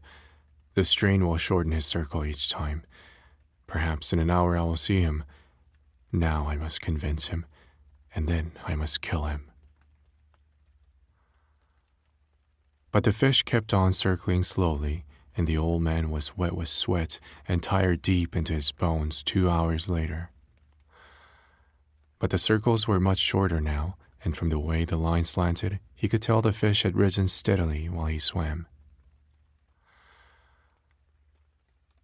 [0.73, 2.83] The strain will shorten his circle each time.
[3.67, 5.25] Perhaps in an hour I will see him.
[6.09, 7.45] Now I must convince him,
[8.15, 9.51] and then I must kill him.
[12.89, 15.03] But the fish kept on circling slowly,
[15.35, 19.49] and the old man was wet with sweat and tired deep into his bones two
[19.49, 20.29] hours later.
[22.19, 26.07] But the circles were much shorter now, and from the way the line slanted, he
[26.07, 28.67] could tell the fish had risen steadily while he swam.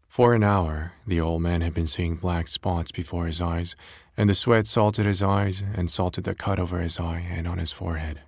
[0.07, 3.75] For an hour, the old man had been seeing black spots before his eyes,
[4.17, 7.59] and the sweat salted his eyes and salted the cut over his eye and on
[7.59, 8.21] his forehead.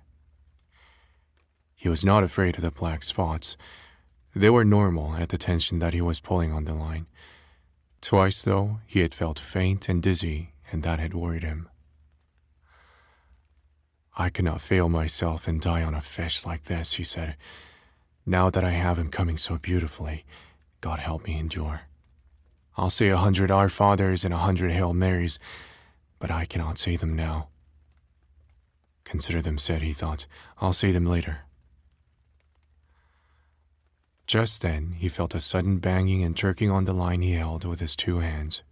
[1.74, 3.56] He was not afraid of the black spots.
[4.34, 7.06] They were normal at the tension that he was pulling on the line.
[8.00, 11.68] Twice, though, he had felt faint and dizzy, and that had worried him.
[14.16, 17.36] I cannot fail myself and die on a fish like this, he said.
[18.26, 20.24] Now that I have him coming so beautifully,
[20.80, 21.82] God help me endure.
[22.76, 25.38] I'll say a hundred Our Fathers and a hundred Hail Marys,
[26.18, 27.48] but I cannot say them now.
[29.04, 30.26] Consider them said, he thought.
[30.60, 31.40] I'll say them later.
[34.32, 37.80] Just then, he felt a sudden banging and jerking on the line he held with
[37.80, 38.62] his two hands.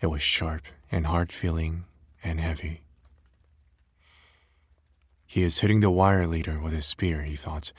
[0.00, 1.84] It was sharp and hard feeling
[2.24, 2.80] and heavy.
[5.28, 7.70] He is hitting the wire leader with his spear, he thought.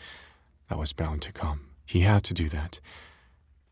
[0.69, 1.67] That was bound to come.
[1.85, 2.79] He had to do that.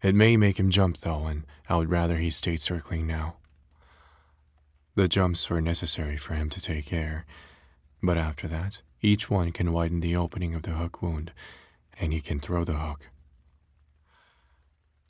[0.02, 3.38] It may make him jump, though, and I would rather he stayed circling now.
[4.96, 7.26] The jumps were necessary for him to take air,
[8.02, 11.32] but after that, each one can widen the opening of the hook wound,
[11.98, 13.08] and he can throw the hook.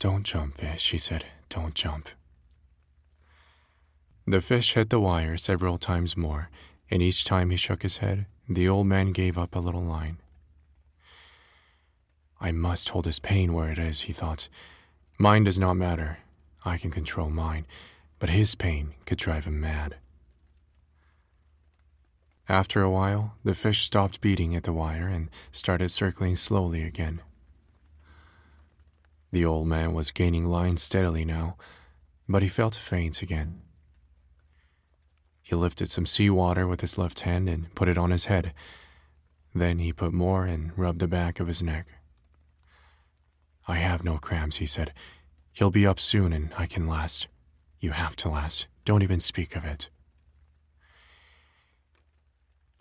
[0.04, 1.24] Don't jump, fish, she said.
[1.48, 2.10] Don't jump.
[4.26, 6.50] The fish hit the wire several times more,
[6.90, 10.18] and each time he shook his head, the old man gave up a little line.
[12.38, 14.50] I must hold his pain where it is, he thought.
[15.16, 16.18] Mine does not matter.
[16.66, 17.64] I can control mine,
[18.18, 19.96] but his pain could drive him mad.
[22.46, 27.22] After a while, the fish stopped beating at the wire and started circling slowly again.
[29.34, 31.56] The old man was gaining line steadily now,
[32.28, 33.62] but he felt faint again.
[35.42, 38.54] He lifted some sea water with his left hand and put it on his head.
[39.52, 41.88] Then he put more and rubbed the back of his neck.
[43.66, 44.94] I have no cramps, he said.
[45.52, 47.26] He'll be up soon and I can last.
[47.80, 48.68] You have to last.
[48.84, 49.90] Don't even speak of it.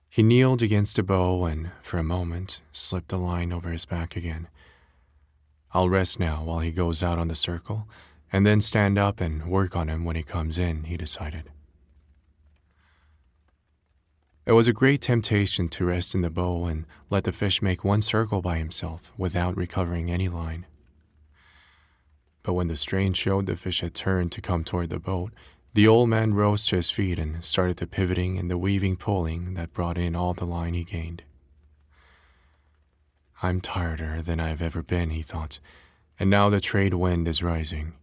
[0.07, 4.15] He kneeled against a bow and, for a moment, slipped the line over his back
[4.15, 4.49] again.
[5.73, 7.87] I'll rest now while he goes out on the circle,
[8.31, 11.49] and then stand up and work on him when he comes in, he decided.
[14.45, 17.83] It was a great temptation to rest in the bow and let the fish make
[17.83, 20.65] one circle by himself without recovering any line.
[22.43, 25.31] But when the strain showed the fish had turned to come toward the boat,
[25.73, 29.53] the old man rose to his feet and started the pivoting and the weaving pulling
[29.53, 31.23] that brought in all the line he gained.
[33.41, 35.59] I'm tireder than I have ever been, he thought,
[36.19, 37.93] and now the trade wind is rising.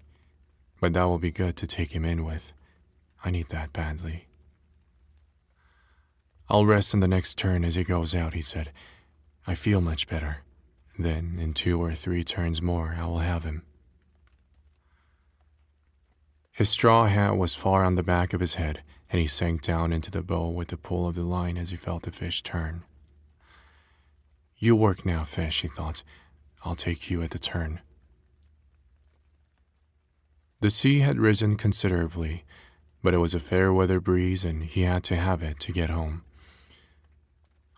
[0.81, 2.53] But that will be good to take him in with.
[3.25, 4.27] I need that badly.
[6.49, 8.73] I'll rest in the next turn as he goes out, he said.
[9.47, 10.39] I feel much better.
[10.99, 13.63] Then, in two or three turns more, I will have him.
[16.53, 19.93] His straw hat was far on the back of his head, and he sank down
[19.93, 22.83] into the bowl with the pull of the line as he felt the fish turn.
[24.63, 26.03] You work now, fish, he thought.
[26.67, 27.81] I'll take you at the turn.
[30.61, 32.45] The sea had risen considerably,
[33.03, 35.89] but it was a fair weather breeze and he had to have it to get
[35.89, 36.25] home.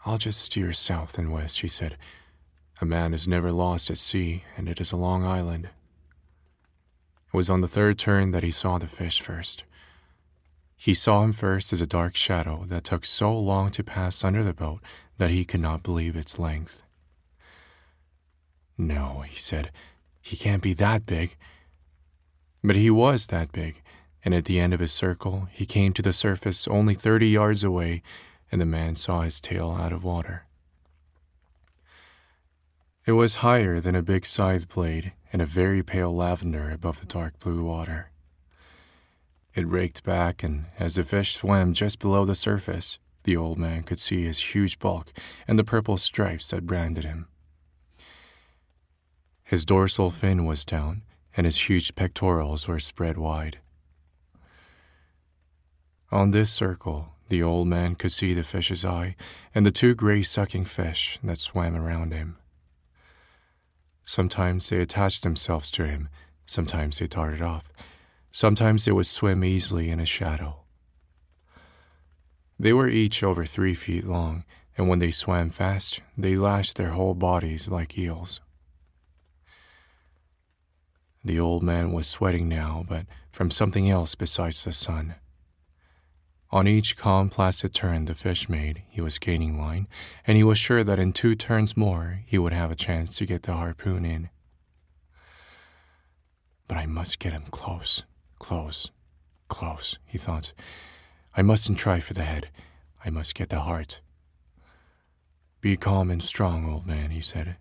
[0.05, 1.97] I'll just steer south and west, she said.
[2.81, 5.67] A man is never lost at sea, and it is a long island.
[5.67, 9.63] It was on the third turn that he saw the fish first.
[10.75, 14.43] He saw him first as a dark shadow that took so long to pass under
[14.43, 14.81] the boat
[15.23, 16.83] that he could not believe its length.
[18.77, 19.71] No, he said,
[20.21, 21.37] he can't be that big.
[22.65, 23.83] But he was that big,
[24.25, 27.63] and at the end of his circle, he came to the surface only 30 yards
[27.63, 28.03] away,
[28.51, 30.47] and the man saw his tail out of water.
[33.07, 37.07] It was higher than a big scythe blade and a very pale lavender above the
[37.07, 38.11] dark blue water.
[39.55, 43.83] It raked back, and as the fish swam just below the surface, the old man
[43.83, 45.13] could see his huge bulk
[45.47, 47.29] and the purple stripes that branded him.
[49.45, 51.03] His dorsal fin was down,
[51.37, 53.59] and his huge pectorals were spread wide.
[56.11, 59.17] On this circle, the old man could see the fish's eye
[59.55, 62.37] and the two gray sucking fish that swam around him.
[64.05, 66.09] Sometimes they attached themselves to him,
[66.45, 67.71] sometimes they darted off,
[68.31, 70.62] sometimes they would swim easily in his shadow.
[72.63, 74.45] They were each over three feet long,
[74.79, 78.41] and when they swam fast, they lashed their whole bodies like eels.
[81.25, 85.17] The old man was sweating now, but from something else besides the sun.
[86.53, 89.89] On each calm, placid turn the fish made, he was gaining line,
[90.25, 93.27] and he was sure that in two turns more he would have a chance to
[93.27, 94.31] get the harpoon in.
[96.69, 98.05] But I must get him close,
[98.39, 98.93] close,
[99.49, 100.53] close, he thought.
[101.35, 102.49] I mustn't try for the head.
[103.05, 104.01] I must get the heart.
[105.63, 107.57] Be calm and strong, old man, he said.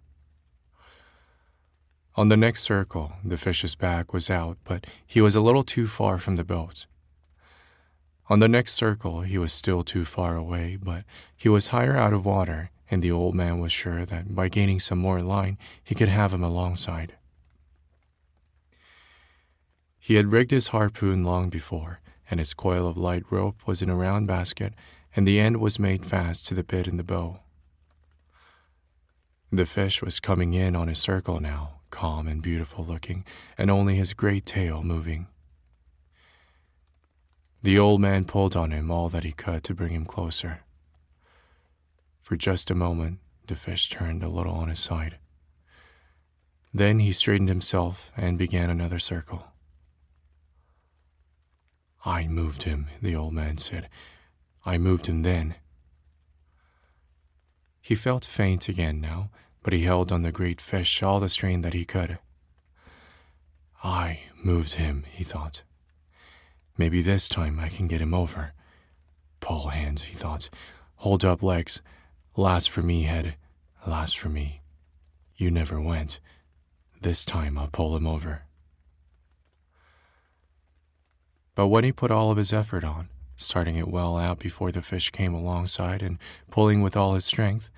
[2.16, 5.88] On the next circle, the fish's back was out, but he was a little too
[5.88, 6.86] far from the boat.
[8.28, 11.06] On the next circle, he was still too far away, but
[11.38, 14.82] he was higher out of water, and the old man was sure that by gaining
[14.82, 17.16] some more line, he could have him alongside.
[19.98, 22.01] He had rigged his harpoon long before,
[22.32, 24.74] and its coil of light rope was in a round basket,
[25.16, 27.42] and the end was made fast to the bitt in the bow.
[29.52, 33.26] The fish was coming in on his circle now, calm and beautiful looking,
[33.58, 35.28] and only his great tail moving.
[37.62, 40.62] The old man pulled on him all that he could to bring him closer.
[42.22, 45.18] For just a moment, the fish turned a little on his side.
[46.74, 49.51] Then he straightened himself and began another circle.
[52.06, 53.90] I moved him, the old man said.
[54.66, 55.56] I moved him then.
[57.82, 59.30] He felt faint again now,
[59.64, 62.18] but he held on the great fish all the strain that he could.
[63.84, 65.64] I moved him, he thought.
[66.78, 68.54] Maybe this time I can get him over.
[69.40, 70.50] Pull hands, he thought.
[70.98, 71.82] Hold up legs.
[72.36, 73.36] Last for me, head.
[73.86, 74.62] Last for me.
[75.36, 76.20] You never went.
[77.02, 78.44] This time I'll pull him over.
[81.56, 84.82] But when he put all of his effort on, starting it well out before the
[84.82, 86.18] fish came alongside and
[86.50, 87.70] pulling with all his strength,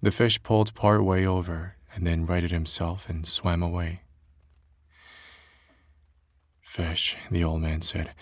[0.00, 4.02] the fish pulled part way over and then righted himself and swam away.
[6.60, 8.12] Fish, the old man said,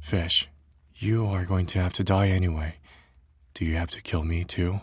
[0.00, 0.48] Fish,
[0.94, 2.76] you are going to have to die anyway.
[3.54, 4.80] Do you have to kill me too?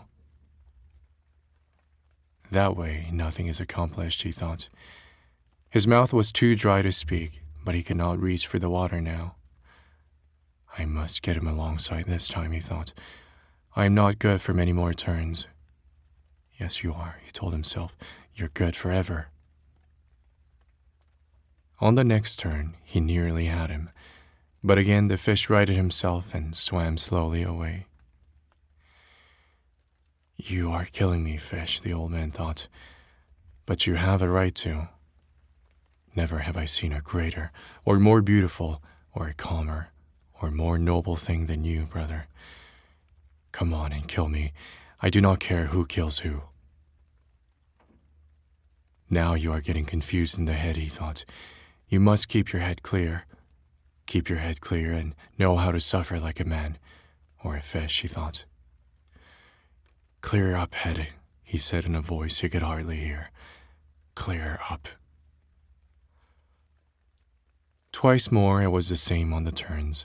[2.50, 4.68] That way, nothing is accomplished, he thought.
[5.70, 9.00] His mouth was too dry to speak, but he could not reach for the water
[9.00, 9.34] now.
[10.76, 12.92] I must get him alongside this time, he thought.
[13.76, 15.46] I am not good for many more turns.
[16.58, 17.96] Yes, you are, he told himself.
[18.34, 19.28] You're good forever.
[21.80, 23.90] On the next turn, he nearly had him,
[24.62, 27.86] but again the fish righted himself and swam slowly away.
[30.36, 32.68] You are killing me, fish, the old man thought,
[33.66, 34.88] but you have a right to.
[36.16, 37.50] Never have I seen a greater,
[37.84, 38.82] or more beautiful,
[39.12, 39.88] or calmer,
[40.44, 42.26] or more noble thing than you, brother.
[43.50, 44.52] Come on and kill me.
[45.00, 46.42] I do not care who kills who.
[49.08, 51.24] Now you are getting confused in the head, he thought.
[51.88, 53.24] You must keep your head clear.
[54.06, 56.76] Keep your head clear and know how to suffer like a man,
[57.42, 58.44] or a fish, he thought.
[60.20, 61.08] Clear up, head,
[61.42, 63.30] he said in a voice he could hardly hear.
[64.14, 64.88] Clear up.
[67.92, 70.04] Twice more it was the same on the turns.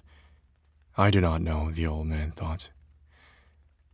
[0.99, 2.71] I do not know, the old man thought.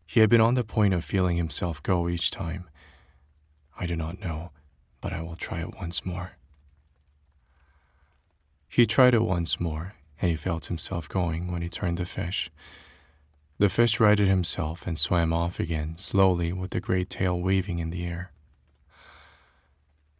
[0.07, 2.67] He had been on the point of feeling himself go each time.
[3.77, 4.49] I do not know,
[5.01, 6.31] but I will try it once more.
[8.67, 12.49] He tried it once more, and he felt himself going when he turned the fish.
[13.59, 17.91] The fish righted himself and swam off again, slowly, with the great tail waving in
[17.91, 18.31] the air.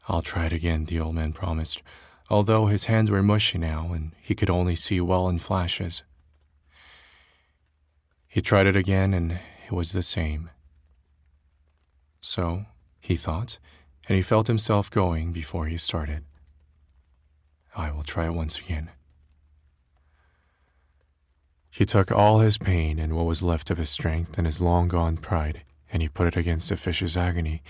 [0.07, 1.81] I'll try it again, the old man promised,
[2.29, 6.03] although his hands were mushy now and he could only see well in flashes.
[8.35, 10.49] He tried it again and it was the same.
[12.19, 12.65] So,
[12.99, 13.59] he thought,
[14.09, 16.25] and he felt himself going before he started.
[17.77, 18.91] I will try it once again.
[21.69, 24.89] He took all his pain and what was left of his strength and his long
[24.89, 27.63] gone pride, and he put it against the fish's agony.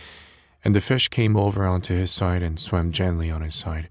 [0.63, 3.87] And the fish came over onto his side and swam gently on his side,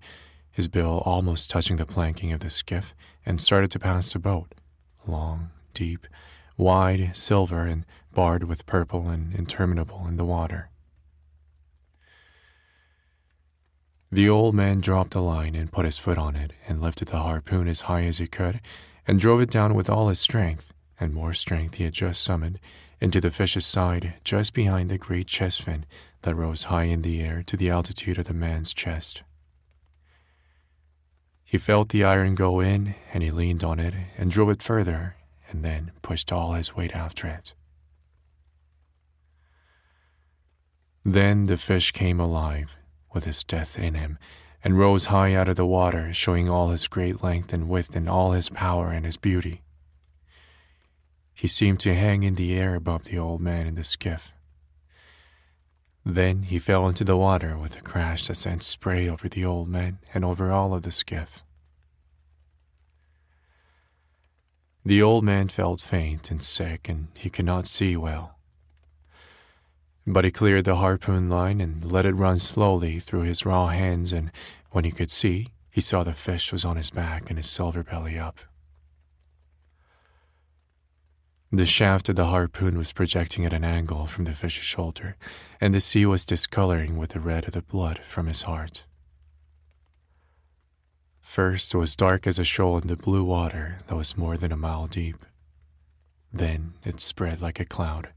[0.50, 4.56] his bill almost touching the planking of the skiff, and started to pass the boat.
[5.06, 6.08] Long, deep,
[6.56, 10.70] wide, silver, and barred with purple and interminable in the water.
[14.10, 17.18] The old man dropped the line and put his foot on it and lifted the
[17.18, 18.60] harpoon as high as he could
[19.08, 22.60] and drove it down with all his strength, and more strength he had just summoned,
[23.00, 25.84] into the fish's side just behind the great chest fin
[26.22, 29.22] that rose high in the air to the altitude of the man's chest.
[31.44, 35.16] He felt the iron go in, and he leaned on it and drove it further,
[35.54, 37.54] and then pushed all his weight after it.
[41.04, 42.76] Then the fish came alive,
[43.12, 44.18] with his death in him,
[44.64, 48.08] and rose high out of the water, showing all his great length and width and
[48.08, 49.62] all his power and his beauty.
[51.32, 54.32] He seemed to hang in the air above the old man in the skiff.
[56.04, 59.68] Then he fell into the water with a crash that sent spray over the old
[59.68, 61.43] man and over all of the skiff.
[64.86, 68.36] The old man felt faint and sick, and he could not see well.
[70.06, 74.12] But he cleared the harpoon line and let it run slowly through his raw hands,
[74.12, 74.30] and
[74.72, 77.82] when he could see, he saw the fish was on his back and his silver
[77.82, 78.38] belly up.
[81.50, 85.16] The shaft of the harpoon was projecting at an angle from the fish's shoulder,
[85.60, 88.84] and the sea was discoloring with the red of the blood from his heart.
[91.24, 94.52] First, it was dark as a shoal in the blue water that was more than
[94.52, 95.24] a mile deep.
[96.32, 98.10] Then it spread like a cloud,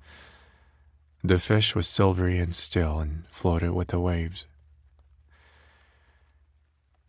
[1.23, 4.45] the fish was silvery and still and floated with the waves.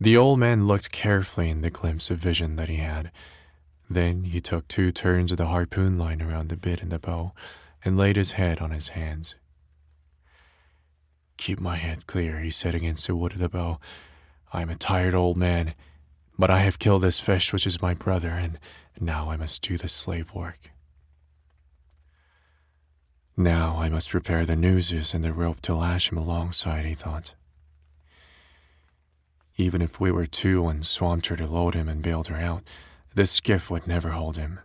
[0.01, 3.11] The old man looked carefully in the glimpse of vision that he had.
[3.89, 7.33] Then he took two turns of the harpoon line around the bitt and the bow
[7.85, 9.35] and laid his head on his hands.
[11.37, 13.79] Keep my head clear, he said against the wood of the bow.
[14.51, 15.75] I am a tired old man,
[16.39, 18.57] but I have killed this fish which is my brother, and
[18.97, 20.71] now I must do the slave work.
[23.35, 27.35] Now I must prepare the nooses and the rope to lash him alongside, he thought.
[29.57, 32.63] Even if we were two and swamped her to load him and bailed her out,
[33.13, 34.59] this skiff would never hold him.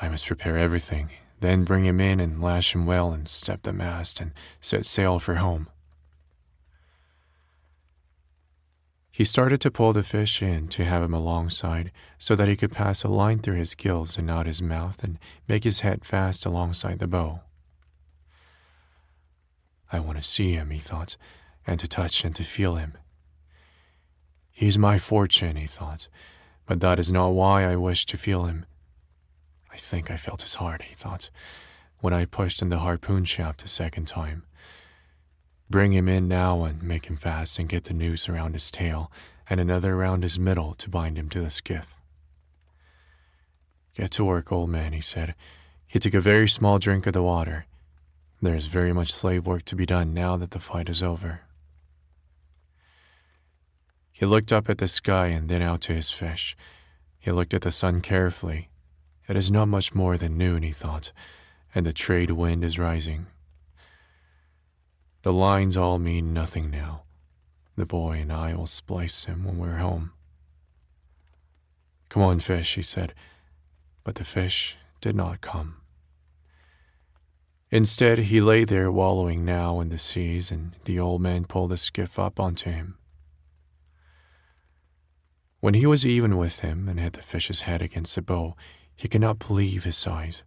[0.00, 3.72] I must prepare everything, then bring him in and lash him well and step the
[3.72, 4.30] mast and
[4.60, 5.68] set sail for home.
[9.20, 12.72] He started to pull the fish in to have him alongside so that he could
[12.72, 16.46] pass a line through his gills and not his mouth and make his head fast
[16.46, 17.42] alongside the bow.
[19.92, 21.18] I want to see him, he thought,
[21.66, 22.94] and to touch and to feel him.
[24.52, 26.08] He's my fortune, he thought,
[26.64, 28.64] but that is not why I wish to feel him.
[29.70, 31.28] I think I felt his heart, he thought,
[31.98, 34.44] when I pushed in the harpoon shaft a second time.
[35.70, 39.10] Bring him in now and make him fast and get the noose around his tail
[39.48, 41.94] and another around his middle to bind him to the skiff.
[43.94, 45.36] Get to work, old man, he said.
[45.86, 47.66] He took a very small drink of the water.
[48.42, 51.42] There is very much slave work to be done now that the fight is over.
[54.10, 56.56] He looked up at the sky and then out to his fish.
[57.20, 58.70] He looked at the sun carefully.
[59.28, 61.12] It is not much more than noon, he thought,
[61.74, 63.26] and the trade wind is rising.
[65.22, 67.02] The lines all mean nothing now.
[67.76, 70.12] The boy and I will splice him when we're home.
[72.08, 73.14] Come on, fish, he said,
[74.02, 75.76] but the fish did not come.
[77.70, 81.76] Instead, he lay there wallowing now in the seas, and the old man pulled the
[81.76, 82.98] skiff up onto him.
[85.60, 88.56] When he was even with him and had the fish's head against the bow,
[88.96, 90.42] he could not believe his eyes.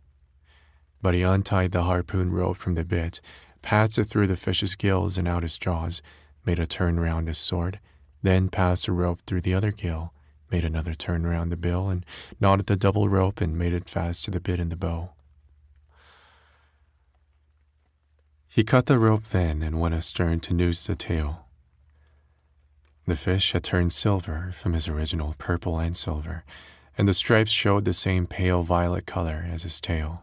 [1.02, 3.22] But he untied the harpoon rope from the bitt
[3.64, 6.03] passed it through the fish's gills and out his jaws,
[6.45, 7.80] made a turn round his sword,
[8.22, 10.14] then passed a rope through the other gill,
[10.52, 12.06] made another turn round the bill, and
[12.40, 15.10] knotted the double rope and made it fast to the bitt in the bow.
[18.48, 21.48] He cut the rope then and went astern to noose the tail.
[23.07, 26.44] The fish had turned silver from his original purple and silver,
[26.98, 30.23] and the stripes showed the same pale violet color as his tail.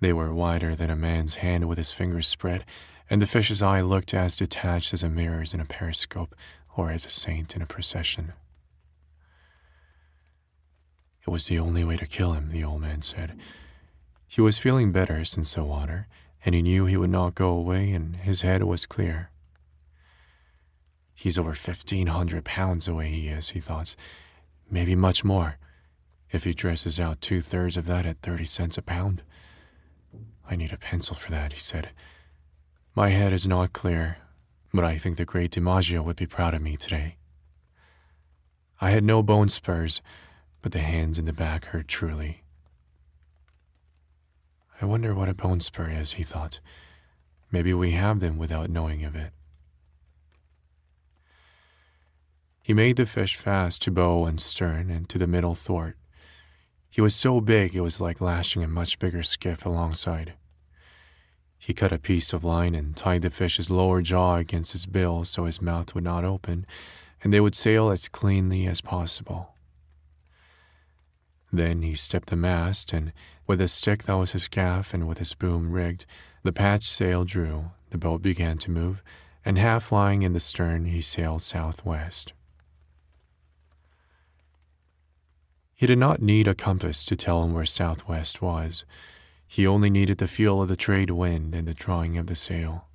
[0.00, 2.64] They were wider than a man's hand with his fingers spread,
[3.08, 6.34] and the fish's eye looked as detached as a mirror's in a periscope
[6.76, 8.32] or as a saint in a procession.
[11.26, 13.38] It was the only way to kill him, the old man said.
[14.26, 16.06] He was feeling better since the water,
[16.46, 19.30] and he knew he would not go away, and his head was clear.
[21.14, 23.94] He's over fifteen hundred pounds away, he is, he thought.
[24.70, 25.58] Maybe much more,
[26.30, 29.22] if he dresses out two thirds of that at thirty cents a pound.
[30.50, 31.90] I need a pencil for that, he said.
[32.96, 34.18] My head is not clear,
[34.74, 37.16] but I think the great DiMaggio would be proud of me today.
[38.80, 40.02] I had no bone spurs,
[40.60, 42.42] but the hands in the back hurt truly.
[44.82, 46.58] I wonder what a bone spur is, he thought.
[47.52, 49.32] Maybe we have them without knowing of it.
[52.62, 55.96] He made the fish fast to bow and stern and to the middle thwart.
[56.88, 60.34] He was so big it was like lashing a much bigger skiff alongside.
[61.70, 65.24] He cut a piece of line and tied the fish's lower jaw against his bill
[65.24, 66.66] so his mouth would not open,
[67.22, 69.54] and they would sail as cleanly as possible.
[71.52, 73.12] Then he stepped the mast, and
[73.46, 76.06] with a stick that was his gaff and with his boom rigged,
[76.42, 79.00] the patch sail drew, the boat began to move,
[79.44, 82.32] and half lying in the stern, he sailed southwest.
[85.76, 88.84] He did not need a compass to tell him where southwest was.
[89.52, 92.86] He only needed the feel of the trade wind and the drawing of the sail.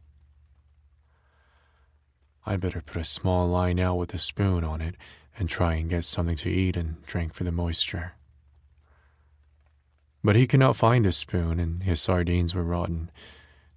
[2.45, 4.95] I better put a small line out with a spoon on it
[5.38, 8.14] and try and get something to eat and drink for the moisture.
[10.23, 13.11] But he could not find a spoon, and his sardines were rotten.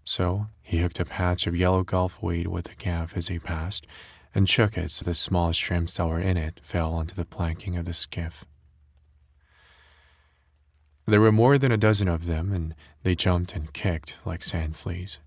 [0.05, 3.89] So he hooked a patch of yellow gulf weed with a gaff as he passed,
[4.33, 7.77] and shook it so the small shrimps that were in it fell onto the planking
[7.77, 8.45] of the skiff.
[11.09, 14.77] There were more than a dozen of them, and they jumped and kicked like sand
[14.77, 15.19] fleas.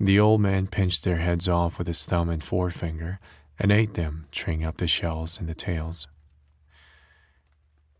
[0.00, 3.20] The old man pinched their heads off with his thumb and forefinger
[3.60, 6.08] and ate them, treeing up the shells and the tails.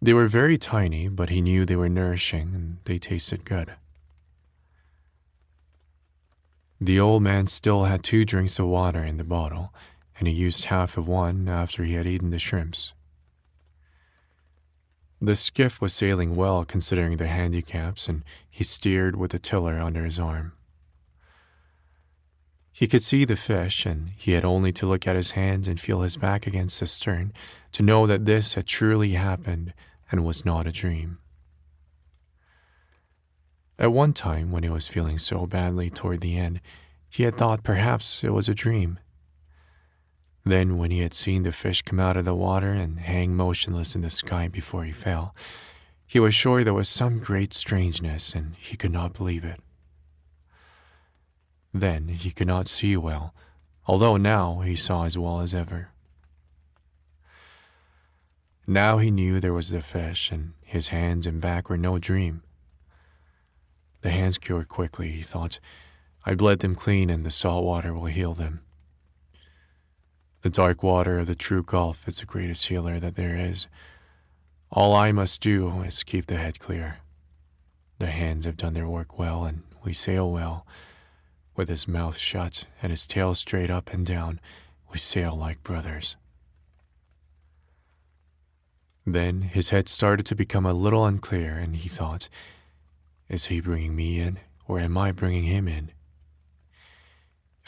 [0.00, 3.74] They were very tiny, but he knew they were nourishing and they tasted good.
[6.80, 9.72] The old man still had two drinks of water in the bottle,
[10.18, 12.92] and he used half of one after he had eaten the shrimps.
[15.24, 20.04] The skiff was sailing well considering the handicaps, and he steered with the tiller under
[20.04, 20.54] his arm.
[22.72, 25.78] He could see the fish, and he had only to look at his hands and
[25.78, 27.32] feel his back against the stern
[27.70, 29.74] to know that this had truly happened
[30.10, 31.18] and was not a dream.
[33.78, 36.60] At one time, when he was feeling so badly toward the end,
[37.08, 38.98] he had thought perhaps it was a dream.
[40.44, 43.94] Then, when he had seen the fish come out of the water and hang motionless
[43.94, 45.34] in the sky before he fell,
[46.06, 49.60] he was sure there was some great strangeness and he could not believe it.
[51.72, 53.34] Then he could not see well,
[53.86, 55.88] although now he saw as well as ever.
[58.66, 62.42] Now he knew there was the fish, and his hands and back were no dream.
[64.02, 65.58] The hands cured quickly, he thought.
[66.24, 68.60] I bled them clean, and the salt water will heal them.
[70.42, 73.68] The dark water of the true Gulf is the greatest healer that there is.
[74.72, 76.98] All I must do is keep the head clear.
[78.00, 80.66] The hands have done their work well, and we sail well.
[81.54, 84.40] With his mouth shut and his tail straight up and down,
[84.90, 86.16] we sail like brothers.
[89.06, 92.28] Then his head started to become a little unclear, and he thought,
[93.28, 95.92] Is he bringing me in, or am I bringing him in?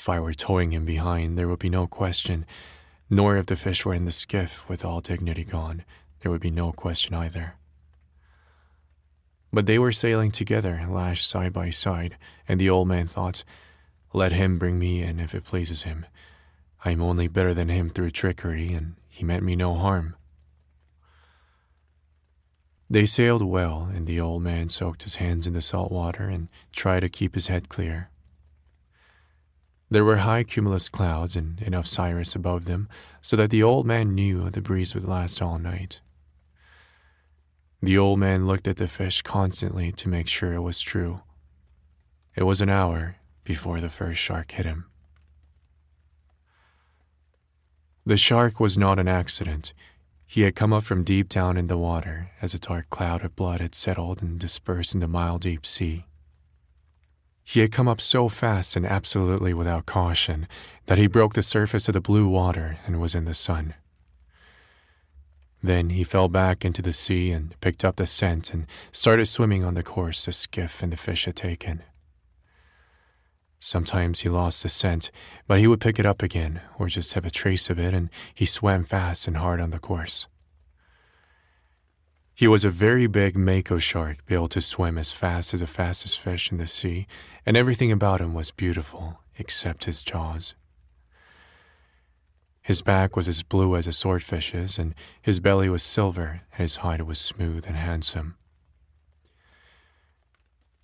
[0.04, 2.44] If I were towing him behind, there would be no question,
[3.08, 5.82] nor if the fish were in the skiff with all dignity gone,
[6.20, 7.54] there would be no question either.
[9.50, 13.44] But they were sailing together, lashed side by side, and the old man thought,
[14.12, 16.04] Let him bring me in if it pleases him.
[16.84, 20.16] I am only better than him through trickery, and he meant me no harm.
[22.90, 26.48] They sailed well, and the old man soaked his hands in the salt water and
[26.72, 28.10] tried to keep his head clear.
[29.94, 32.88] There were high cumulus clouds and enough cirrus above them
[33.22, 36.00] so that the old man knew the breeze would last all night.
[37.80, 41.20] The old man looked at the fish constantly to make sure it was true.
[42.34, 44.86] It was an hour before the first shark hit him.
[48.04, 49.72] The shark was not an accident.
[50.26, 53.36] He had come up from deep down in the water as a dark cloud of
[53.36, 56.06] blood had settled and dispersed in the mile deep sea.
[57.44, 60.48] He had come up so fast and absolutely without caution
[60.86, 63.74] that he broke the surface of the blue water and was in the sun.
[65.62, 69.64] Then he fell back into the sea and picked up the scent and started swimming
[69.64, 71.82] on the course the skiff and the fish had taken.
[73.58, 75.10] Sometimes he lost the scent,
[75.46, 78.10] but he would pick it up again or just have a trace of it, and
[78.34, 80.26] he swam fast and hard on the course.
[82.36, 86.18] He was a very big mako shark, built to swim as fast as the fastest
[86.18, 87.06] fish in the sea,
[87.46, 90.54] and everything about him was beautiful except his jaws.
[92.60, 96.76] His back was as blue as a swordfish's, and his belly was silver, and his
[96.76, 98.34] hide was smooth and handsome.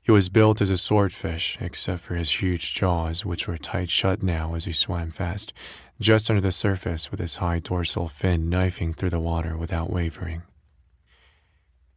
[0.02, 4.22] He was built as a swordfish, except for his huge jaws, which were tight shut
[4.22, 5.52] now as he swam fast,
[6.01, 10.43] just under the surface with his high dorsal fin knifing through the water without wavering.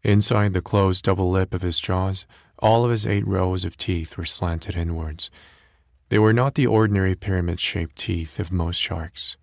[0.04, 2.26] Inside the closed double lip of his jaws,
[2.60, 5.32] all of his eight rows of teeth were slanted inwards.
[6.10, 9.38] They were not the ordinary pyramid shaped teeth of most sharks.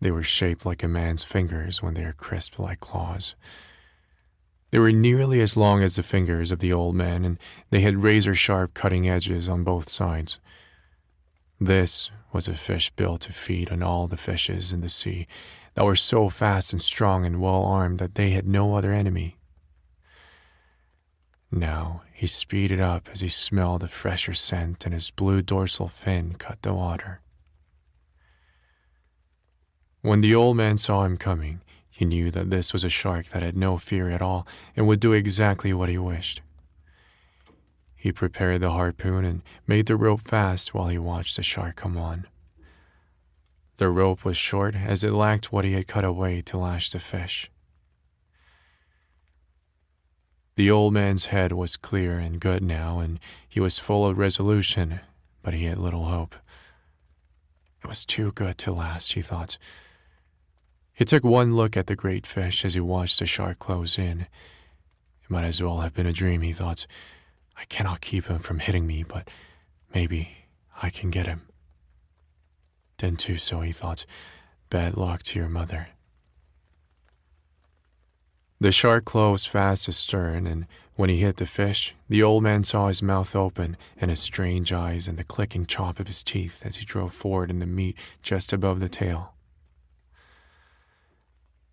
[0.00, 3.34] They were shaped like a man's fingers when they are crisp like claws.
[4.70, 7.38] They were nearly as long as the fingers of the old man, and
[7.70, 10.38] they had razor sharp cutting edges on both sides.
[11.60, 15.26] This was a fish built to feed on all the fishes in the sea
[15.74, 19.36] that were so fast and strong and well armed that they had no other enemy.
[21.50, 26.34] Now he speeded up as he smelled the fresher scent, and his blue dorsal fin
[26.34, 27.20] cut the water.
[30.02, 31.60] When the old man saw him coming,
[31.90, 34.46] he knew that this was a shark that had no fear at all
[34.76, 36.40] and would do exactly what he wished.
[37.94, 41.98] He prepared the harpoon and made the rope fast while he watched the shark come
[41.98, 42.26] on.
[43.76, 46.98] The rope was short as it lacked what he had cut away to lash the
[46.98, 47.50] fish.
[50.60, 53.18] The old man's head was clear and good now, and
[53.48, 55.00] he was full of resolution,
[55.42, 56.36] but he had little hope.
[57.82, 59.56] It was too good to last, he thought.
[60.92, 64.26] He took one look at the great fish as he watched the shark close in.
[65.22, 66.86] It might as well have been a dream, he thought.
[67.56, 69.30] I cannot keep him from hitting me, but
[69.94, 70.44] maybe
[70.82, 71.48] I can get him.
[72.98, 74.04] Then, too, so he thought,
[74.68, 75.88] bad luck to your mother.
[78.62, 82.88] The shark closed fast astern, and when he hit the fish, the old man saw
[82.88, 86.76] his mouth open and his strange eyes and the clicking chop of his teeth as
[86.76, 89.32] he drove forward in the meat just above the tail.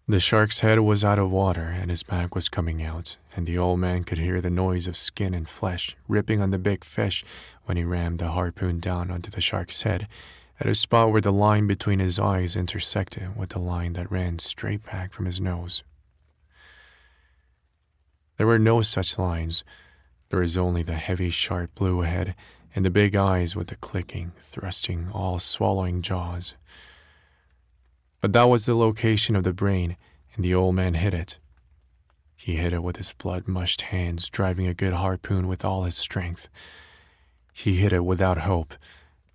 [0.08, 3.58] The shark's head was out of water and his back was coming out, and the
[3.58, 7.26] old man could hear the noise of skin and flesh ripping on the big fish
[7.66, 10.08] when he rammed the harpoon down onto the shark's head
[10.58, 14.40] at a spot where the line between his eyes intersected with the line that ran
[14.40, 15.84] straight back from his nose.
[18.38, 19.64] There were no such lines.
[20.30, 22.36] There was only the heavy, sharp blue head
[22.76, 26.54] and the big eyes with the clicking, thrusting, all swallowing jaws.
[28.22, 29.98] But that was the location of the brain,
[30.36, 31.40] and the old man hit it.
[32.36, 35.96] He hit it with his blood mushed hands, driving a good harpoon with all his
[35.96, 36.50] strength.
[37.52, 38.76] He hit it without hope,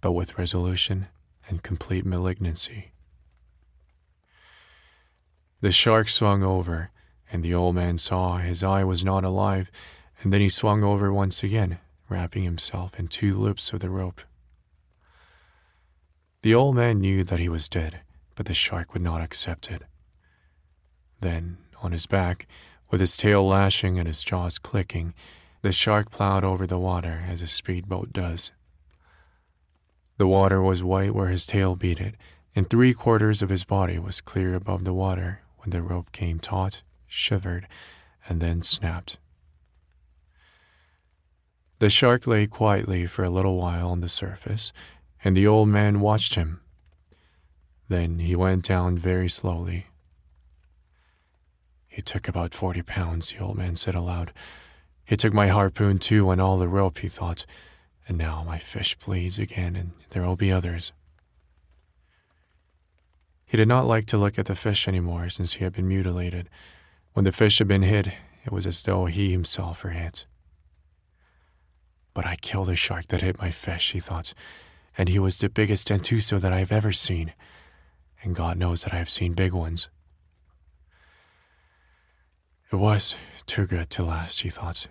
[0.01, 1.09] but with resolution
[1.49, 2.93] and complete malignancy.
[5.61, 6.91] The shark swung over,
[7.33, 9.71] and the old man saw his eye was not alive,
[10.23, 11.79] and then he swung over once again,
[12.09, 14.21] wrapping himself in two loops of the rope.
[16.43, 18.01] The old man knew that he was dead
[18.35, 19.83] but the shark would not accept it.
[21.21, 22.47] Then, on his back,
[22.91, 25.15] with his tail lashing and his jaws clicking,
[25.63, 28.53] the shark plowed over the water as a speedboat does.
[30.19, 32.17] The water was white where his tail beat it,
[32.55, 36.39] and three quarters of his body was clear above the water when the rope came
[36.39, 36.83] taut,
[37.13, 37.69] shivered,
[38.29, 39.19] and then snapped.
[41.79, 44.73] The shark lay quietly for a little while on the surface,
[45.25, 46.63] and the old man watched him
[47.93, 49.87] then he went down very slowly.
[51.89, 54.33] He took about forty pounds, the old man said aloud.
[55.05, 57.45] He took my harpoon too and all the rope, he thought,
[58.09, 60.93] and now my fish bleeds again, and there will be others.
[63.45, 65.89] He did not like to look at the fish any more since he had been
[65.89, 66.49] mutilated.
[67.13, 68.09] When the fish had been hit,
[68.45, 70.27] it was as though he himself were hit.
[72.15, 74.35] But I killed the shark that hit my fish, he thought,
[74.99, 77.33] and he was the biggest dentuso that I have ever seen
[78.23, 79.89] and God knows that I have seen big ones.
[82.71, 83.17] It was
[83.47, 84.87] too good to last, he thought.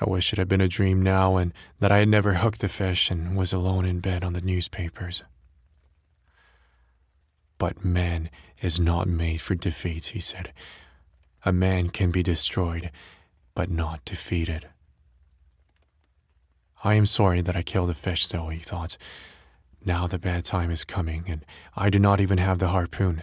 [0.00, 2.68] I wish it had been a dream now and that I had never hooked the
[2.68, 5.22] fish and was alone in bed on the newspapers.
[7.58, 10.52] But man is not made for defeat, he said.
[11.44, 12.90] A man can be destroyed,
[13.54, 14.68] but not defeated.
[16.82, 18.98] I am sorry that I killed the fish, though, he thought.
[19.84, 21.44] Now the bad time is coming, and
[21.76, 23.22] I do not even have the harpoon.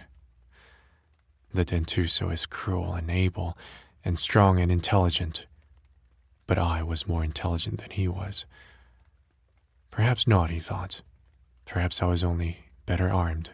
[1.52, 3.56] The Dentuso is cruel and able,
[4.04, 5.46] and strong and intelligent.
[6.46, 8.46] But I was more intelligent than he was.
[9.90, 11.02] Perhaps not, he thought.
[11.64, 13.50] Perhaps I was only better armed.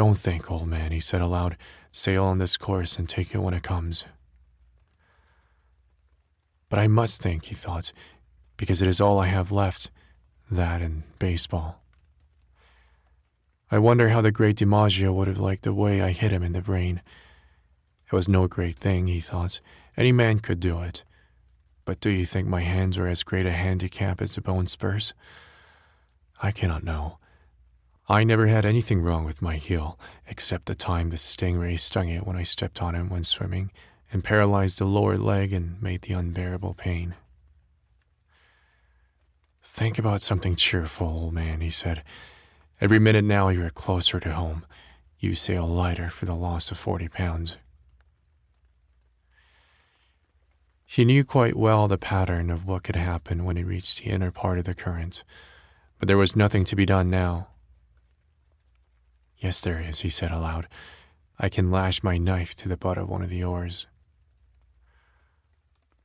[0.00, 1.58] Don't think, old man, he said aloud.
[1.92, 4.06] Sail on this course and take it when it comes.
[6.70, 7.92] But I must think, he thought,
[8.56, 9.90] because it is all I have left
[10.50, 11.82] that and baseball.
[13.70, 16.54] I wonder how the great DiMaggio would have liked the way I hit him in
[16.54, 17.02] the brain.
[18.06, 19.60] It was no great thing, he thought.
[19.98, 21.04] Any man could do it.
[21.84, 25.12] But do you think my hands were as great a handicap as the bone spurs?
[26.42, 27.18] I cannot know.
[28.10, 29.96] I never had anything wrong with my heel,
[30.26, 33.70] except the time the stingray stung it when I stepped on it when swimming
[34.12, 37.14] and paralyzed the lower leg and made the unbearable pain.
[39.62, 42.02] Think about something cheerful, old man, he said.
[42.80, 44.66] Every minute now you are closer to home.
[45.20, 47.58] You sail lighter for the loss of forty pounds.
[50.84, 54.32] He knew quite well the pattern of what could happen when he reached the inner
[54.32, 55.22] part of the current,
[56.00, 57.46] but there was nothing to be done now.
[59.40, 60.68] Yes, there is, he said aloud.
[61.38, 63.86] I can lash my knife to the butt of one of the oars.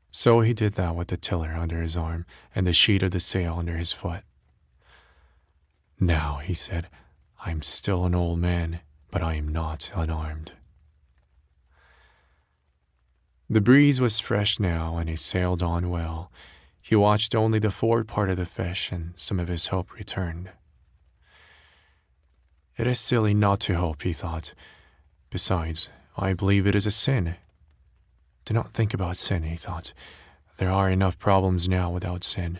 [0.09, 3.19] So he did that with the tiller under his arm and the sheet of the
[3.19, 4.23] sail under his foot.
[5.99, 6.87] Now, he said,
[7.45, 8.79] I'm still an old man,
[9.11, 10.53] but I am not unarmed.
[13.49, 16.31] The breeze was fresh now, and he sailed on well.
[16.81, 20.49] He watched only the forward part of the fish, and some of his hope returned.
[22.77, 24.53] It is silly not to hope, he thought.
[25.29, 27.35] Besides, I believe it is a sin.
[28.43, 29.93] Do not think about sin, he thought.
[30.57, 32.59] There are enough problems now without sin.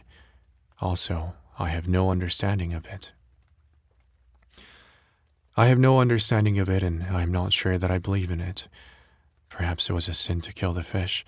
[0.82, 3.12] Also, I have no understanding of it.
[5.58, 8.42] I have no understanding of it, and I am not sure that I believe in
[8.42, 8.68] it.
[9.50, 11.26] Perhaps it was a sin to kill the fish.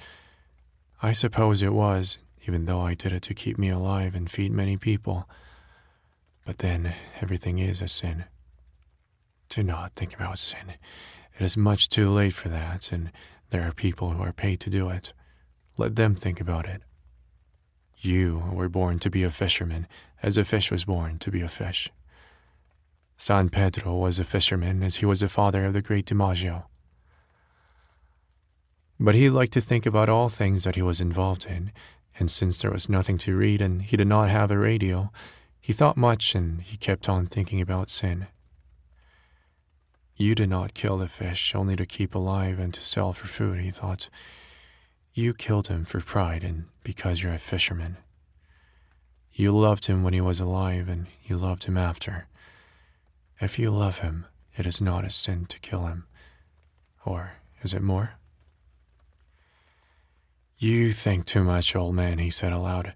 [1.02, 4.52] I suppose it was, even though I did it to keep me alive and feed
[4.52, 5.30] many people.
[6.46, 8.26] But then, everything is a sin.
[9.50, 10.74] Do not think about sin.
[11.40, 13.12] It is much too late for that, and
[13.50, 15.14] there are people who are paid to do it.
[15.78, 16.82] Let them think about it.
[17.98, 19.88] You were born to be a fisherman,
[20.22, 21.92] as a fish was born to be a fish.
[23.16, 26.66] San Pedro was a fisherman, as he was the father of the great DiMaggio.
[29.00, 31.72] But he liked to think about all things that he was involved in,
[32.20, 35.12] and since there was nothing to read and he did not have a radio,
[35.62, 38.28] he thought much and he kept on thinking about sin.
[40.20, 43.60] You did not kill the fish only to keep alive and to sell for food,
[43.60, 44.10] he thought.
[45.14, 47.98] You killed him for pride and because you're a fisherman.
[49.32, 52.26] You loved him when he was alive and you loved him after.
[53.40, 54.26] If you love him,
[54.58, 56.08] it is not a sin to kill him.
[57.06, 58.14] Or is it more?
[60.58, 62.96] You think too much, old man, he said aloud.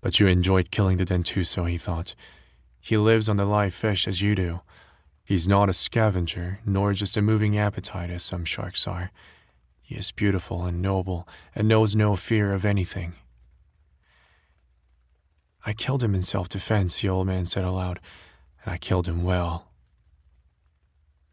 [0.00, 2.14] But you enjoyed killing the dentuso, he thought.
[2.80, 4.60] He lives on the live fish as you do.
[5.24, 9.10] He's not a scavenger, nor just a moving appetite as some sharks are.
[9.80, 13.14] He is beautiful and noble and knows no fear of anything.
[15.64, 18.00] I killed him in self defense, the old man said aloud,
[18.64, 19.68] and I killed him well.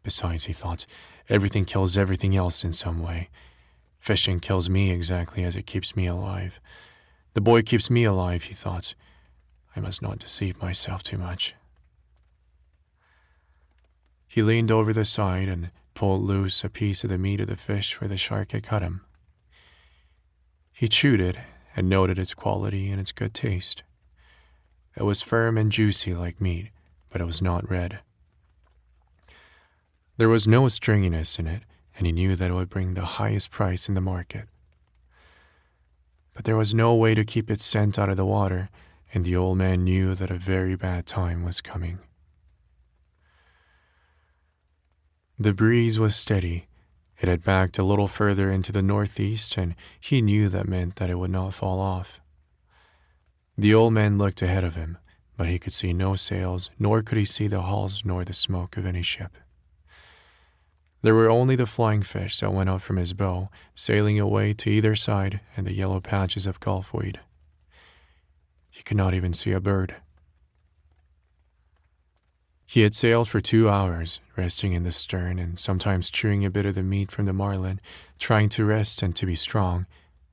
[0.02, 0.86] Besides, he thought,
[1.28, 3.28] everything kills everything else in some way.
[3.98, 6.60] Fishing kills me exactly as it keeps me alive.
[7.34, 8.94] The boy keeps me alive, he thought.
[9.76, 11.54] I must not deceive myself too much.
[14.32, 17.54] He leaned over the side and pulled loose a piece of the meat of the
[17.54, 19.02] fish where the shark had cut him.
[20.72, 21.36] He chewed it
[21.76, 23.82] and noted its quality and its good taste.
[24.96, 26.70] It was firm and juicy like meat,
[27.10, 27.98] but it was not red.
[30.16, 31.64] There was no stringiness in it,
[31.98, 34.48] and he knew that it would bring the highest price in the market.
[36.32, 38.70] But there was no way to keep its scent out of the water,
[39.12, 41.98] and the old man knew that a very bad time was coming.
[45.38, 46.66] The breeze was steady.
[47.20, 51.10] It had backed a little further into the northeast, and he knew that meant that
[51.10, 52.20] it would not fall off.
[53.56, 54.98] The old man looked ahead of him,
[55.36, 58.76] but he could see no sails, nor could he see the hulls nor the smoke
[58.76, 59.36] of any ship.
[61.02, 64.70] There were only the flying fish that went up from his bow, sailing away to
[64.70, 67.18] either side, and the yellow patches of gulfweed.
[68.70, 69.96] He could not even see a bird.
[72.72, 76.64] He had sailed for two hours, resting in the stern and sometimes chewing a bit
[76.64, 77.82] of the meat from the marlin,
[78.18, 79.84] trying to rest and to be strong,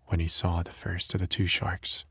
[0.05, 2.05] when he saw the first of the two sharks.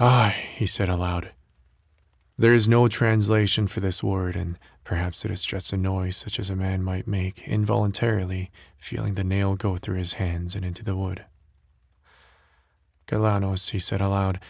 [0.00, 1.32] Ah, he said aloud.
[2.38, 6.38] There is no translation for this word, and perhaps it is just a noise such
[6.38, 10.82] as a man might make involuntarily, feeling the nail go through his hands and into
[10.82, 11.26] the wood.
[13.06, 14.40] Galanos, he said aloud.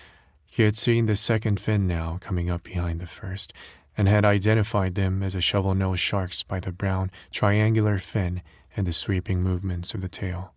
[0.55, 3.53] He had seen the second fin now coming up behind the first,
[3.97, 8.41] and had identified them as a shovel nosed sharks by the brown, triangular fin
[8.77, 10.55] and the sweeping movements of the tail.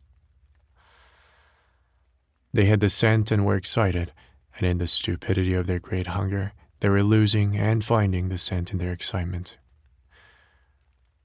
[2.53, 4.13] They had the scent and were excited,
[4.55, 8.71] and in the stupidity of their great hunger, they were losing and finding the scent
[8.71, 9.57] in their excitement.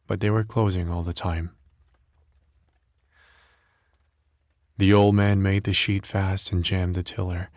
[0.07, 1.51] But they were closing all the time.
[4.79, 7.51] The old man made the sheet fast and jammed the tiller.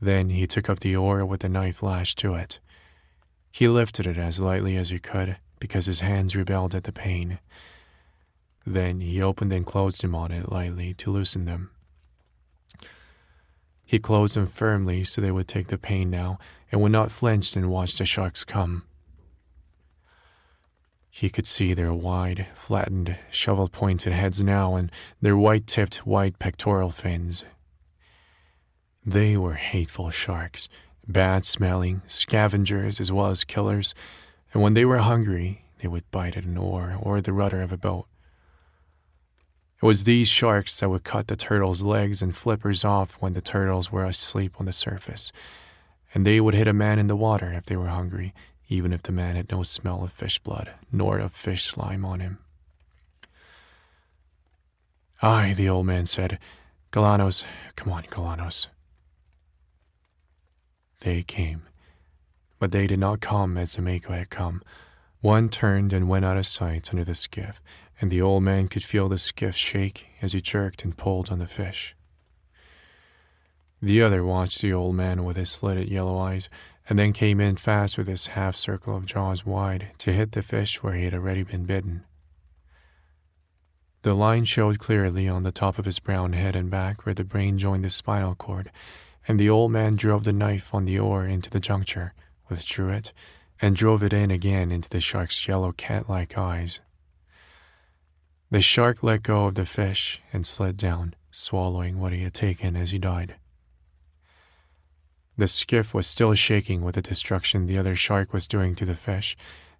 [0.00, 2.58] Then he took up the oar with the knife lashed to it.
[3.52, 7.38] He lifted it as lightly as he could because his hands rebelled at the pain.
[8.66, 11.70] Then he opened and closed them on it lightly to loosen them.
[13.84, 16.38] He closed them firmly so they would take the pain now
[16.70, 18.84] and would not flinch and watch the sharks come.
[21.10, 26.38] He could see their wide, flattened, shovel pointed heads now and their white tipped, white
[26.38, 27.44] pectoral fins.
[29.04, 30.68] They were hateful sharks,
[31.08, 33.94] bad smelling, scavengers as well as killers,
[34.52, 37.72] and when they were hungry, they would bite at an oar or the rudder of
[37.72, 38.06] a boat.
[39.82, 43.40] It was these sharks that would cut the turtles' legs and flippers off when the
[43.40, 45.32] turtles were asleep on the surface,
[46.12, 48.34] and they would hit a man in the water if they were hungry,
[48.68, 52.20] even if the man had no smell of fish blood nor of fish slime on
[52.20, 52.38] him.
[55.22, 56.38] Aye, the old man said.
[56.92, 57.44] Galanos,
[57.76, 58.66] come on, Galanos.
[61.00, 61.62] They came,
[62.58, 64.62] but they did not come as the Mako had come.
[65.20, 67.62] One turned and went out of sight under the skiff,
[68.00, 71.38] and the old man could feel the skiff shake as he jerked and pulled on
[71.38, 71.94] the fish.
[73.82, 76.50] The other watched the old man with his slitted yellow eyes,
[76.88, 80.42] and then came in fast with his half circle of jaws wide to hit the
[80.42, 82.04] fish where he had already been bitten.
[84.02, 87.24] The line showed clearly on the top of his brown head and back where the
[87.24, 88.70] brain joined the spinal cord,
[89.28, 92.14] and the old man drove the knife on the oar into the juncture,
[92.48, 93.12] withdrew it,
[93.60, 96.80] and drove it in again into the shark's yellow cat like eyes.
[98.50, 102.76] The shark let go of the fish and slid down, swallowing what he had taken
[102.76, 103.36] as he died.
[105.36, 108.96] The skiff was still shaking with the destruction the other shark was doing to the
[108.96, 109.36] fish,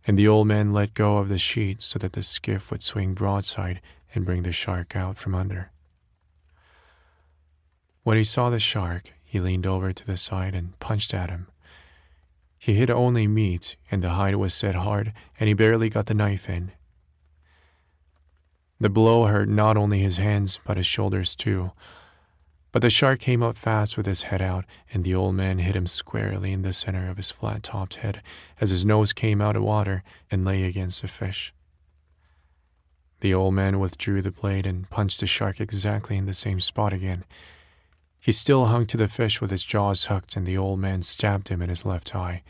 [0.07, 3.13] and the old man let go of the sheet so that the skiff would swing
[3.15, 3.81] broadside
[4.15, 5.71] and bring the shark out from under.
[8.03, 11.47] When he saw the shark, he leaned over to the side and punched at him.
[12.59, 16.15] He hit only meat, and the hide was set hard, and he barely got the
[16.15, 16.73] knife in.
[18.81, 21.71] The blow hurt not only his hands, but his shoulders too.
[22.73, 25.77] But the shark came up fast with his head out, and the old man hit
[25.77, 28.23] him squarely in the center of his flat topped head
[28.61, 31.55] as his nose came out of water and lay against the fish.
[33.21, 36.93] The old man withdrew the blade and punched the shark exactly in the same spot
[36.93, 37.23] again.
[38.21, 41.49] He still hung to the fish with his jaws hooked, and the old man stabbed
[41.49, 42.43] him in his left eye.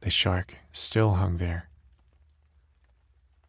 [0.00, 1.68] The shark still hung there.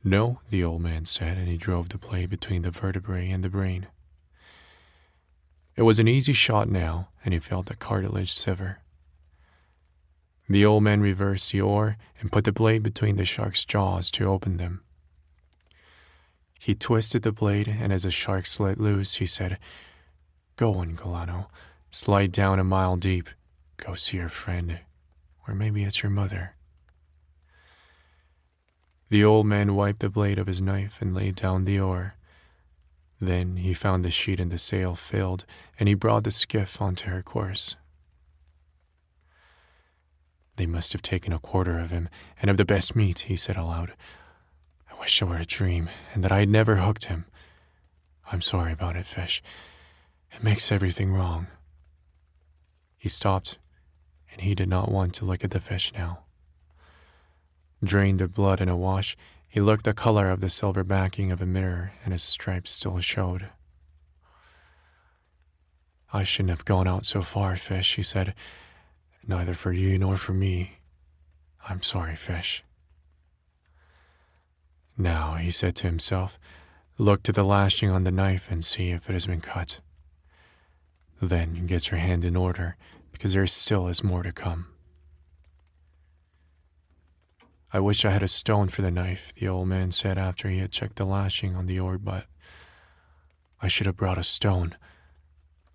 [0.04, 3.50] No, the old man said, and he drove the blade between the vertebrae and the
[3.50, 3.88] brain.
[5.76, 8.80] It was an easy shot now, and he felt the cartilage sever.
[10.48, 14.26] The old man reversed the oar and put the blade between the shark's jaws to
[14.26, 14.82] open them.
[16.60, 19.58] He twisted the blade, and as the shark slid loose, he said,
[20.60, 21.46] Go on, Galano.
[21.90, 23.30] Slide down a mile deep.
[23.78, 24.82] Go see your friend.
[25.48, 26.58] Or maybe it's your mother.
[29.08, 32.16] The old man wiped the blade of his knife and laid down the oar.
[33.22, 35.46] Then he found the sheet and the sail filled,
[35.80, 37.78] and he brought the skiff onto her course.
[40.58, 42.10] They must have taken a quarter of him,
[42.42, 43.94] and of the best meat, he said aloud.
[44.92, 47.24] I wish it were a dream, and that I had never hooked him.
[48.30, 49.42] I'm sorry about it, Fish.
[50.32, 51.48] It makes everything wrong.
[52.98, 53.58] He stopped,
[54.32, 56.20] and he did not want to look at the fish now.
[57.84, 59.16] Drained of blood in a wash,
[59.48, 63.00] he looked the color of the silver backing of a mirror, and his stripes still
[63.00, 63.50] showed.
[66.12, 68.34] I shouldn't have gone out so far, Fish, he said.
[69.28, 70.80] Neither for you nor for me.
[71.68, 72.64] I'm sorry, Fish.
[74.98, 76.38] Now, he said to himself,
[76.98, 79.80] look to the lashing on the knife and see if it has been cut.
[81.22, 82.78] Then get your hand in order,
[83.12, 84.68] because there still is more to come.
[87.72, 90.58] I wish I had a stone for the knife, the old man said after he
[90.58, 92.26] had checked the lashing on the oar butt.
[93.62, 94.76] I should have brought a stone.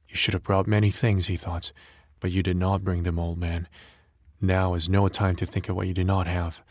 [0.08, 1.72] You should have brought many things, he thought,
[2.18, 3.68] but you did not bring them, old man.
[4.40, 6.62] Now is no time to think of what you do not have.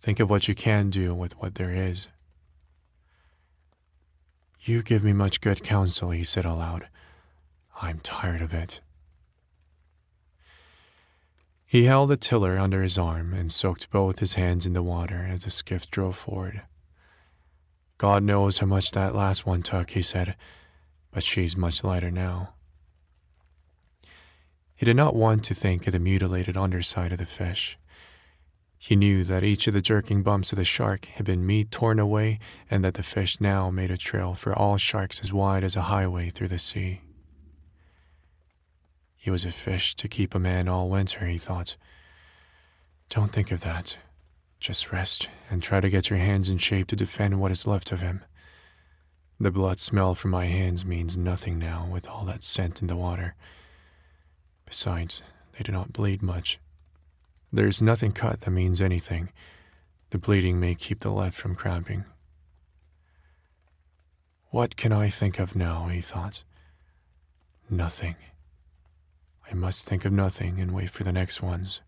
[0.00, 2.08] Think of what you can do with what there is.
[4.62, 6.88] You give me much good counsel, he said aloud.
[7.80, 8.80] I'm tired of it.
[11.66, 15.26] He held the tiller under his arm and soaked both his hands in the water
[15.28, 16.62] as the skiff drove forward.
[17.98, 20.36] God knows how much that last one took, he said,
[21.10, 22.54] but she's much lighter now.
[24.74, 27.78] He did not want to think of the mutilated underside of the fish.
[28.78, 31.98] He knew that each of the jerking bumps of the shark had been meat torn
[31.98, 32.38] away
[32.70, 35.82] and that the fish now made a trail for all sharks as wide as a
[35.82, 37.00] highway through the sea.
[39.26, 41.74] He was a fish to keep a man all winter, he thought.
[43.08, 43.96] Don't think of that.
[44.60, 47.90] Just rest and try to get your hands in shape to defend what is left
[47.90, 48.22] of him.
[49.40, 52.94] The blood smell from my hands means nothing now with all that scent in the
[52.94, 53.34] water.
[54.64, 55.22] Besides,
[55.58, 56.60] they do not bleed much.
[57.52, 59.32] There is nothing cut that means anything.
[60.10, 62.04] The bleeding may keep the left from cramping.
[64.50, 65.88] What can I think of now?
[65.88, 66.44] he thought.
[67.68, 68.14] Nothing.
[69.50, 71.80] I must think of nothing and wait for the next ones.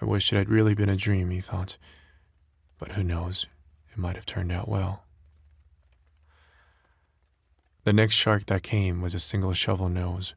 [0.00, 1.76] I wish it had really been a dream, he thought,
[2.78, 3.46] but who knows,
[3.90, 5.04] it might have turned out well.
[7.84, 10.34] The next shark that came was a single shovel nose.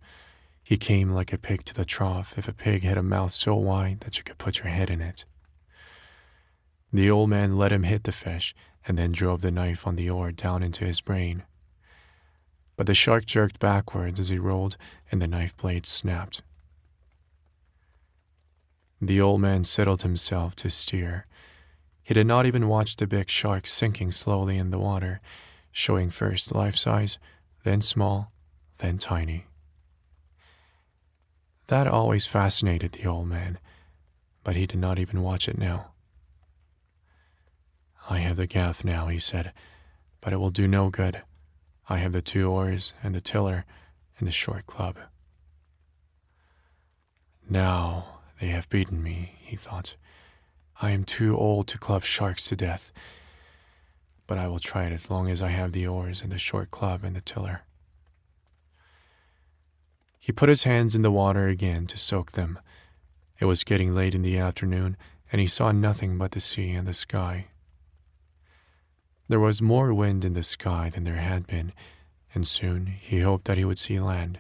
[0.64, 3.56] He came like a pig to the trough if a pig had a mouth so
[3.56, 5.26] wide that you could put your head in it.
[6.92, 8.56] The old man let him hit the fish
[8.88, 11.44] and then drove the knife on the oar down into his brain
[12.76, 14.78] but the shark jerked backwards as he rolled,
[15.12, 16.42] and the knife blade snapped.
[19.02, 21.26] The old man settled himself to steer.
[22.02, 25.20] He did not even watch the big shark sinking slowly in the water,
[25.72, 27.18] showing first life size,
[27.64, 28.32] then small,
[28.78, 29.46] then tiny.
[31.68, 33.60] That always fascinated the old man,
[34.44, 35.92] but he did not even watch it now.
[38.10, 39.54] I have the gaff now, he said,
[40.22, 41.22] but it will do no good.
[41.94, 43.66] I have the two oars and the tiller
[44.18, 44.98] and the short club.
[47.48, 49.96] Now they have beaten me, he thought.
[50.82, 52.92] I am too old to club sharks to death,
[54.26, 56.72] but I will try it as long as I have the oars and the short
[56.72, 57.62] club and the tiller.
[60.18, 62.58] He put his hands in the water again to soak them.
[63.40, 64.98] It was getting late in the afternoon,
[65.32, 67.50] and he saw nothing but the sea and the sky.
[69.30, 71.74] There was more wind in the sky than there had been,
[72.34, 74.40] and soon he hoped that he would see land.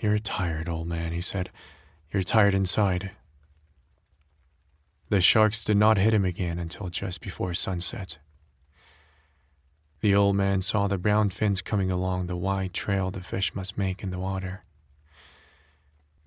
[0.00, 1.50] You're tired, old man, he said.
[2.12, 3.12] You're tired inside.
[5.08, 8.18] The sharks did not hit him again until just before sunset.
[10.00, 13.78] The old man saw the brown fins coming along the wide trail the fish must
[13.78, 14.64] make in the water.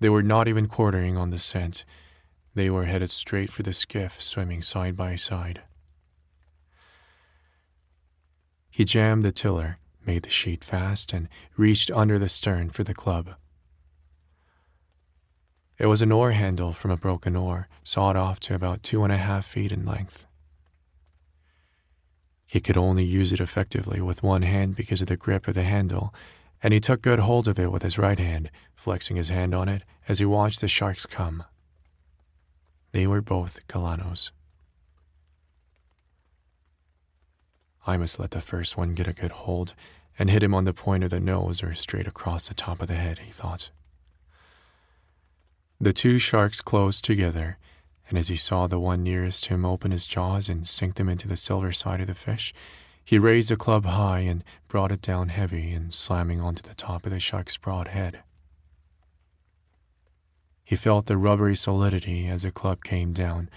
[0.00, 1.84] They were not even quartering on the scent.
[2.54, 5.62] They were headed straight for the skiff, swimming side by side.
[8.78, 12.94] He jammed the tiller, made the sheet fast, and reached under the stern for the
[12.94, 13.34] club.
[15.78, 19.12] It was an oar handle from a broken oar, sawed off to about two and
[19.12, 20.26] a half feet in length.
[22.46, 25.64] He could only use it effectively with one hand because of the grip of the
[25.64, 26.14] handle,
[26.62, 29.68] and he took good hold of it with his right hand, flexing his hand on
[29.68, 31.42] it as he watched the sharks come.
[32.92, 34.30] They were both Galanos.
[37.88, 39.72] I must let the first one get a good hold
[40.18, 42.88] and hit him on the point of the nose or straight across the top of
[42.88, 43.70] the head, he thought.
[45.80, 47.56] The two sharks closed together,
[48.06, 51.26] and as he saw the one nearest him open his jaws and sink them into
[51.26, 52.52] the silver side of the fish,
[53.02, 57.06] he raised the club high and brought it down heavy and slamming onto the top
[57.06, 58.20] of the shark's broad head.
[60.62, 63.48] He felt the rubbery solidity as the club came down,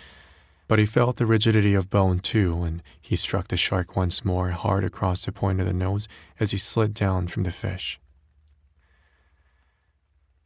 [0.72, 4.52] but he felt the rigidity of bone too, and he struck the shark once more
[4.52, 6.08] hard across the point of the nose
[6.40, 8.00] as he slid down from the fish.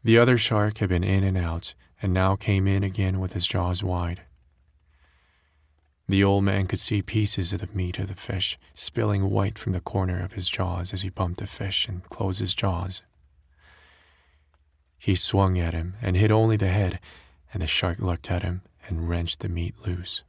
[0.03, 3.45] The other shark had been in and out, and now came in again with his
[3.45, 4.23] jaws wide.
[6.09, 9.73] The old man could see pieces of the meat of the fish spilling white from
[9.73, 13.03] the corner of his jaws as he bumped the fish and closed his jaws.
[14.97, 16.99] He swung at him and hit only the head,
[17.53, 20.23] and the shark looked at him and wrenched the meat loose.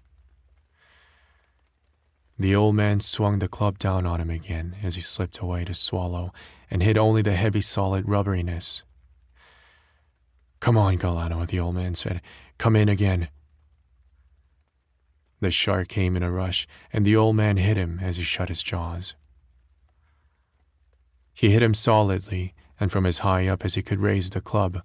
[2.39, 5.73] The old man swung the club down on him again as he slipped away to
[5.73, 6.33] swallow
[6.71, 8.83] and hit only the heavy solid rubberiness.
[10.61, 12.21] Come on, Galano, the old man said.
[12.59, 13.29] Come in again.
[15.41, 18.49] The shark came in a rush, and the old man hit him as he shut
[18.49, 19.15] his jaws.
[21.35, 24.83] He hit him solidly and from as high up as he could raise the club.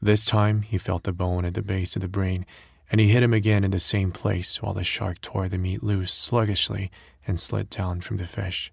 [0.00, 2.46] This time he felt the bone at the base of the brain
[2.90, 5.82] and he hit him again in the same place while the shark tore the meat
[5.82, 6.90] loose sluggishly
[7.26, 8.72] and slid down from the fish.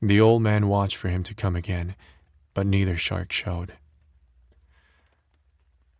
[0.00, 1.96] The old man watched for him to come again,
[2.54, 3.74] but neither shark showed.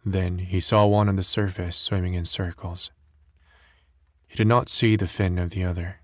[0.04, 2.90] Then he saw one on the surface swimming in circles.
[4.26, 6.00] He did not see the fin of the other.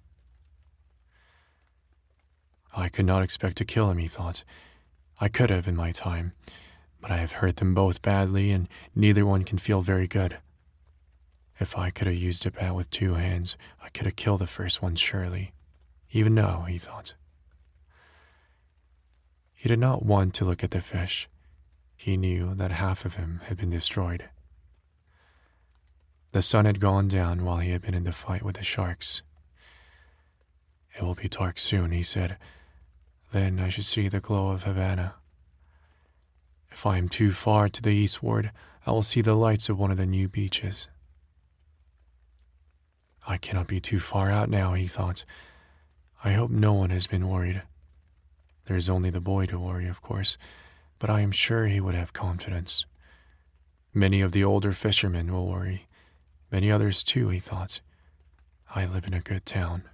[2.77, 4.43] I could not expect to kill him, he thought.
[5.21, 6.33] I could have in my time,
[7.01, 10.39] but I have hurt them both badly, and neither one can feel very good.
[11.61, 14.47] If I could have used a bat with two hands, I could have killed the
[14.47, 15.53] first one surely.
[16.11, 17.15] Even now, he thought.
[19.53, 21.29] He did not want to look at the fish.
[21.97, 24.29] He knew that half of him had been destroyed.
[26.33, 29.23] The sun had gone down while he had been in the fight with the sharks.
[30.97, 32.37] It will be dark soon, he said.
[33.35, 35.17] Then I should see the glow of Havana.
[36.71, 38.53] If I am too far to the eastward,
[38.87, 40.87] I will see the lights of one of the new beaches.
[43.27, 45.25] I cannot be too far out now, he thought.
[46.23, 47.63] I hope no one has been worried.
[48.67, 50.39] There is only the boy to worry, of course,
[51.01, 52.87] but I am sure he would have confidence.
[53.93, 55.89] Many of the older fishermen will worry.
[56.53, 57.81] Many others too, he thought.
[58.77, 59.89] I live in a good town.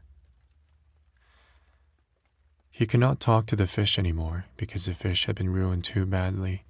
[2.81, 6.07] He could not talk to the fish anymore because the fish had been ruined too
[6.07, 6.65] badly.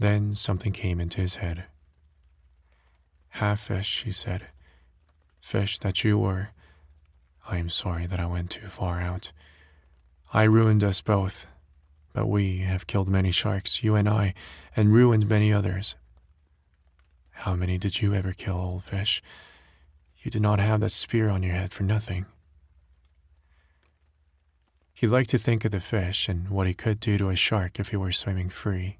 [0.00, 1.66] Then something came into his head.
[3.28, 4.48] Half fish, he said.
[5.40, 6.48] Fish that you were.
[7.48, 9.30] I am sorry that I went too far out.
[10.32, 11.46] I ruined us both,
[12.12, 14.34] but we have killed many sharks, you and I,
[14.74, 15.94] and ruined many others.
[17.30, 19.22] How many did you ever kill, old fish?
[20.20, 22.26] You did not have that spear on your head for nothing.
[24.94, 27.80] He liked to think of the fish and what he could do to a shark
[27.80, 28.98] if he were swimming free.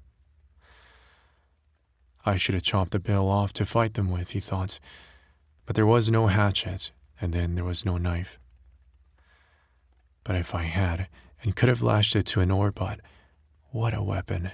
[2.25, 4.77] I should have chopped the bill off to fight them with, he thought,
[5.65, 6.91] but there was no hatchet,
[7.21, 8.37] and then there was no knife.
[10.25, 11.07] But if I had,
[11.41, 12.99] and could have lashed it to an oar butt,
[13.69, 14.51] what a weapon!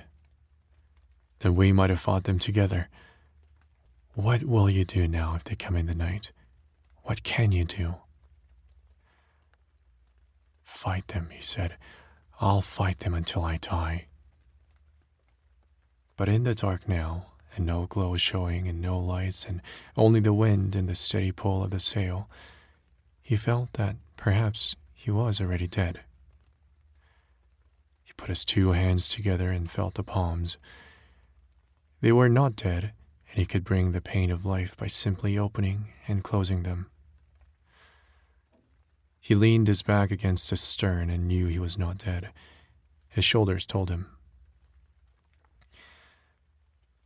[1.39, 2.87] Then we might have fought them together.
[4.13, 6.31] What will you do now if they come in the night?
[7.03, 7.95] What can you do?
[10.71, 11.75] Fight them, he said.
[12.39, 14.05] I'll fight them until I die.
[16.17, 19.61] But in the dark now, and no glow showing and no lights, and
[19.95, 22.27] only the wind and the steady pull of the sail,
[23.21, 25.99] he felt that perhaps he was already dead.
[28.03, 30.57] He put his two hands together and felt the palms.
[31.99, 32.93] They were not dead,
[33.29, 36.89] and he could bring the pain of life by simply opening and closing them.
[39.23, 42.31] He leaned his back against the stern and knew he was not dead.
[43.07, 44.07] His shoulders told him.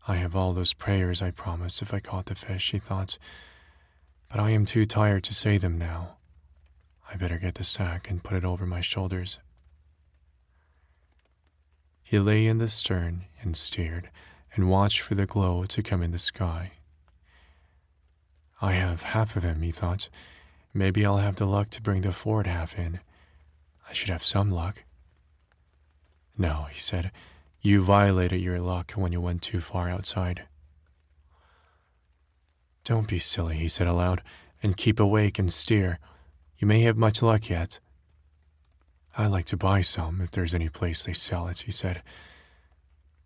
[0.07, 3.17] I have all those prayers I promised if I caught the fish, he thought,
[4.29, 6.15] but I am too tired to say them now.
[7.11, 9.39] I better get the sack and put it over my shoulders.
[12.01, 14.09] He lay in the stern and steered
[14.53, 16.71] and watched for the glow to come in the sky.
[18.61, 20.07] I have half of him, he thought,
[20.77, 22.99] Maybe I'll have the luck to bring the forward half in.
[23.89, 24.83] I should have some luck.
[26.37, 27.13] No, he said,
[27.61, 30.43] you violated your luck when you went too far outside.
[32.83, 34.21] Don't be silly, he said aloud,
[34.61, 35.97] and keep awake and steer.
[36.57, 37.79] You may have much luck yet.
[39.17, 42.03] I'd like to buy some if there's any place they sell it, he said.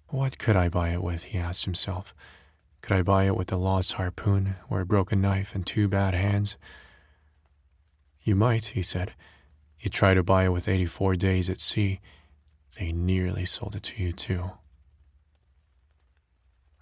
[0.09, 1.23] What could I buy it with?
[1.23, 2.13] he asked himself.
[2.81, 6.13] Could I buy it with a lost harpoon or a broken knife and two bad
[6.13, 6.55] hands?
[8.29, 9.13] You might, he said.
[9.79, 11.99] You try to buy it with 84 days at sea.
[12.77, 14.51] They nearly sold it to you, too.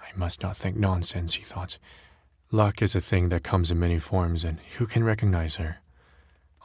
[0.01, 1.77] I must not think nonsense, he thought.
[2.51, 5.77] Luck is a thing that comes in many forms, and who can recognize her?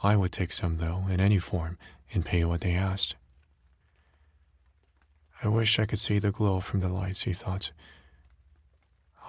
[0.03, 1.77] I would take some, though, in any form,
[2.13, 3.15] and pay what they asked.
[5.41, 7.71] I wish I could see the glow from the lights, he thought.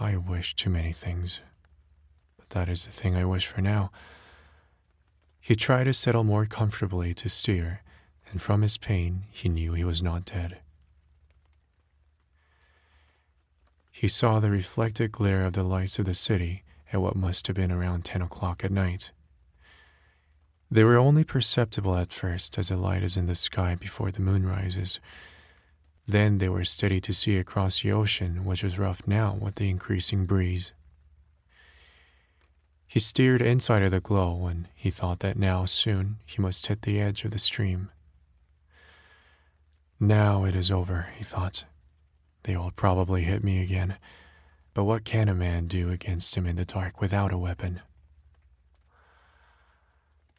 [0.01, 1.43] I wish too many things,
[2.37, 3.93] but that is the thing I wish for now.
[5.45, 7.83] He tried to settle more comfortably to steer,
[8.31, 10.59] and from his pain he knew he was not dead.
[14.05, 17.55] he saw the reflected glare of the lights of the city at what must have
[17.55, 19.13] been around 10 o'clock at night.
[20.69, 24.21] They were only perceptible at first as a light is in the sky before the
[24.21, 24.99] moon rises.
[26.09, 29.71] Then they were steady to see across the ocean, which was rough now with the
[29.71, 30.73] increasing breeze.
[32.95, 36.83] He steered inside of the glow, and he thought that now soon he must hit
[36.83, 37.91] the edge of the stream.
[39.99, 41.65] Now it is over, he thought.
[42.45, 43.97] They will probably hit me again.
[44.75, 47.81] But what can a man do against him in the dark without a weapon?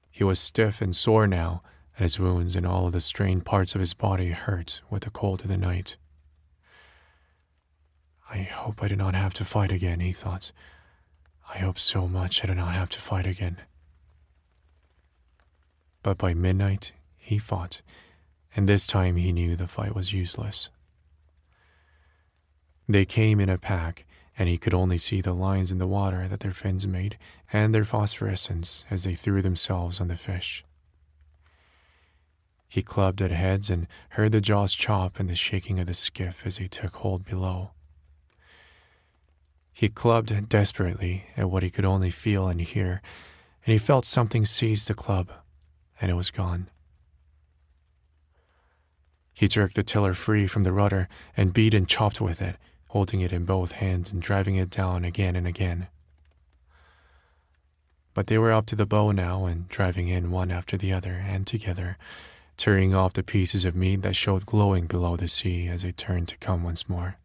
[0.09, 1.61] He was stiff and sore now,
[1.98, 5.42] and his wounds and all the strained parts of his body hurt with the cold
[5.42, 5.98] of the night.
[8.30, 10.53] I hope I do not have to fight again, he thought.
[11.53, 13.57] I hope so much I do not have to fight again.
[16.03, 17.82] But by midnight, he fought,
[18.56, 20.69] and this time he knew the fight was useless.
[22.88, 24.06] They came in a pack,
[24.38, 27.17] and he could only see the lines in the water that their fins made
[27.53, 30.64] and their phosphorescence as they threw themselves on the fish.
[32.67, 36.45] He clubbed at heads and heard the jaws chop and the shaking of the skiff
[36.45, 37.72] as he took hold below.
[39.77, 43.01] He clubbed desperately at what he could only feel and hear,
[43.65, 45.29] and he felt something seize the club,
[45.99, 46.69] and it was gone.
[49.33, 52.55] He jerked the tiller free from the rudder and beat and chopped with it,
[52.87, 55.87] holding it in both hands and driving it down again and again.
[58.13, 61.21] But they were up to the bow now and driving in one after the other
[61.27, 61.97] and together,
[62.55, 66.29] tearing off the pieces of meat that showed glowing below the sea as they turned
[66.29, 67.17] to come once more.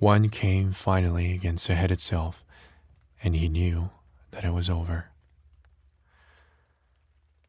[0.00, 2.42] One came finally against the head itself,
[3.22, 3.90] and he knew
[4.30, 5.10] that it was over.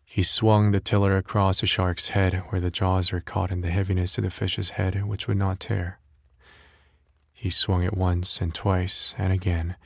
[0.04, 3.72] He swung the tiller across the shark's head where the jaws were caught in the
[3.72, 6.00] heaviness of the fish's head, which would not tear.
[7.32, 9.78] He swung it once and twice and again.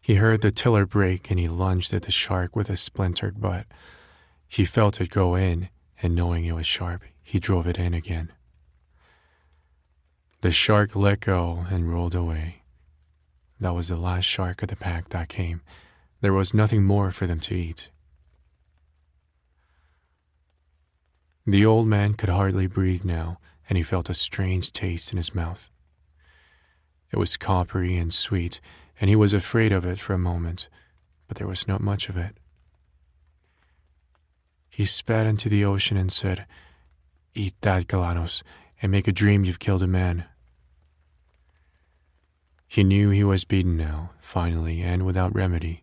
[0.00, 3.66] He heard the tiller break and he lunged at the shark with a splintered butt.
[4.48, 5.68] He felt it go in,
[6.02, 8.32] and knowing it was sharp, he drove it in again.
[10.42, 12.62] The shark let go and rolled away.
[13.58, 15.62] That was the last shark of the pack that came.
[16.20, 17.90] There was nothing more for them to eat.
[21.46, 25.34] The old man could hardly breathe now, and he felt a strange taste in his
[25.34, 25.70] mouth.
[27.10, 28.60] It was coppery and sweet,
[29.00, 30.68] and he was afraid of it for a moment,
[31.28, 32.36] but there was not much of it.
[34.68, 36.46] He spat into the ocean and said,
[37.34, 38.42] Eat that, Galanos,
[38.80, 40.24] and make a dream you've killed a man.
[42.66, 45.82] He knew he was beaten now, finally, and without remedy,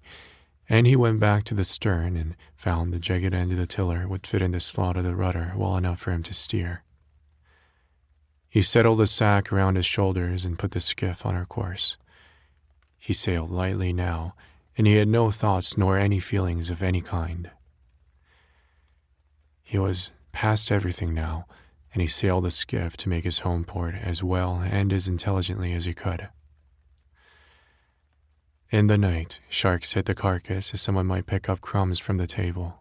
[0.70, 4.08] and he went back to the stern and found the jagged end of the tiller
[4.08, 6.84] would fit in the slot of the rudder well enough for him to steer.
[8.50, 11.98] He settled the sack around his shoulders and put the skiff on her course.
[13.00, 14.36] He sailed lightly now,
[14.78, 17.50] and he had no thoughts nor any feelings of any kind.
[19.64, 21.48] He was past everything now,
[21.94, 25.74] and he sailed the skiff to make his home port as well and as intelligently
[25.74, 26.28] as he could.
[28.72, 32.26] In the night, sharks hit the carcass as someone might pick up crumbs from the
[32.26, 32.80] table.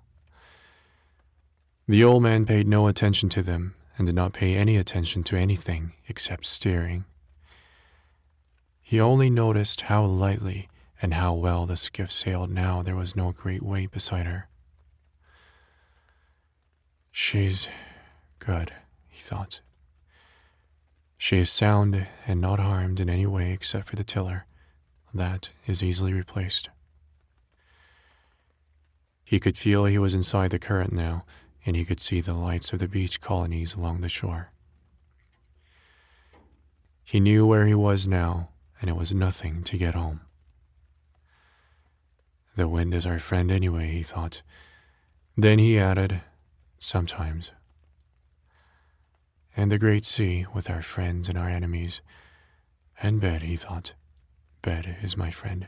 [1.86, 5.36] The old man paid no attention to them and did not pay any attention to
[5.36, 7.04] anything except steering.
[8.80, 10.68] He only noticed how lightly
[11.02, 14.48] and how well the skiff sailed now there was no great weight beside her.
[17.10, 17.68] She's
[18.38, 18.72] good,
[19.12, 19.60] he thought.
[21.18, 24.46] She is sound and not harmed in any way except for the tiller
[25.14, 26.70] that is easily replaced.
[29.22, 31.24] He could feel he was inside the current now,
[31.64, 34.50] and he could see the lights of the beach colonies along the shore.
[37.04, 38.48] He knew where he was now,
[38.80, 40.22] and it was nothing to get home.
[42.56, 44.42] The wind is our friend anyway, he thought.
[45.36, 46.22] Then he added,
[46.78, 47.52] sometimes.
[49.56, 52.00] And the great sea with our friends and our enemies.
[53.02, 53.94] And bed, he thought.
[54.62, 55.66] Bed is my friend.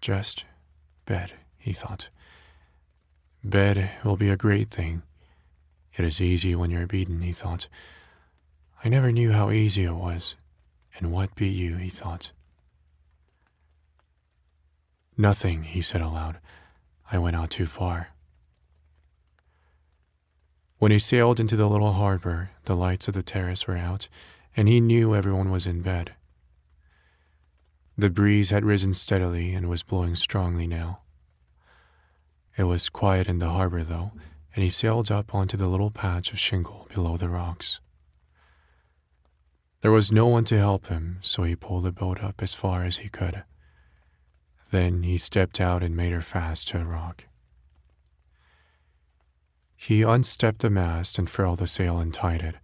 [0.00, 0.44] Just
[1.06, 2.08] bed, he thought.
[3.44, 5.02] Bed will be a great thing.
[5.96, 7.68] It is easy when you're beaten, he thought.
[8.84, 10.36] I never knew how easy it was.
[10.96, 12.32] And what beat you, he thought.
[15.16, 16.38] Nothing, he said aloud.
[17.10, 18.11] I went out too far.
[20.82, 24.08] When he sailed into the little harbor, the lights of the terrace were out,
[24.56, 26.14] and he knew everyone was in bed.
[27.96, 31.02] The breeze had risen steadily and was blowing strongly now.
[32.56, 34.10] It was quiet in the harbor, though,
[34.56, 37.78] and he sailed up onto the little patch of shingle below the rocks.
[39.82, 42.84] There was no one to help him, so he pulled the boat up as far
[42.84, 43.44] as he could.
[44.72, 47.26] Then he stepped out and made her fast to a rock.
[49.84, 52.54] He unstepped the mast and furled the sail and tied it.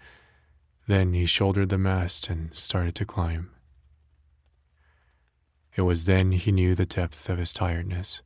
[0.87, 3.51] Then he shouldered the mast and started to climb.
[5.75, 8.23] It was then he knew the depth of his tiredness.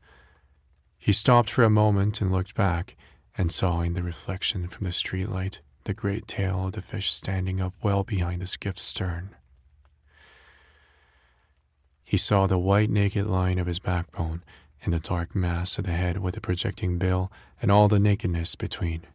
[0.99, 2.95] He stopped for a moment and looked back
[3.39, 7.63] and saw in the reflection from the streetlight the great tail of the fish standing
[7.63, 9.35] up well behind the skiff's stern.
[12.05, 14.43] He saw the white naked line of his backbone
[14.85, 17.33] and the dark mass of the head with the projecting bill
[17.63, 19.07] and all the nakedness between.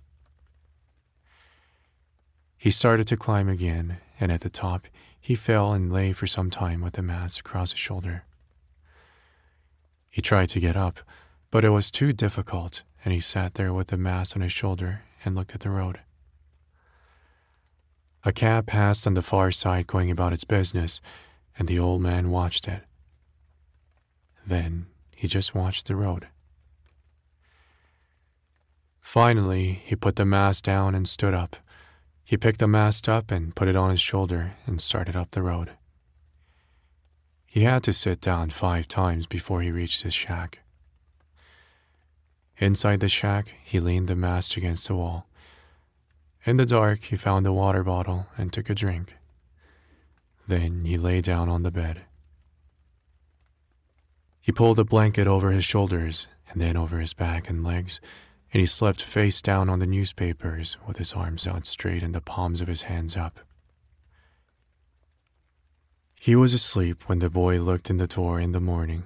[2.57, 4.87] He started to climb again, and at the top
[5.19, 8.23] he fell and lay for some time with the mass across his shoulder.
[10.09, 11.01] He tried to get up,
[11.51, 15.01] but it was too difficult, and he sat there with the mass on his shoulder
[15.23, 15.99] and looked at the road.
[18.23, 21.01] A cab passed on the far side going about its business,
[21.59, 22.83] and the old man watched it.
[24.45, 26.27] Then he just watched the road.
[29.07, 31.55] Finally, he put the mast down and stood up.
[32.25, 35.41] He picked the mast up and put it on his shoulder and started up the
[35.41, 35.71] road.
[37.45, 40.59] He had to sit down five times before he reached his shack.
[42.57, 45.25] Inside the shack, he leaned the mast against the wall.
[46.43, 49.15] In the dark, he found a water bottle and took a drink.
[50.49, 52.01] Then he lay down on the bed.
[54.41, 58.01] He pulled a blanket over his shoulders and then over his back and legs,
[58.53, 62.21] and he slept face down on the newspapers with his arms out straight and the
[62.21, 63.39] palms of his hands up.
[66.19, 69.03] He was asleep when the boy looked in the door in the morning.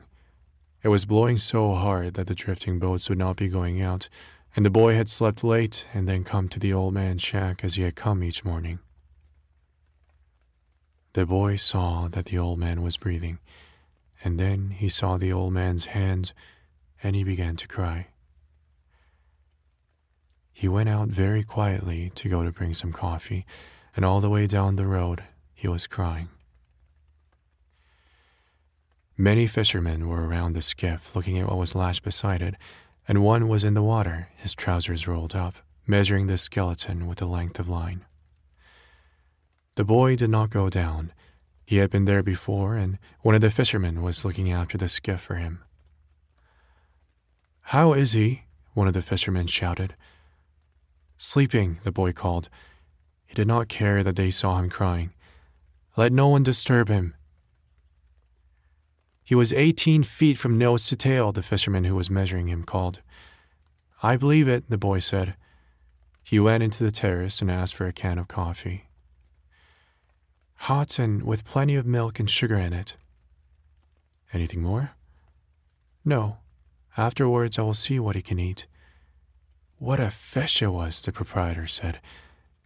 [0.84, 4.10] It was blowing so hard that the drifting boats would not be going out,
[4.56, 7.76] and the boy had slept late and then come to the old man's shack as
[7.76, 8.80] he had come each morning.
[11.14, 13.40] The boy saw that the old man was breathing,
[14.24, 16.34] and then he saw the old man's hands
[17.04, 18.08] and he began to cry.
[20.62, 23.48] He went out very quietly to go to bring some coffee,
[23.96, 25.24] and all the way down the road
[25.56, 26.30] he was crying.
[29.18, 32.54] Many fishermen were around the skiff looking at what was lashed beside it,
[33.08, 35.56] and one was in the water, his trousers rolled up,
[35.88, 38.06] measuring the skeleton with the length of line.
[39.78, 41.12] The boy did not go down.
[41.66, 45.22] He had been there before, and one of the fishermen was looking after the skiff
[45.22, 45.64] for him.
[47.62, 48.44] How is he?
[48.76, 49.96] One of the fishermen shouted.
[51.24, 52.50] Sleeping, the boy called.
[53.28, 55.14] He did not care that they saw him crying.
[55.96, 57.14] Let no one disturb him.
[59.24, 63.02] He was eighteen feet from nose to tail, the fisherman who was measuring him called.
[64.02, 65.36] I believe it, the boy said.
[66.24, 68.90] He went into the terrace and asked for a can of coffee.
[70.56, 72.96] Hot and with plenty of milk and sugar in it.
[74.34, 74.94] Anything more?
[76.04, 76.38] No.
[76.98, 78.66] Afterwards, I will see what he can eat.
[79.82, 82.02] What a fish it was, the proprietor said.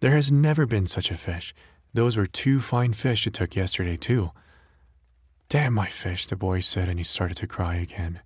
[0.02, 1.56] There has never been such a fish.
[1.94, 4.32] Those were two fine fish you took yesterday, too.
[5.48, 8.20] Damn my fish, the boy said, and he started to cry again.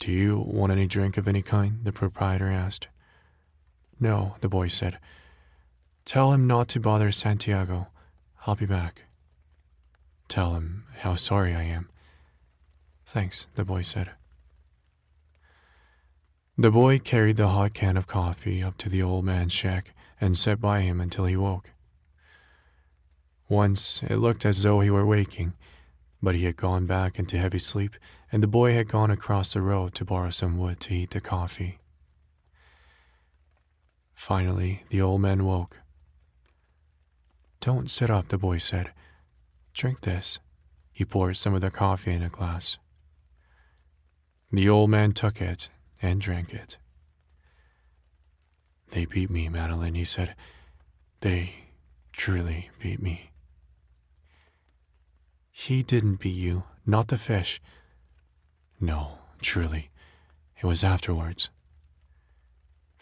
[0.00, 1.84] Do you want any drink of any kind?
[1.84, 2.88] the proprietor asked.
[4.00, 4.98] No, the boy said.
[6.04, 7.86] Tell him not to bother Santiago.
[8.48, 9.04] I'll be back.
[10.26, 11.88] Tell him how sorry I am.
[13.06, 14.10] Thanks, the boy said.
[16.64, 20.38] The boy carried the hot can of coffee up to the old man's shack and
[20.38, 21.72] sat by him until he woke.
[23.50, 25.52] Once it looked as though he were waking,
[26.22, 27.96] but he had gone back into heavy sleep,
[28.32, 31.20] and the boy had gone across the road to borrow some wood to heat the
[31.20, 31.80] coffee.
[34.14, 35.80] Finally, the old man woke.
[37.60, 38.90] Don't sit up, the boy said.
[39.74, 40.38] Drink this.
[40.94, 42.78] He poured some of the coffee in a glass.
[44.50, 45.68] The old man took it
[46.04, 46.76] and drank it.
[48.90, 50.34] They beat me, Manolin, he said.
[51.20, 51.54] They
[52.12, 53.30] truly beat me.
[55.50, 57.60] He didn't beat you, not the fish.
[58.80, 59.90] No, truly.
[60.60, 61.48] It was afterwards.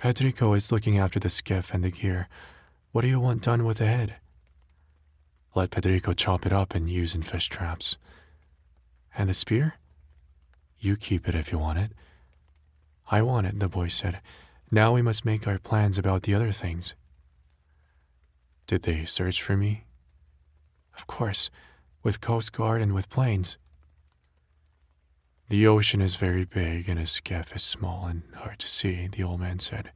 [0.01, 2.29] Pedrico is looking after the skiff and the gear.
[2.93, 4.15] What do you want done with the head?
[5.55, 7.97] Let Pedrico chop it up and use in fish traps.
[9.17, 9.75] And the spear?
[10.79, 11.93] You keep it if you want it.
[13.11, 14.21] I want it, the boy said.
[14.71, 16.95] Now we must make our plans about the other things.
[18.67, 19.85] Did they search for me?
[20.97, 21.51] Of course,
[22.03, 23.59] with Coast Guard and with planes.
[25.49, 29.23] The ocean is very big and a skiff is small and hard to see, the
[29.23, 29.93] old man said.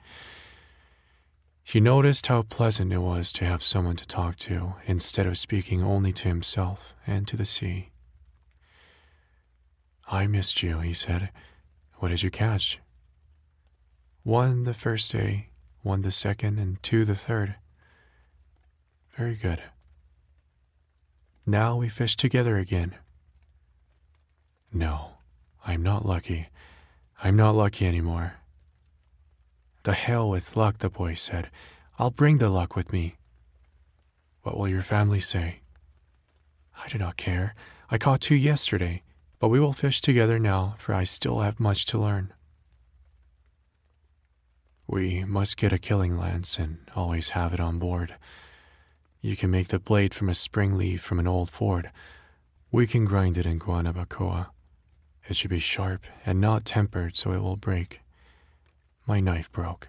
[1.65, 5.83] He noticed how pleasant it was to have someone to talk to instead of speaking
[5.83, 7.91] only to himself and to the sea.
[10.07, 11.31] I missed you, he said.
[11.95, 12.79] What did you catch?
[14.27, 15.51] One the first day,
[15.83, 17.55] one the second, and two the third.
[19.17, 19.63] Very good.
[21.47, 22.97] Now we fish together again.
[24.73, 25.13] No,
[25.65, 26.49] I'm not lucky.
[27.23, 28.35] I'm not lucky anymore.
[29.85, 31.49] The hell with luck, the boy said.
[31.97, 33.15] I'll bring the luck with me.
[34.43, 35.61] What will your family say?
[36.85, 37.55] I do not care.
[37.93, 39.05] I caught two yesterday,
[39.39, 42.33] but we will fish together now, for I still have much to learn.
[44.87, 48.17] We must get a killing lance and always have it on board.
[49.21, 51.91] You can make the blade from a spring leaf from an old Ford.
[52.71, 54.49] We can grind it in Guanabacoa.
[55.29, 58.01] It should be sharp and not tempered so it will break.
[59.07, 59.89] My knife broke.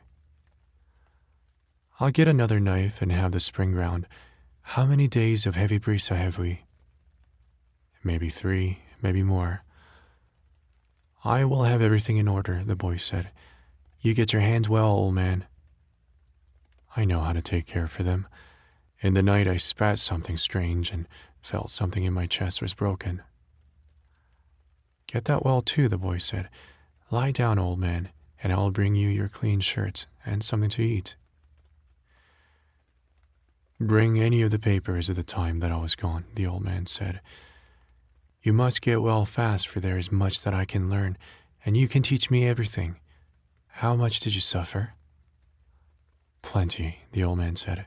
[1.99, 4.07] I'll get another knife and have the spring ground.
[4.61, 6.63] How many days of heavy brisa have we?
[8.03, 9.63] Maybe three, maybe more.
[11.23, 13.31] I will have everything in order, the boy said.
[14.07, 15.45] You get your hands well, old man.
[16.95, 18.25] I know how to take care for them.
[19.01, 21.07] In the night, I spat something strange and
[21.41, 23.21] felt something in my chest was broken.
[25.07, 26.47] Get that well, too, the boy said.
[27.11, 28.09] Lie down, old man
[28.43, 31.15] and I will bring you your clean shirt and something to eat.
[33.79, 36.87] Bring any of the papers of the time that I was gone, the old man
[36.87, 37.21] said.
[38.41, 41.17] You must get well fast, for there is much that I can learn,
[41.65, 42.97] and you can teach me everything.
[43.81, 44.93] How much did you suffer?
[46.41, 47.85] Plenty, the old man said.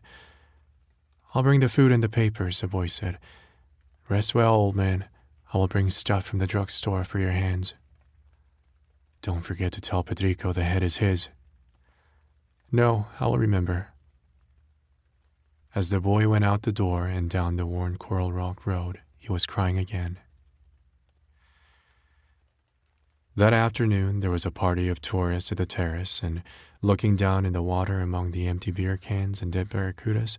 [1.35, 3.19] I'll bring the food and the papers, the boy said.
[4.09, 5.07] Rest well, old man.
[5.52, 7.75] I will bring stuff from the drugstore for your hands.
[9.20, 11.28] Don't forget to tell Pedrico the head is his.
[12.70, 13.89] No, I'll remember.
[15.75, 19.33] As the boy went out the door and down the worn Coral Rock Road, he
[19.33, 20.20] was crying again.
[23.36, 26.42] That afternoon, there was a party of tourists at the terrace, and
[26.83, 30.36] looking down in the water among the empty beer cans and dead barracudas,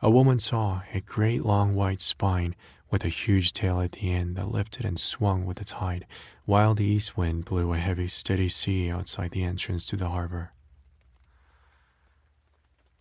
[0.00, 2.54] a woman saw a great long white spine
[2.90, 6.06] with a huge tail at the end that lifted and swung with the tide,
[6.44, 10.52] while the east wind blew a heavy, steady sea outside the entrance to the harbor.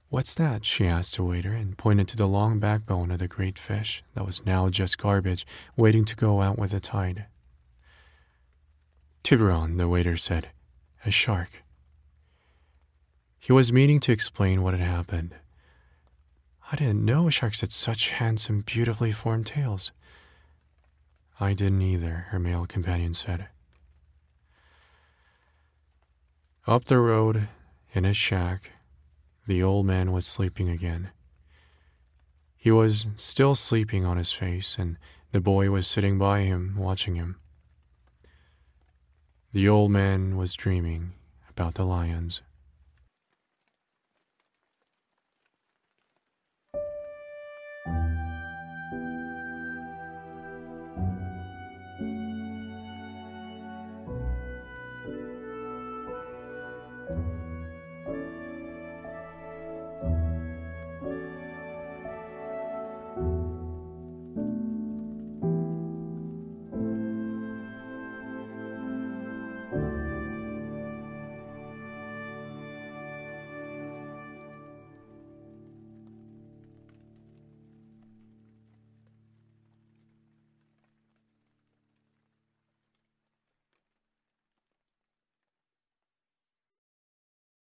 [0.09, 0.66] What's that?
[0.66, 4.25] she asked the waiter and pointed to the long backbone of the great fish that
[4.25, 7.27] was now just garbage waiting to go out with the tide.
[9.27, 10.51] Tiburon, the waiter said.
[11.03, 11.61] A shark.
[13.38, 15.35] He was meaning to explain what had happened.
[16.72, 19.91] I didn't know sharks had such handsome, beautifully formed tails.
[21.41, 23.49] I didn't either, her male companion said.
[26.65, 27.49] Up the road,
[27.93, 28.72] in his shack,
[29.45, 31.09] the old man was sleeping again.
[32.56, 34.95] He was still sleeping on his face, and
[35.33, 37.41] the boy was sitting by him, watching him.
[39.53, 41.14] The old man was dreaming
[41.50, 42.42] about the lions.